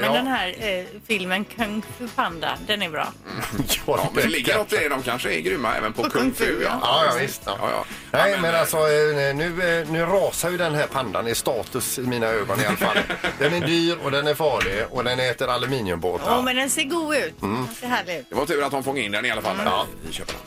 Men 0.01 0.03
ja, 0.03 0.11
den 0.13 0.27
här 0.27 0.55
eh, 0.59 0.85
filmen 1.07 1.45
Kung 1.45 1.83
Fu 1.97 2.07
Panda, 2.07 2.57
den 2.67 2.81
är 2.81 2.89
bra. 2.89 3.07
Ja, 3.87 4.09
men 4.13 4.23
det 4.23 4.29
ligger 4.29 4.57
något 4.57 4.73
i 4.73 4.77
det. 4.77 4.89
De 4.89 5.03
kanske 5.03 5.33
är 5.33 5.39
grymma 5.39 5.75
även 5.75 5.93
på 5.93 6.03
kung 6.09 6.33
fu. 6.33 6.63
Ja, 6.63 6.79
Ja, 6.81 7.05
ja 7.05 7.17
visst. 7.21 7.41
Ja. 7.45 7.57
Ja, 7.61 7.69
ja. 7.71 7.85
Nej, 8.11 8.31
Ja, 8.31 8.37
men, 8.41 8.55
alltså 8.55 8.77
eh, 8.77 9.35
nu, 9.35 9.79
eh, 9.81 9.89
nu 9.89 10.01
rasar 10.05 10.49
ju 10.49 10.57
den 10.57 10.75
här 10.75 10.87
pandan 10.87 11.27
i 11.27 11.35
status 11.35 11.99
i 11.99 12.01
mina 12.01 12.27
ögon 12.27 12.61
i 12.61 12.65
alla 12.65 12.77
fall. 12.77 12.97
Den 13.39 13.53
är 13.53 13.67
dyr 13.67 13.97
och 14.03 14.11
den 14.11 14.27
är 14.27 14.35
farlig 14.35 14.85
och 14.89 15.03
den 15.03 15.19
äter 15.19 15.47
aluminiumbåtar. 15.49 16.37
Åh, 16.37 16.43
men 16.43 16.55
den 16.55 16.69
ser 16.69 16.83
god 16.83 17.15
ut. 17.15 17.41
Mm. 17.41 17.65
Den 17.65 17.75
ser 17.75 17.87
härlig 17.87 18.17
ut. 18.19 18.25
Det 18.29 18.35
var 18.35 18.45
tur 18.45 18.63
att 18.63 18.71
de 18.71 18.83
fångade 18.83 19.05
in 19.05 19.11
den 19.11 19.25
i 19.25 19.31
alla 19.31 19.41
fall 19.41 19.57
där 19.57 19.85
i 20.09 20.13
Köpenhamn. 20.13 20.45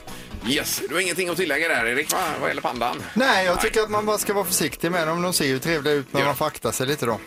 Yes, 0.48 0.82
du 0.88 0.94
har 0.94 1.00
ingenting 1.00 1.28
att 1.28 1.36
tillägga 1.36 1.68
där 1.68 1.86
Erik, 1.86 2.12
va? 2.12 2.18
vad 2.40 2.48
gäller 2.50 2.62
pandan? 2.62 3.02
Nej, 3.14 3.44
jag 3.46 3.60
tycker 3.60 3.80
att 3.80 3.90
man 3.90 4.06
bara 4.06 4.18
ska 4.18 4.34
vara 4.34 4.44
försiktig 4.44 4.90
med 4.92 5.06
dem. 5.08 5.22
De 5.22 5.32
ser 5.32 5.44
ju 5.46 5.58
trevliga 5.58 5.94
ut, 5.94 6.06
men 6.10 6.20
Ja. 6.20 6.26
man 6.26 6.36
får 6.36 6.46
akta 6.46 6.72
sig 6.72 6.86
lite 6.86 7.06
då. 7.06 7.20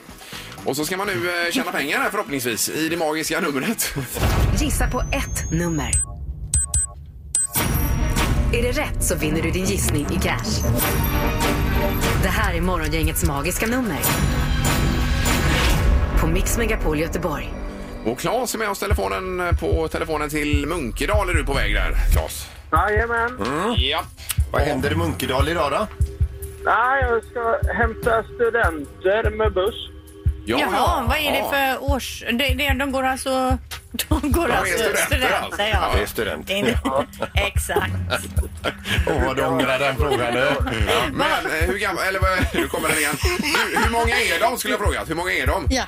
Och 0.65 0.76
så 0.76 0.86
ska 0.86 0.97
man 0.97 1.08
nu 1.08 1.13
eh, 1.13 1.52
tjäna 1.52 1.71
pengar 1.71 1.97
här 1.97 2.10
förhoppningsvis 2.10 2.69
i 2.69 2.89
det 2.89 2.97
magiska 2.97 3.39
numret. 3.39 3.93
Gissa 4.62 4.88
på 4.88 5.00
ett 5.00 5.52
nummer. 5.52 5.91
Är 8.54 8.63
det 8.63 8.71
rätt 8.71 9.04
så 9.04 9.15
vinner 9.15 9.41
du 9.41 9.52
din 9.52 9.65
gissning 9.65 10.08
i 10.12 10.19
cash. 10.19 10.62
Det 12.24 12.30
här 12.30 12.54
är 12.54 12.62
Morgongängets 12.62 13.24
magiska 13.24 13.67
nummer. 13.67 13.97
På 16.19 16.28
Mix 16.28 16.58
Megapol 16.58 17.00
Göteborg. 17.00 17.54
Och 18.06 18.19
Claes 18.19 18.54
är 18.54 18.60
med 18.60 18.69
oss 18.69 18.80
telefonen 18.80 19.39
eh, 19.39 19.60
på 19.60 19.88
telefonen 19.88 20.30
till 20.30 20.65
Munkedal 20.67 21.30
är 21.30 21.34
du 21.34 21.45
på 21.45 21.54
väg 21.54 21.74
där, 21.76 21.93
Claes. 22.13 22.47
Jajamän. 22.71 23.38
Ja. 23.78 24.04
Vad 24.52 24.62
händer 24.62 24.91
i 24.91 24.95
Munkedal 24.95 25.50
idag 25.50 25.71
då? 25.71 25.88
Nej, 26.65 27.04
jag 27.04 27.24
ska 27.24 27.74
hämta 27.74 28.24
studenter 28.24 29.30
med 29.38 29.54
buss. 29.54 29.89
Ja, 30.45 30.60
Jaha, 30.60 31.04
vad 31.08 31.17
är 31.17 31.32
det 31.32 31.38
ja. 31.38 31.51
för 31.51 31.84
års... 31.91 32.23
Det, 32.32 32.54
det, 32.54 32.73
de 32.80 32.91
går 32.91 33.04
alltså... 33.04 33.58
De 33.91 34.32
går 34.32 34.49
är 34.49 34.54
alltså 34.58 34.84
studenter, 35.06 35.39
alltså. 35.43 35.62
ja. 35.62 35.91
Det 35.95 36.01
är 36.01 36.06
student. 36.06 36.47
Det 36.47 36.54
är 36.54 36.58
inte- 36.58 36.80
Exakt. 37.34 37.91
Åh, 39.08 39.25
vad 39.25 39.36
du 39.36 39.45
ångrar 39.45 39.80
den 39.80 39.95
frågan 39.95 40.34
nu. 40.34 40.51
Men 41.12 41.45
eh, 41.45 41.51
hur 41.67 41.77
gammal, 41.77 42.04
eller 42.04 42.19
vad, 42.19 42.30
nu 42.54 42.67
kommer 42.67 42.89
den 42.89 42.97
igen. 42.97 43.15
Hur, 43.23 43.84
hur 43.84 43.91
många 43.91 44.15
är 44.15 44.39
de 44.39 44.58
skulle 44.58 44.73
jag 44.73 44.82
fråga. 44.82 45.04
Hur 45.08 45.15
många 45.15 45.32
är 45.32 45.47
de? 45.47 45.67
Ja. 45.69 45.84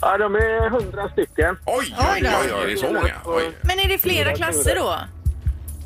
Ja, 0.00 0.18
de 0.18 0.34
är 0.34 0.70
hundra 0.70 1.08
stycken. 1.08 1.56
Oj, 1.66 1.94
Oj 1.98 2.06
oj, 2.14 2.20
då. 2.20 2.28
oj, 2.42 2.52
oj, 2.54 2.66
det 2.66 2.72
är 2.72 2.76
så 2.76 2.86
många. 2.92 3.14
Oj. 3.24 3.50
Men 3.62 3.78
är 3.80 3.88
det 3.88 3.98
flera 3.98 4.34
klasser 4.36 4.74
då? 4.76 4.98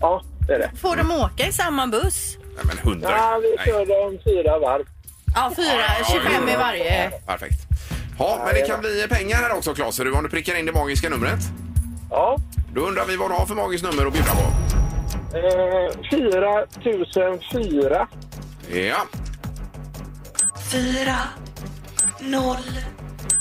Ja, 0.01 0.22
det 0.46 0.55
är 0.55 0.59
det. 0.59 0.70
Får 0.81 0.96
de 0.96 1.11
åka 1.11 1.46
i 1.46 1.53
samma 1.53 1.87
buss? 1.87 2.37
Nej, 2.42 2.64
men 2.64 2.79
hundra. 2.92 3.11
Ja, 3.11 3.40
vi 3.42 3.70
kör 3.70 3.87
dem 3.87 4.18
fyra 4.25 4.59
varv. 4.59 4.85
Ja, 5.35 5.53
fyra, 5.57 6.20
25 6.22 6.49
i 6.49 6.57
varje. 6.57 7.11
Perfekt. 7.27 7.65
Ja, 8.18 8.42
men 8.44 8.55
det 8.55 8.61
kan 8.61 8.81
bli 8.81 9.07
pengar 9.09 9.37
här 9.37 9.52
också, 9.57 9.74
Claes. 9.74 9.98
Om 9.98 10.22
du 10.22 10.29
prickar 10.29 10.55
in 10.59 10.66
det 10.66 10.72
magiska 10.72 11.09
numret? 11.09 11.38
Ja. 12.11 12.37
Då 12.74 12.81
undrar 12.81 13.05
vi 13.07 13.16
vad 13.16 13.31
du 13.31 13.35
har 13.35 13.46
för 13.46 13.55
magiskt 13.55 13.85
nummer 13.85 14.07
att 14.07 14.12
bjuda 14.12 14.31
på. 14.35 14.42
Eh, 15.37 15.90
4004. 16.83 18.09
Ja. 18.68 18.96
fyra, 20.72 21.16
noll, 22.20 22.81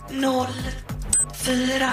noll, 0.09 0.47
fyra. 1.45 1.89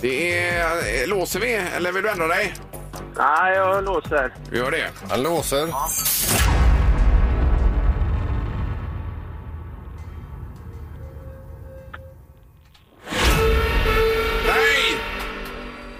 Det 0.00 0.38
är... 0.48 1.02
eh, 1.02 1.08
Låser 1.08 1.40
vi, 1.40 1.52
eller 1.54 1.92
vill 1.92 2.02
du 2.02 2.10
ändra 2.10 2.26
dig? 2.26 2.54
Nej, 3.18 3.54
jag 3.56 3.84
låser. 3.84 4.34
Vi 4.50 4.58
gör 4.58 4.70
det. 4.70 4.90
Han 5.10 5.22
låser. 5.22 5.66
Nej! 5.66 5.74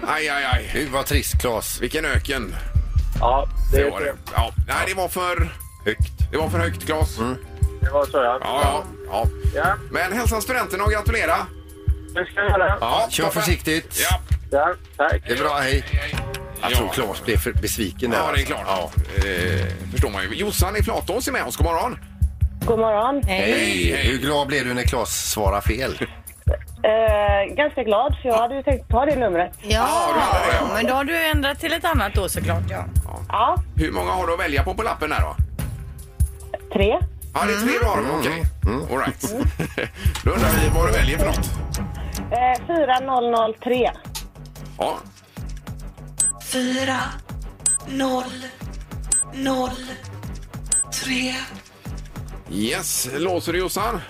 Aj, 0.07 0.29
aj, 0.29 0.43
aj. 0.45 0.69
Gud 0.73 0.89
vad 0.89 1.05
trist 1.05 1.39
Claes. 1.41 1.81
Vilken 1.81 2.05
öken. 2.05 2.55
Ja, 3.19 3.47
det, 3.71 3.83
Det 3.83 3.89
var 3.89 4.01
det. 4.01 4.13
Ja. 4.35 4.51
Nej, 4.67 4.75
det 4.87 4.93
var 4.93 5.07
för... 5.07 5.49
Högt. 5.85 6.11
Det 6.31 6.37
var 6.37 6.49
för 6.49 6.59
högt, 6.59 6.85
Claes. 6.85 7.17
det 7.81 7.89
var 7.89 8.05
så 8.05 8.17
ja. 8.17 8.37
Ja, 8.41 8.61
ja, 8.63 8.83
ja. 9.07 9.27
Ja, 9.55 9.75
Men 9.91 10.13
hälsa 10.13 10.41
studenterna 10.41 10.83
och 10.83 10.91
gratulera. 10.91 11.35
det 12.13 12.25
ska 12.25 12.39
jag 12.41 12.49
göra. 12.49 12.77
Ja, 12.81 13.07
kör 13.09 13.23
toppen. 13.23 13.41
försiktigt. 13.41 13.99
Ja. 14.11 14.19
Ja, 14.51 14.73
tack. 14.97 15.21
Det 15.27 15.33
är 15.33 15.37
bra, 15.37 15.57
hej. 15.57 15.83
Jag 16.61 16.71
Ja. 16.71 16.77
tror 16.77 16.89
Claes 16.89 17.23
blev 17.25 17.37
för 17.37 17.53
besviken 17.53 18.11
där. 18.11 18.17
Ja, 18.17 18.31
det 18.35 18.41
är 18.41 18.45
klart. 18.45 18.63
Ja. 18.67 18.91
Eh, 19.15 19.65
förstår 19.91 20.09
man 20.09 20.23
ju. 20.23 20.35
Jossan 20.35 20.75
i 20.75 20.83
Flatås 20.83 21.27
är 21.27 21.31
med 21.31 21.43
oss. 21.43 21.55
God 21.57 21.65
morgon. 21.65 21.99
God 22.65 22.79
morgon. 22.79 23.23
Hej. 23.27 23.51
Hej. 23.51 24.07
Hur 24.11 24.17
glad 24.17 24.47
blev 24.47 24.65
du 24.65 24.73
när 24.73 24.83
Claes 24.83 25.31
svarade 25.31 25.61
fel? 25.61 25.97
Eh, 26.83 27.55
ganska 27.55 27.83
glad, 27.83 28.15
för 28.21 28.29
jag 28.29 28.37
hade 28.37 28.55
ju 28.55 28.63
tänkt 28.63 28.89
ta 28.89 29.05
det 29.05 29.15
numret. 29.15 29.51
Ja, 29.61 30.07
men 30.73 30.85
då 30.85 30.93
har 30.93 31.03
du 31.03 31.25
ändrat 31.25 31.59
till 31.59 31.73
ett 31.73 31.85
annat 31.85 32.13
då 32.15 32.29
såklart. 32.29 32.63
Ja. 32.69 32.85
Ja, 33.29 33.55
Hur 33.75 33.91
många 33.91 34.11
har 34.11 34.27
du 34.27 34.33
att 34.33 34.39
välja 34.39 34.63
på 34.63 34.73
på 34.73 34.83
lappen 34.83 35.09
där 35.09 35.19
då? 35.21 35.35
tre. 36.73 36.97
Ja, 37.33 37.45
det 37.45 37.53
är 37.53 37.57
tre 37.59 37.71
du 37.81 37.85
har. 37.85 37.97
Mm. 37.97 38.11
Okej. 38.19 38.43
All 38.91 38.97
right. 38.99 39.21
Då 40.23 40.31
undrar 40.31 40.49
vi 40.49 40.69
vad 40.75 40.87
du 40.87 40.91
väljer 40.91 41.17
för 41.17 41.25
något. 41.25 41.51
Eh, 42.31 42.65
4003. 42.67 43.91
Ja. 44.79 44.97
fyra, 46.43 46.97
noll, 47.87 48.45
noll, 49.33 49.85
tre. 51.03 51.33
Yes, 52.51 53.09
låser 53.17 53.53
du 53.53 53.59
Jossan? 53.59 54.01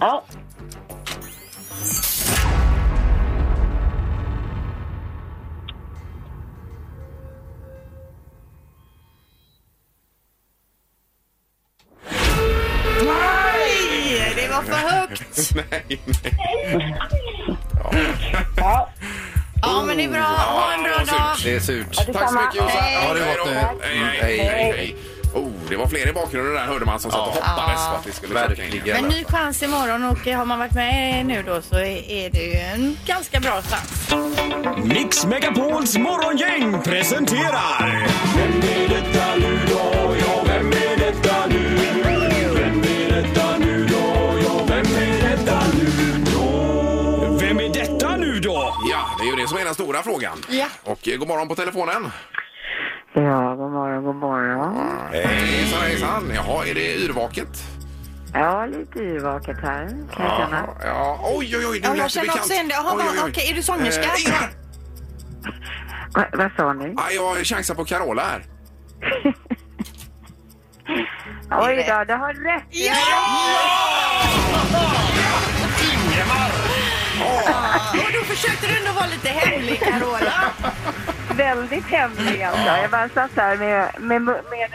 Ja. 0.00 0.24
Nej. 16.06 16.96
Ja. 18.56 18.88
Ja, 19.62 19.82
men 19.86 19.96
det 19.96 20.04
är 20.04 20.08
bra. 20.08 20.20
Ha 20.22 20.72
en 20.74 20.82
bra 20.82 20.96
dag. 20.96 21.06
surt. 21.06 21.44
Det 21.44 21.54
är 21.54 21.60
surt. 21.60 21.86
Tack 21.92 22.06
så 22.06 22.12
Detsamma. 22.12 22.40
mycket 22.40 22.54
Jossan. 22.54 22.82
Hej. 22.82 23.06
Ha 23.06 23.14
det 23.14 23.24
Hej 23.24 23.36
gott 23.38 23.46
nu. 23.46 23.54
Hej, 23.54 23.98
hej, 24.20 24.38
hej, 24.38 24.72
hej. 24.76 24.96
Oh, 25.34 25.50
det 25.68 25.76
var 25.76 25.86
fler 25.86 26.08
i 26.08 26.12
bakgrunden 26.12 26.54
där 26.54 26.66
hörde 26.66 26.84
man 26.84 27.00
som 27.00 27.10
satt 27.10 27.20
och 27.20 27.26
hoppades 27.34 27.88
på 27.88 27.94
att 27.94 28.06
vi 28.06 28.12
skulle 28.12 28.32
klocka 28.34 28.64
in. 28.64 28.70
Verkligen. 28.70 29.02
Men 29.02 29.10
ny 29.10 29.24
chans 29.24 29.62
imorgon 29.62 30.04
och 30.04 30.26
har 30.26 30.44
man 30.44 30.58
varit 30.58 30.72
med 30.72 31.26
nu 31.26 31.42
då 31.42 31.62
så 31.62 31.78
är 31.78 32.30
det 32.30 32.42
ju 32.42 32.54
en 32.54 32.96
ganska 33.06 33.40
bra 33.40 33.62
chans. 33.62 34.14
Mix 34.84 35.26
Megapols 35.26 35.96
morgongäng 35.98 36.82
presenterar... 36.82 38.08
Vem 38.36 38.70
är 38.70 38.88
detta 38.88 39.34
nu 39.38 39.58
då? 39.70 40.14
Det 49.42 49.44
det 49.44 49.48
som 49.48 49.58
är 49.58 49.64
den 49.64 49.74
stora 49.74 50.02
frågan. 50.02 50.38
Ja. 50.48 50.66
Och 50.84 51.08
eh, 51.08 51.16
god 51.16 51.28
morgon 51.28 51.48
på 51.48 51.54
telefonen. 51.54 52.10
Ja, 53.14 53.54
god 53.54 53.70
morgon, 53.72 54.04
god 54.04 54.16
morgon. 54.16 54.88
Hejsan, 55.12 55.80
hejsan. 55.82 56.30
Jaha, 56.34 56.66
är 56.66 56.74
det 56.74 56.94
yrvaket? 56.96 57.48
Ja, 58.34 58.66
lite 58.66 58.98
yrvaket 58.98 59.56
här 59.62 59.88
kan 59.88 60.24
jag 60.26 60.36
känna. 60.38 60.68
Ja, 60.84 61.20
oj, 61.36 61.56
oj, 61.56 61.66
oj, 61.66 61.80
du 61.80 61.86
Ja, 61.88 61.94
lät 61.94 61.98
jag 61.98 62.04
ju 62.04 62.08
känner 62.08 62.26
bekant. 62.26 62.40
också 62.40 62.52
igen 62.52 62.68
det. 62.68 62.74
Jaha, 62.74 62.92
Oj, 62.96 63.02
oj, 63.10 63.16
vad- 63.16 63.24
oj. 63.24 63.30
Okej, 63.30 63.50
är 63.50 63.54
du 63.54 63.62
sångerska? 63.62 64.02
Eh, 64.04 64.48
Va, 66.14 66.24
vad 66.32 66.50
sa 66.56 66.72
ni? 66.72 66.94
Ja, 66.96 67.10
jag 67.36 67.46
chansar 67.46 67.74
på 67.74 67.84
Carola 67.84 68.22
här. 68.22 68.44
Oj 71.50 71.84
då, 71.88 72.04
du 72.04 72.12
har 72.14 72.34
rätt. 72.34 72.64
Ja! 72.70 72.92
Och 78.06 78.12
då 78.12 78.24
försökte 78.24 78.66
du 78.66 78.76
ändå 78.78 78.92
vara 78.92 79.06
lite 79.06 79.28
hemlig, 79.28 79.80
Carola. 79.80 80.32
Väldigt 81.36 81.84
hemlig 81.86 82.42
alltså. 82.42 82.62
Jag 82.66 82.90
bara 82.90 83.08
satt 83.08 83.30
här 83.36 83.56
med, 83.56 83.90
med, 84.00 84.22
med, 84.22 84.40
med 84.50 84.70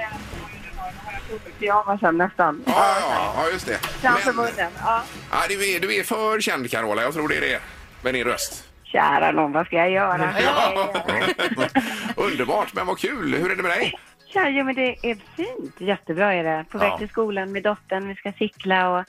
pyjamasen 1.59 2.17
nästan. 2.17 2.63
Ja, 2.65 2.73
ja, 2.75 2.95
ja, 3.11 3.33
ja 3.37 3.49
just 3.51 3.65
det. 3.65 3.77
Framför 3.77 4.33
Men- 4.33 4.35
munnen. 4.35 4.71
Ja. 4.85 5.01
Ja, 5.31 5.37
du, 5.49 5.75
är, 5.75 5.79
du 5.79 5.95
är 5.95 6.03
för 6.03 6.41
känd 6.41 6.71
Carola, 6.71 7.01
jag 7.01 7.13
tror 7.13 7.27
det 7.27 7.37
är 7.37 7.41
det. 7.41 7.59
Med 8.01 8.13
din 8.13 8.23
röst. 8.23 8.63
Kära 8.83 9.31
någon, 9.31 9.51
vad 9.51 9.65
ska 9.65 9.75
jag 9.75 9.91
göra? 9.91 10.33
Ja. 10.43 10.93
Underbart, 12.15 12.73
men 12.73 12.85
vad 12.87 12.97
kul. 12.99 13.35
Hur 13.35 13.51
är 13.51 13.55
det 13.55 13.63
med 13.63 13.71
dig? 13.71 13.93
Tja, 14.33 14.49
jo, 14.49 14.63
men 14.65 14.75
det 14.75 14.95
är 15.03 15.17
fint. 15.35 15.75
Jättebra 15.77 16.33
är 16.33 16.43
det. 16.43 16.65
På 16.71 16.77
väg 16.77 16.91
Ja. 16.91 16.97
till 16.97 17.09
skolan 17.09 17.51
med 17.51 17.63
dottern. 17.63 18.07
Vi 18.07 18.15
ska 18.15 18.31
cykla 18.31 18.89
och 18.89 19.05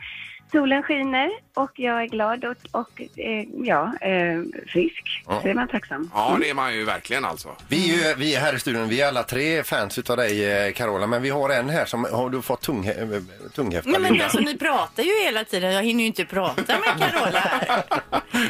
solen 0.52 0.82
skiner 0.82 1.30
och 1.54 1.70
jag 1.74 2.02
är 2.02 2.06
glad 2.06 2.44
och, 2.44 2.56
och 2.70 3.00
eh, 3.00 3.44
ja, 3.62 3.92
eh, 4.00 4.42
frisk. 4.66 5.22
Ja. 5.26 5.40
Så 5.42 5.48
är 5.48 5.54
man 5.54 5.68
tacksam. 5.68 6.10
Ja, 6.14 6.36
det 6.40 6.50
är 6.50 6.54
man 6.54 6.74
ju 6.74 6.84
verkligen 6.84 7.24
alltså. 7.24 7.48
Vi 7.68 7.90
är, 7.90 8.08
ju, 8.08 8.14
vi 8.14 8.34
är 8.34 8.40
här 8.40 8.54
i 8.54 8.58
studion, 8.58 8.88
vi 8.88 9.00
är 9.00 9.08
alla 9.08 9.22
tre 9.22 9.62
fans 9.62 9.98
utav 9.98 10.16
dig 10.16 10.66
eh, 10.66 10.72
Carola, 10.72 11.06
men 11.06 11.22
vi 11.22 11.30
har 11.30 11.50
en 11.50 11.68
här 11.68 11.84
som 11.84 12.04
har 12.12 12.30
du 12.30 12.42
fått 12.42 12.60
tung, 12.60 12.90
tunghäfta. 13.54 13.90
Nej 13.90 14.00
men 14.00 14.12
Linda? 14.12 14.24
alltså 14.24 14.40
ni 14.40 14.58
pratar 14.58 15.02
ju 15.02 15.22
hela 15.24 15.44
tiden. 15.44 15.72
Jag 15.72 15.82
hinner 15.82 16.00
ju 16.00 16.06
inte 16.06 16.24
prata 16.24 16.78
med 16.78 16.98
Carola 17.10 17.38
här. 17.38 17.82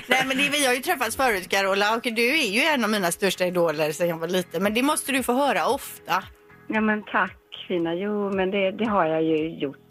Nej 0.06 0.24
men 0.26 0.37
det, 0.37 0.48
vi 0.48 0.66
har 0.66 0.74
ju 0.74 0.80
träffats 0.80 1.16
förut 1.16 1.48
Carola 1.48 1.94
och 1.94 2.02
du 2.02 2.38
är 2.38 2.50
ju 2.50 2.61
en 2.61 2.84
av 2.84 2.90
mina 2.90 3.12
största 3.12 3.46
idoler 3.46 3.92
sedan 3.92 4.08
jag 4.08 4.18
var 4.18 4.28
liten. 4.28 4.62
Men 4.62 4.74
det 4.74 4.82
måste 4.82 5.12
du 5.12 5.22
få 5.22 5.32
höra 5.32 5.66
ofta. 5.66 6.24
Ja, 6.66 6.80
men 6.80 7.02
tack 7.02 7.37
fina. 7.68 7.94
Jo, 7.94 8.30
men 8.30 8.50
det, 8.50 8.70
det 8.70 8.84
har 8.84 9.06
jag 9.06 9.22
ju 9.22 9.48
gjort. 9.48 9.88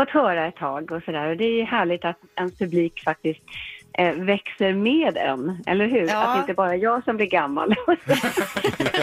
Fått 0.00 0.10
höra 0.10 0.46
ett 0.46 0.56
tag 0.56 0.92
och 0.92 1.02
sådär. 1.02 1.28
Och 1.28 1.36
det 1.36 1.44
är 1.44 1.56
ju 1.56 1.64
härligt 1.64 2.04
att 2.04 2.16
en 2.34 2.50
publik 2.50 3.02
faktiskt 3.04 3.40
eh, 3.98 4.14
växer 4.14 4.72
med 4.72 5.16
en, 5.16 5.64
eller 5.66 5.86
hur? 5.86 6.08
Ja. 6.08 6.22
Att 6.22 6.36
det 6.36 6.40
inte 6.40 6.54
bara 6.54 6.74
är 6.74 6.78
jag 6.78 7.04
som 7.04 7.16
blir 7.16 7.26
gammal. 7.26 7.74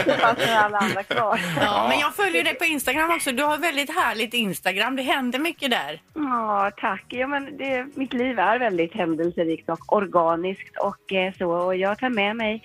Så 0.05 0.11
fastnar 0.11 0.55
alla 0.55 0.77
andra 0.77 1.03
kvar. 1.03 1.39
Ja, 1.59 1.85
men 1.89 1.99
jag 1.99 2.15
följer 2.15 2.43
dig 2.43 2.55
på 2.55 2.65
Instagram 2.65 3.11
också. 3.11 3.31
Du 3.31 3.43
har 3.43 3.57
väldigt 3.57 3.95
härligt 3.95 4.33
Instagram. 4.33 4.95
Det 4.95 5.01
händer 5.01 5.39
mycket 5.39 5.71
där. 5.71 6.01
Ja, 6.13 6.71
tack. 6.77 7.05
Ja, 7.09 7.27
men 7.27 7.57
det, 7.57 7.85
mitt 7.95 8.13
liv 8.13 8.39
är 8.39 8.59
väldigt 8.59 8.93
händelserikt 8.93 9.69
och 9.69 9.93
organiskt 9.93 10.77
och 10.77 11.13
eh, 11.13 11.33
så. 11.33 11.51
Och 11.51 11.75
jag 11.75 11.99
tar 11.99 12.09
med 12.09 12.35
mig 12.35 12.63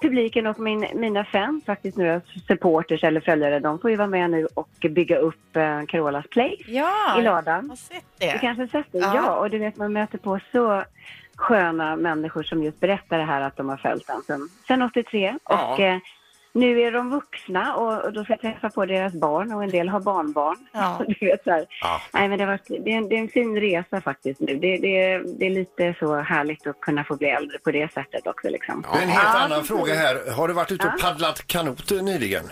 publiken 0.00 0.46
och 0.46 0.58
min, 0.60 0.86
mina 0.94 1.24
fans 1.24 1.64
faktiskt 1.64 1.96
nu, 1.96 2.20
supporters 2.48 3.04
eller 3.04 3.20
följare, 3.20 3.58
de 3.60 3.78
får 3.78 3.90
ju 3.90 3.96
vara 3.96 4.08
med 4.08 4.30
nu 4.30 4.46
och 4.54 4.68
bygga 4.90 5.16
upp 5.18 5.56
eh, 5.56 5.80
Carolas 5.88 6.26
Place 6.26 6.56
Ja, 6.66 7.18
i 7.18 7.22
lördagen. 7.22 7.62
jag 7.64 7.68
har 7.68 7.76
sett 7.76 8.04
Du 8.18 8.26
det. 8.26 8.38
kanske 8.40 8.62
har 8.62 8.68
sett 8.82 8.92
det? 8.92 8.98
Ja. 8.98 9.12
Ja. 9.14 9.36
och 9.36 9.50
du 9.50 9.58
vet 9.58 9.76
man 9.76 9.92
möter 9.92 10.18
på 10.18 10.40
så 10.52 10.82
sköna 11.36 11.96
människor 11.96 12.42
som 12.42 12.62
just 12.62 12.80
berättar 12.80 13.18
det 13.18 13.24
här 13.24 13.40
att 13.40 13.56
de 13.56 13.68
har 13.68 13.76
följt 13.76 14.06
den 14.06 14.22
sen, 14.26 14.48
sen 14.66 14.82
83. 14.82 15.34
Ja. 15.48 15.72
Och 15.74 15.80
eh, 15.80 15.98
nu 16.52 16.80
är 16.80 16.92
de 16.92 17.10
vuxna 17.10 17.74
och, 17.74 18.12
då 18.12 18.24
får 18.24 18.30
jag 18.30 18.40
träffa 18.40 18.70
på 18.70 18.86
deras 18.86 19.12
barn 19.12 19.52
och 19.52 19.62
en 19.62 19.70
del 19.70 19.88
har 19.88 20.00
barnbarn. 20.00 20.56
Ja. 20.72 21.00
Du 21.20 21.26
vet, 21.26 21.44
så 21.44 21.50
här. 21.50 21.66
Ja. 21.80 22.00
Nej, 22.12 22.28
men 22.28 22.38
det, 22.38 22.44
är 22.44 22.88
en, 22.88 23.08
det 23.08 23.16
är 23.16 23.20
en 23.20 23.28
fin 23.28 23.60
resa 23.60 24.00
faktiskt 24.00 24.40
nu. 24.40 24.56
Det, 24.56 24.76
det, 24.76 25.18
det 25.18 25.46
är 25.46 25.50
lite 25.50 25.94
så 25.98 26.16
härligt 26.16 26.66
att 26.66 26.80
kunna 26.80 27.04
få 27.04 27.16
bli 27.16 27.28
äldre 27.28 27.58
på 27.58 27.70
det 27.70 27.92
sättet 27.92 28.26
också. 28.26 28.48
Liksom. 28.48 28.84
En 28.92 29.08
helt 29.08 29.24
Ja, 29.34 29.38
annan 29.38 29.64
fråga 29.64 29.94
här. 29.94 30.32
Har 30.32 30.48
du 30.48 30.54
varit 30.54 30.72
ute 30.72 30.86
och 30.86 31.00
paddlat 31.00 31.46
kanot 31.46 31.90
nyligen? 31.90 32.44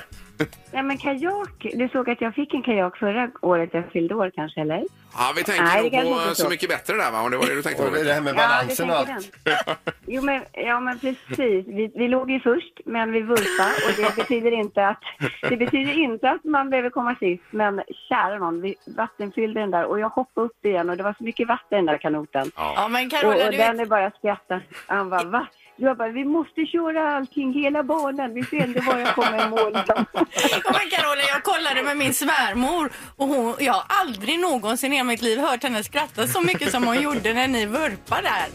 Ja, 0.73 0.83
men 0.83 0.99
kajak. 0.99 1.67
Du 1.75 1.89
såg 1.89 2.11
att 2.11 2.21
jag 2.21 2.35
fick 2.35 2.55
en 2.55 2.63
kajak 2.63 2.97
förra 2.97 3.31
året. 3.41 3.71
Jag 3.73 3.85
fyllde 3.93 4.15
år 4.15 4.31
kanske, 4.35 4.61
eller? 4.61 4.85
Ja, 5.15 5.33
vi 5.37 5.45
tänker 5.45 5.63
Nej, 5.65 5.83
nog 5.83 5.85
det 5.85 5.97
kanske 5.97 6.15
på 6.15 6.21
inte 6.23 6.35
Så 6.35 6.43
så. 6.43 6.51
mycket 6.51 6.69
bättre 6.69 6.95
där 6.97 7.11
va? 7.11 7.21
Om 7.23 7.31
det 7.31 7.37
var 7.37 7.47
det 7.47 7.55
du 7.55 7.63
tänkte 7.63 7.83
Och 7.83 7.89
på. 7.95 8.03
det 8.03 8.13
här 8.13 8.21
med 8.21 8.35
Ja, 8.37 8.43
det 8.43 8.49
balansen 8.49 8.91
och 8.91 8.97
tänker 8.97 9.15
allt. 9.15 9.33
den. 9.45 9.93
Jo, 10.07 10.23
men, 10.23 10.43
ja, 10.53 10.81
men 10.81 10.99
precis. 10.99 11.67
Vi, 11.67 11.93
vi 11.95 12.09
låg 12.09 12.31
ju 12.31 12.41
först, 12.41 12.81
men 12.85 13.13
vi 13.13 13.21
vurpade 13.21 13.71
och 13.89 13.93
det 13.97 14.17
betyder, 14.17 14.51
inte 14.53 14.87
att, 14.87 15.03
det 15.49 15.57
betyder 15.57 15.99
inte 15.99 16.31
att 16.31 16.45
man 16.45 16.71
behöver 16.71 16.91
komma 16.91 17.15
sist. 17.15 17.43
Men 17.51 17.83
kära 18.09 18.39
någon, 18.39 18.61
vi 18.61 18.75
vattenfyllde 18.97 19.61
den 19.61 19.71
där 19.71 19.85
och 19.85 20.01
jag 20.01 20.09
hoppade 20.09 20.47
upp 20.47 20.65
igen 20.65 20.91
och 20.91 20.97
det 20.97 21.03
var 21.03 21.15
så 21.19 21.25
mycket 21.25 21.49
vatten 21.49 21.67
i 21.71 21.77
den 21.77 21.87
där 21.87 21.99
kanoten. 21.99 22.51
Ja, 22.57 22.89
men 22.91 23.07
Och, 23.07 23.11
Carola, 23.13 23.45
och 23.47 23.51
du 23.53 23.57
den 23.59 23.77
vet, 23.77 23.87
är 23.87 23.91
bara 23.91 24.07
att 24.07 24.17
skratta. 24.17 24.61
Han 24.87 25.11
bara, 25.11 25.25
va? 25.25 25.47
Jag 25.81 25.97
bara, 25.97 26.09
vi 26.09 26.25
måste 26.25 26.67
köra 26.67 27.17
allting, 27.17 27.53
hela 27.53 27.83
banan. 27.83 28.35
Vi 28.35 28.45
ser 28.45 28.65
inte 28.65 28.81
var 28.81 28.99
jag 28.99 29.15
kommer 29.15 29.47
i 29.47 29.49
mål. 29.49 29.73
ja, 29.87 30.05
men 30.65 30.91
Carola, 30.91 31.23
jag 31.35 31.43
kollade 31.43 31.83
med 31.83 31.97
min 31.97 32.15
svärmor 32.15 32.91
och 33.17 33.29
hon, 33.29 33.55
jag 33.59 33.73
har 33.73 33.85
aldrig 33.89 34.39
någonsin 34.41 34.93
i 34.93 34.97
hela 34.97 35.05
mitt 35.05 35.23
liv 35.23 35.39
hört 35.39 35.63
henne 35.63 35.85
skratta 35.85 36.27
så 36.27 36.41
mycket 36.41 36.71
som 36.71 36.87
hon 36.87 37.01
gjorde 37.03 37.35
när 37.35 37.49
ni 37.49 37.67
vurpade 37.67 38.23
där. 38.23 38.49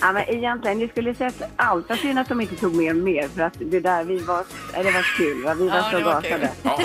Ja, 0.00 0.12
men 0.12 0.28
egentligen, 0.28 0.78
ni 0.78 0.88
skulle 0.88 1.14
sett 1.14 1.42
allt. 1.56 1.86
Synd 2.00 2.18
att 2.18 2.28
de 2.28 2.40
inte 2.40 2.56
tog 2.56 2.74
med 2.74 2.96
mer 2.96 3.28
för 3.28 3.42
att 3.42 3.54
det 3.58 3.80
där, 3.80 4.04
vi 4.04 4.18
var, 4.18 4.44
ja, 4.74 4.82
det 4.82 4.90
var 4.90 5.16
kul. 5.16 5.44
Va? 5.44 5.54
Vi 5.54 5.68
var 5.68 5.76
Ja, 5.76 5.82
så 5.90 5.96
det 5.96 6.02
gasade. 6.04 6.50
Ja. 6.62 6.80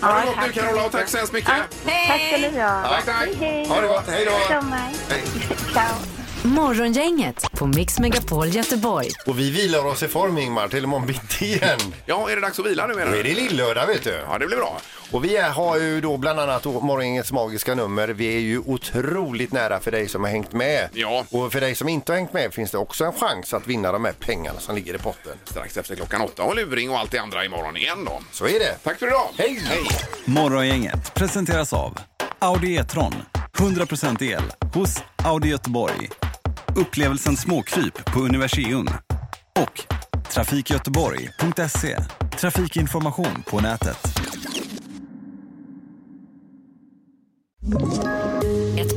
Ha 0.00 0.20
det 0.20 0.26
gott 0.26 0.36
nu 0.46 0.52
Carola 0.52 0.84
och 0.86 0.92
tack 0.92 1.08
så 1.08 1.16
hemskt 1.16 1.32
mycket. 1.32 1.48
Tack 1.48 2.20
ska 2.28 2.36
ni 2.36 2.60
ha. 2.60 2.82
Tack, 2.82 3.04
tack. 3.04 3.16
Hej, 3.16 3.34
hej. 3.34 3.68
Ha 3.68 3.80
det 3.80 3.88
gott, 3.88 4.08
hej 4.10 4.24
då! 4.24 4.60
Hej. 5.10 5.22
Ciao. 5.72 6.23
Morgongänget 6.46 7.52
på 7.52 7.66
Mix 7.66 7.98
Megapol 7.98 8.48
Göteborg. 8.48 9.08
Och 9.26 9.38
vi 9.38 9.50
vilar 9.50 9.86
oss 9.86 10.02
i 10.02 10.08
form 10.08 10.38
Ingmar 10.38 10.68
till 10.68 10.84
imorgon 10.84 11.06
bitti 11.06 11.44
igen. 11.44 11.78
Ja, 12.06 12.30
är 12.30 12.34
det 12.34 12.40
dags 12.42 12.58
att 12.58 12.66
vila 12.66 12.86
nu 12.86 12.94
menar 12.94 13.12
Då 13.12 13.18
är 13.18 13.22
det 13.22 13.34
lillördag 13.34 13.86
vet 13.86 14.04
du. 14.04 14.20
Ja, 14.28 14.38
det 14.38 14.46
blir 14.46 14.56
bra. 14.56 14.80
Och 15.10 15.24
vi 15.24 15.36
är, 15.36 15.50
har 15.50 15.78
ju 15.78 16.00
då 16.00 16.16
bland 16.16 16.40
annat 16.40 16.62
då 16.62 16.80
morgonens 16.80 17.32
magiska 17.32 17.74
nummer. 17.74 18.08
Vi 18.08 18.36
är 18.36 18.40
ju 18.40 18.58
otroligt 18.58 19.52
nära 19.52 19.80
för 19.80 19.90
dig 19.90 20.08
som 20.08 20.24
har 20.24 20.30
hängt 20.30 20.52
med. 20.52 20.88
Ja. 20.92 21.24
Och 21.30 21.52
för 21.52 21.60
dig 21.60 21.74
som 21.74 21.88
inte 21.88 22.12
har 22.12 22.16
hängt 22.16 22.32
med 22.32 22.54
finns 22.54 22.70
det 22.70 22.78
också 22.78 23.04
en 23.04 23.12
chans 23.12 23.54
att 23.54 23.66
vinna 23.66 23.92
de 23.92 24.04
här 24.04 24.12
pengarna 24.12 24.60
som 24.60 24.74
ligger 24.74 24.94
i 24.94 24.98
potten. 24.98 25.32
Strax 25.44 25.76
efter 25.76 25.96
klockan 25.96 26.20
åtta 26.20 26.42
och 26.42 26.56
luring 26.56 26.90
och 26.90 26.98
allt 26.98 27.10
det 27.10 27.18
andra 27.18 27.44
imorgon 27.44 27.76
igen 27.76 28.04
då. 28.04 28.20
Så 28.32 28.46
är 28.46 28.58
det. 28.58 28.76
Tack 28.82 28.98
för 28.98 29.06
idag. 29.06 29.28
Hej! 29.38 29.60
Hej. 29.64 29.86
Morgongänget 30.24 31.14
presenteras 31.14 31.72
av 31.72 31.98
Audi 32.38 32.76
E-tron. 32.76 33.14
100% 33.58 34.22
el 34.22 34.42
hos 34.74 35.02
Audi 35.24 35.48
Göteborg. 35.48 36.10
Upplevelsen 36.76 37.36
småkryp 37.36 38.04
på 38.04 38.20
Universium. 38.20 38.88
Och 39.60 39.94
trafikgöteborg.se. 40.32 41.96
Trafikinformation 42.38 43.42
på 43.50 43.60
nätet. 43.60 43.98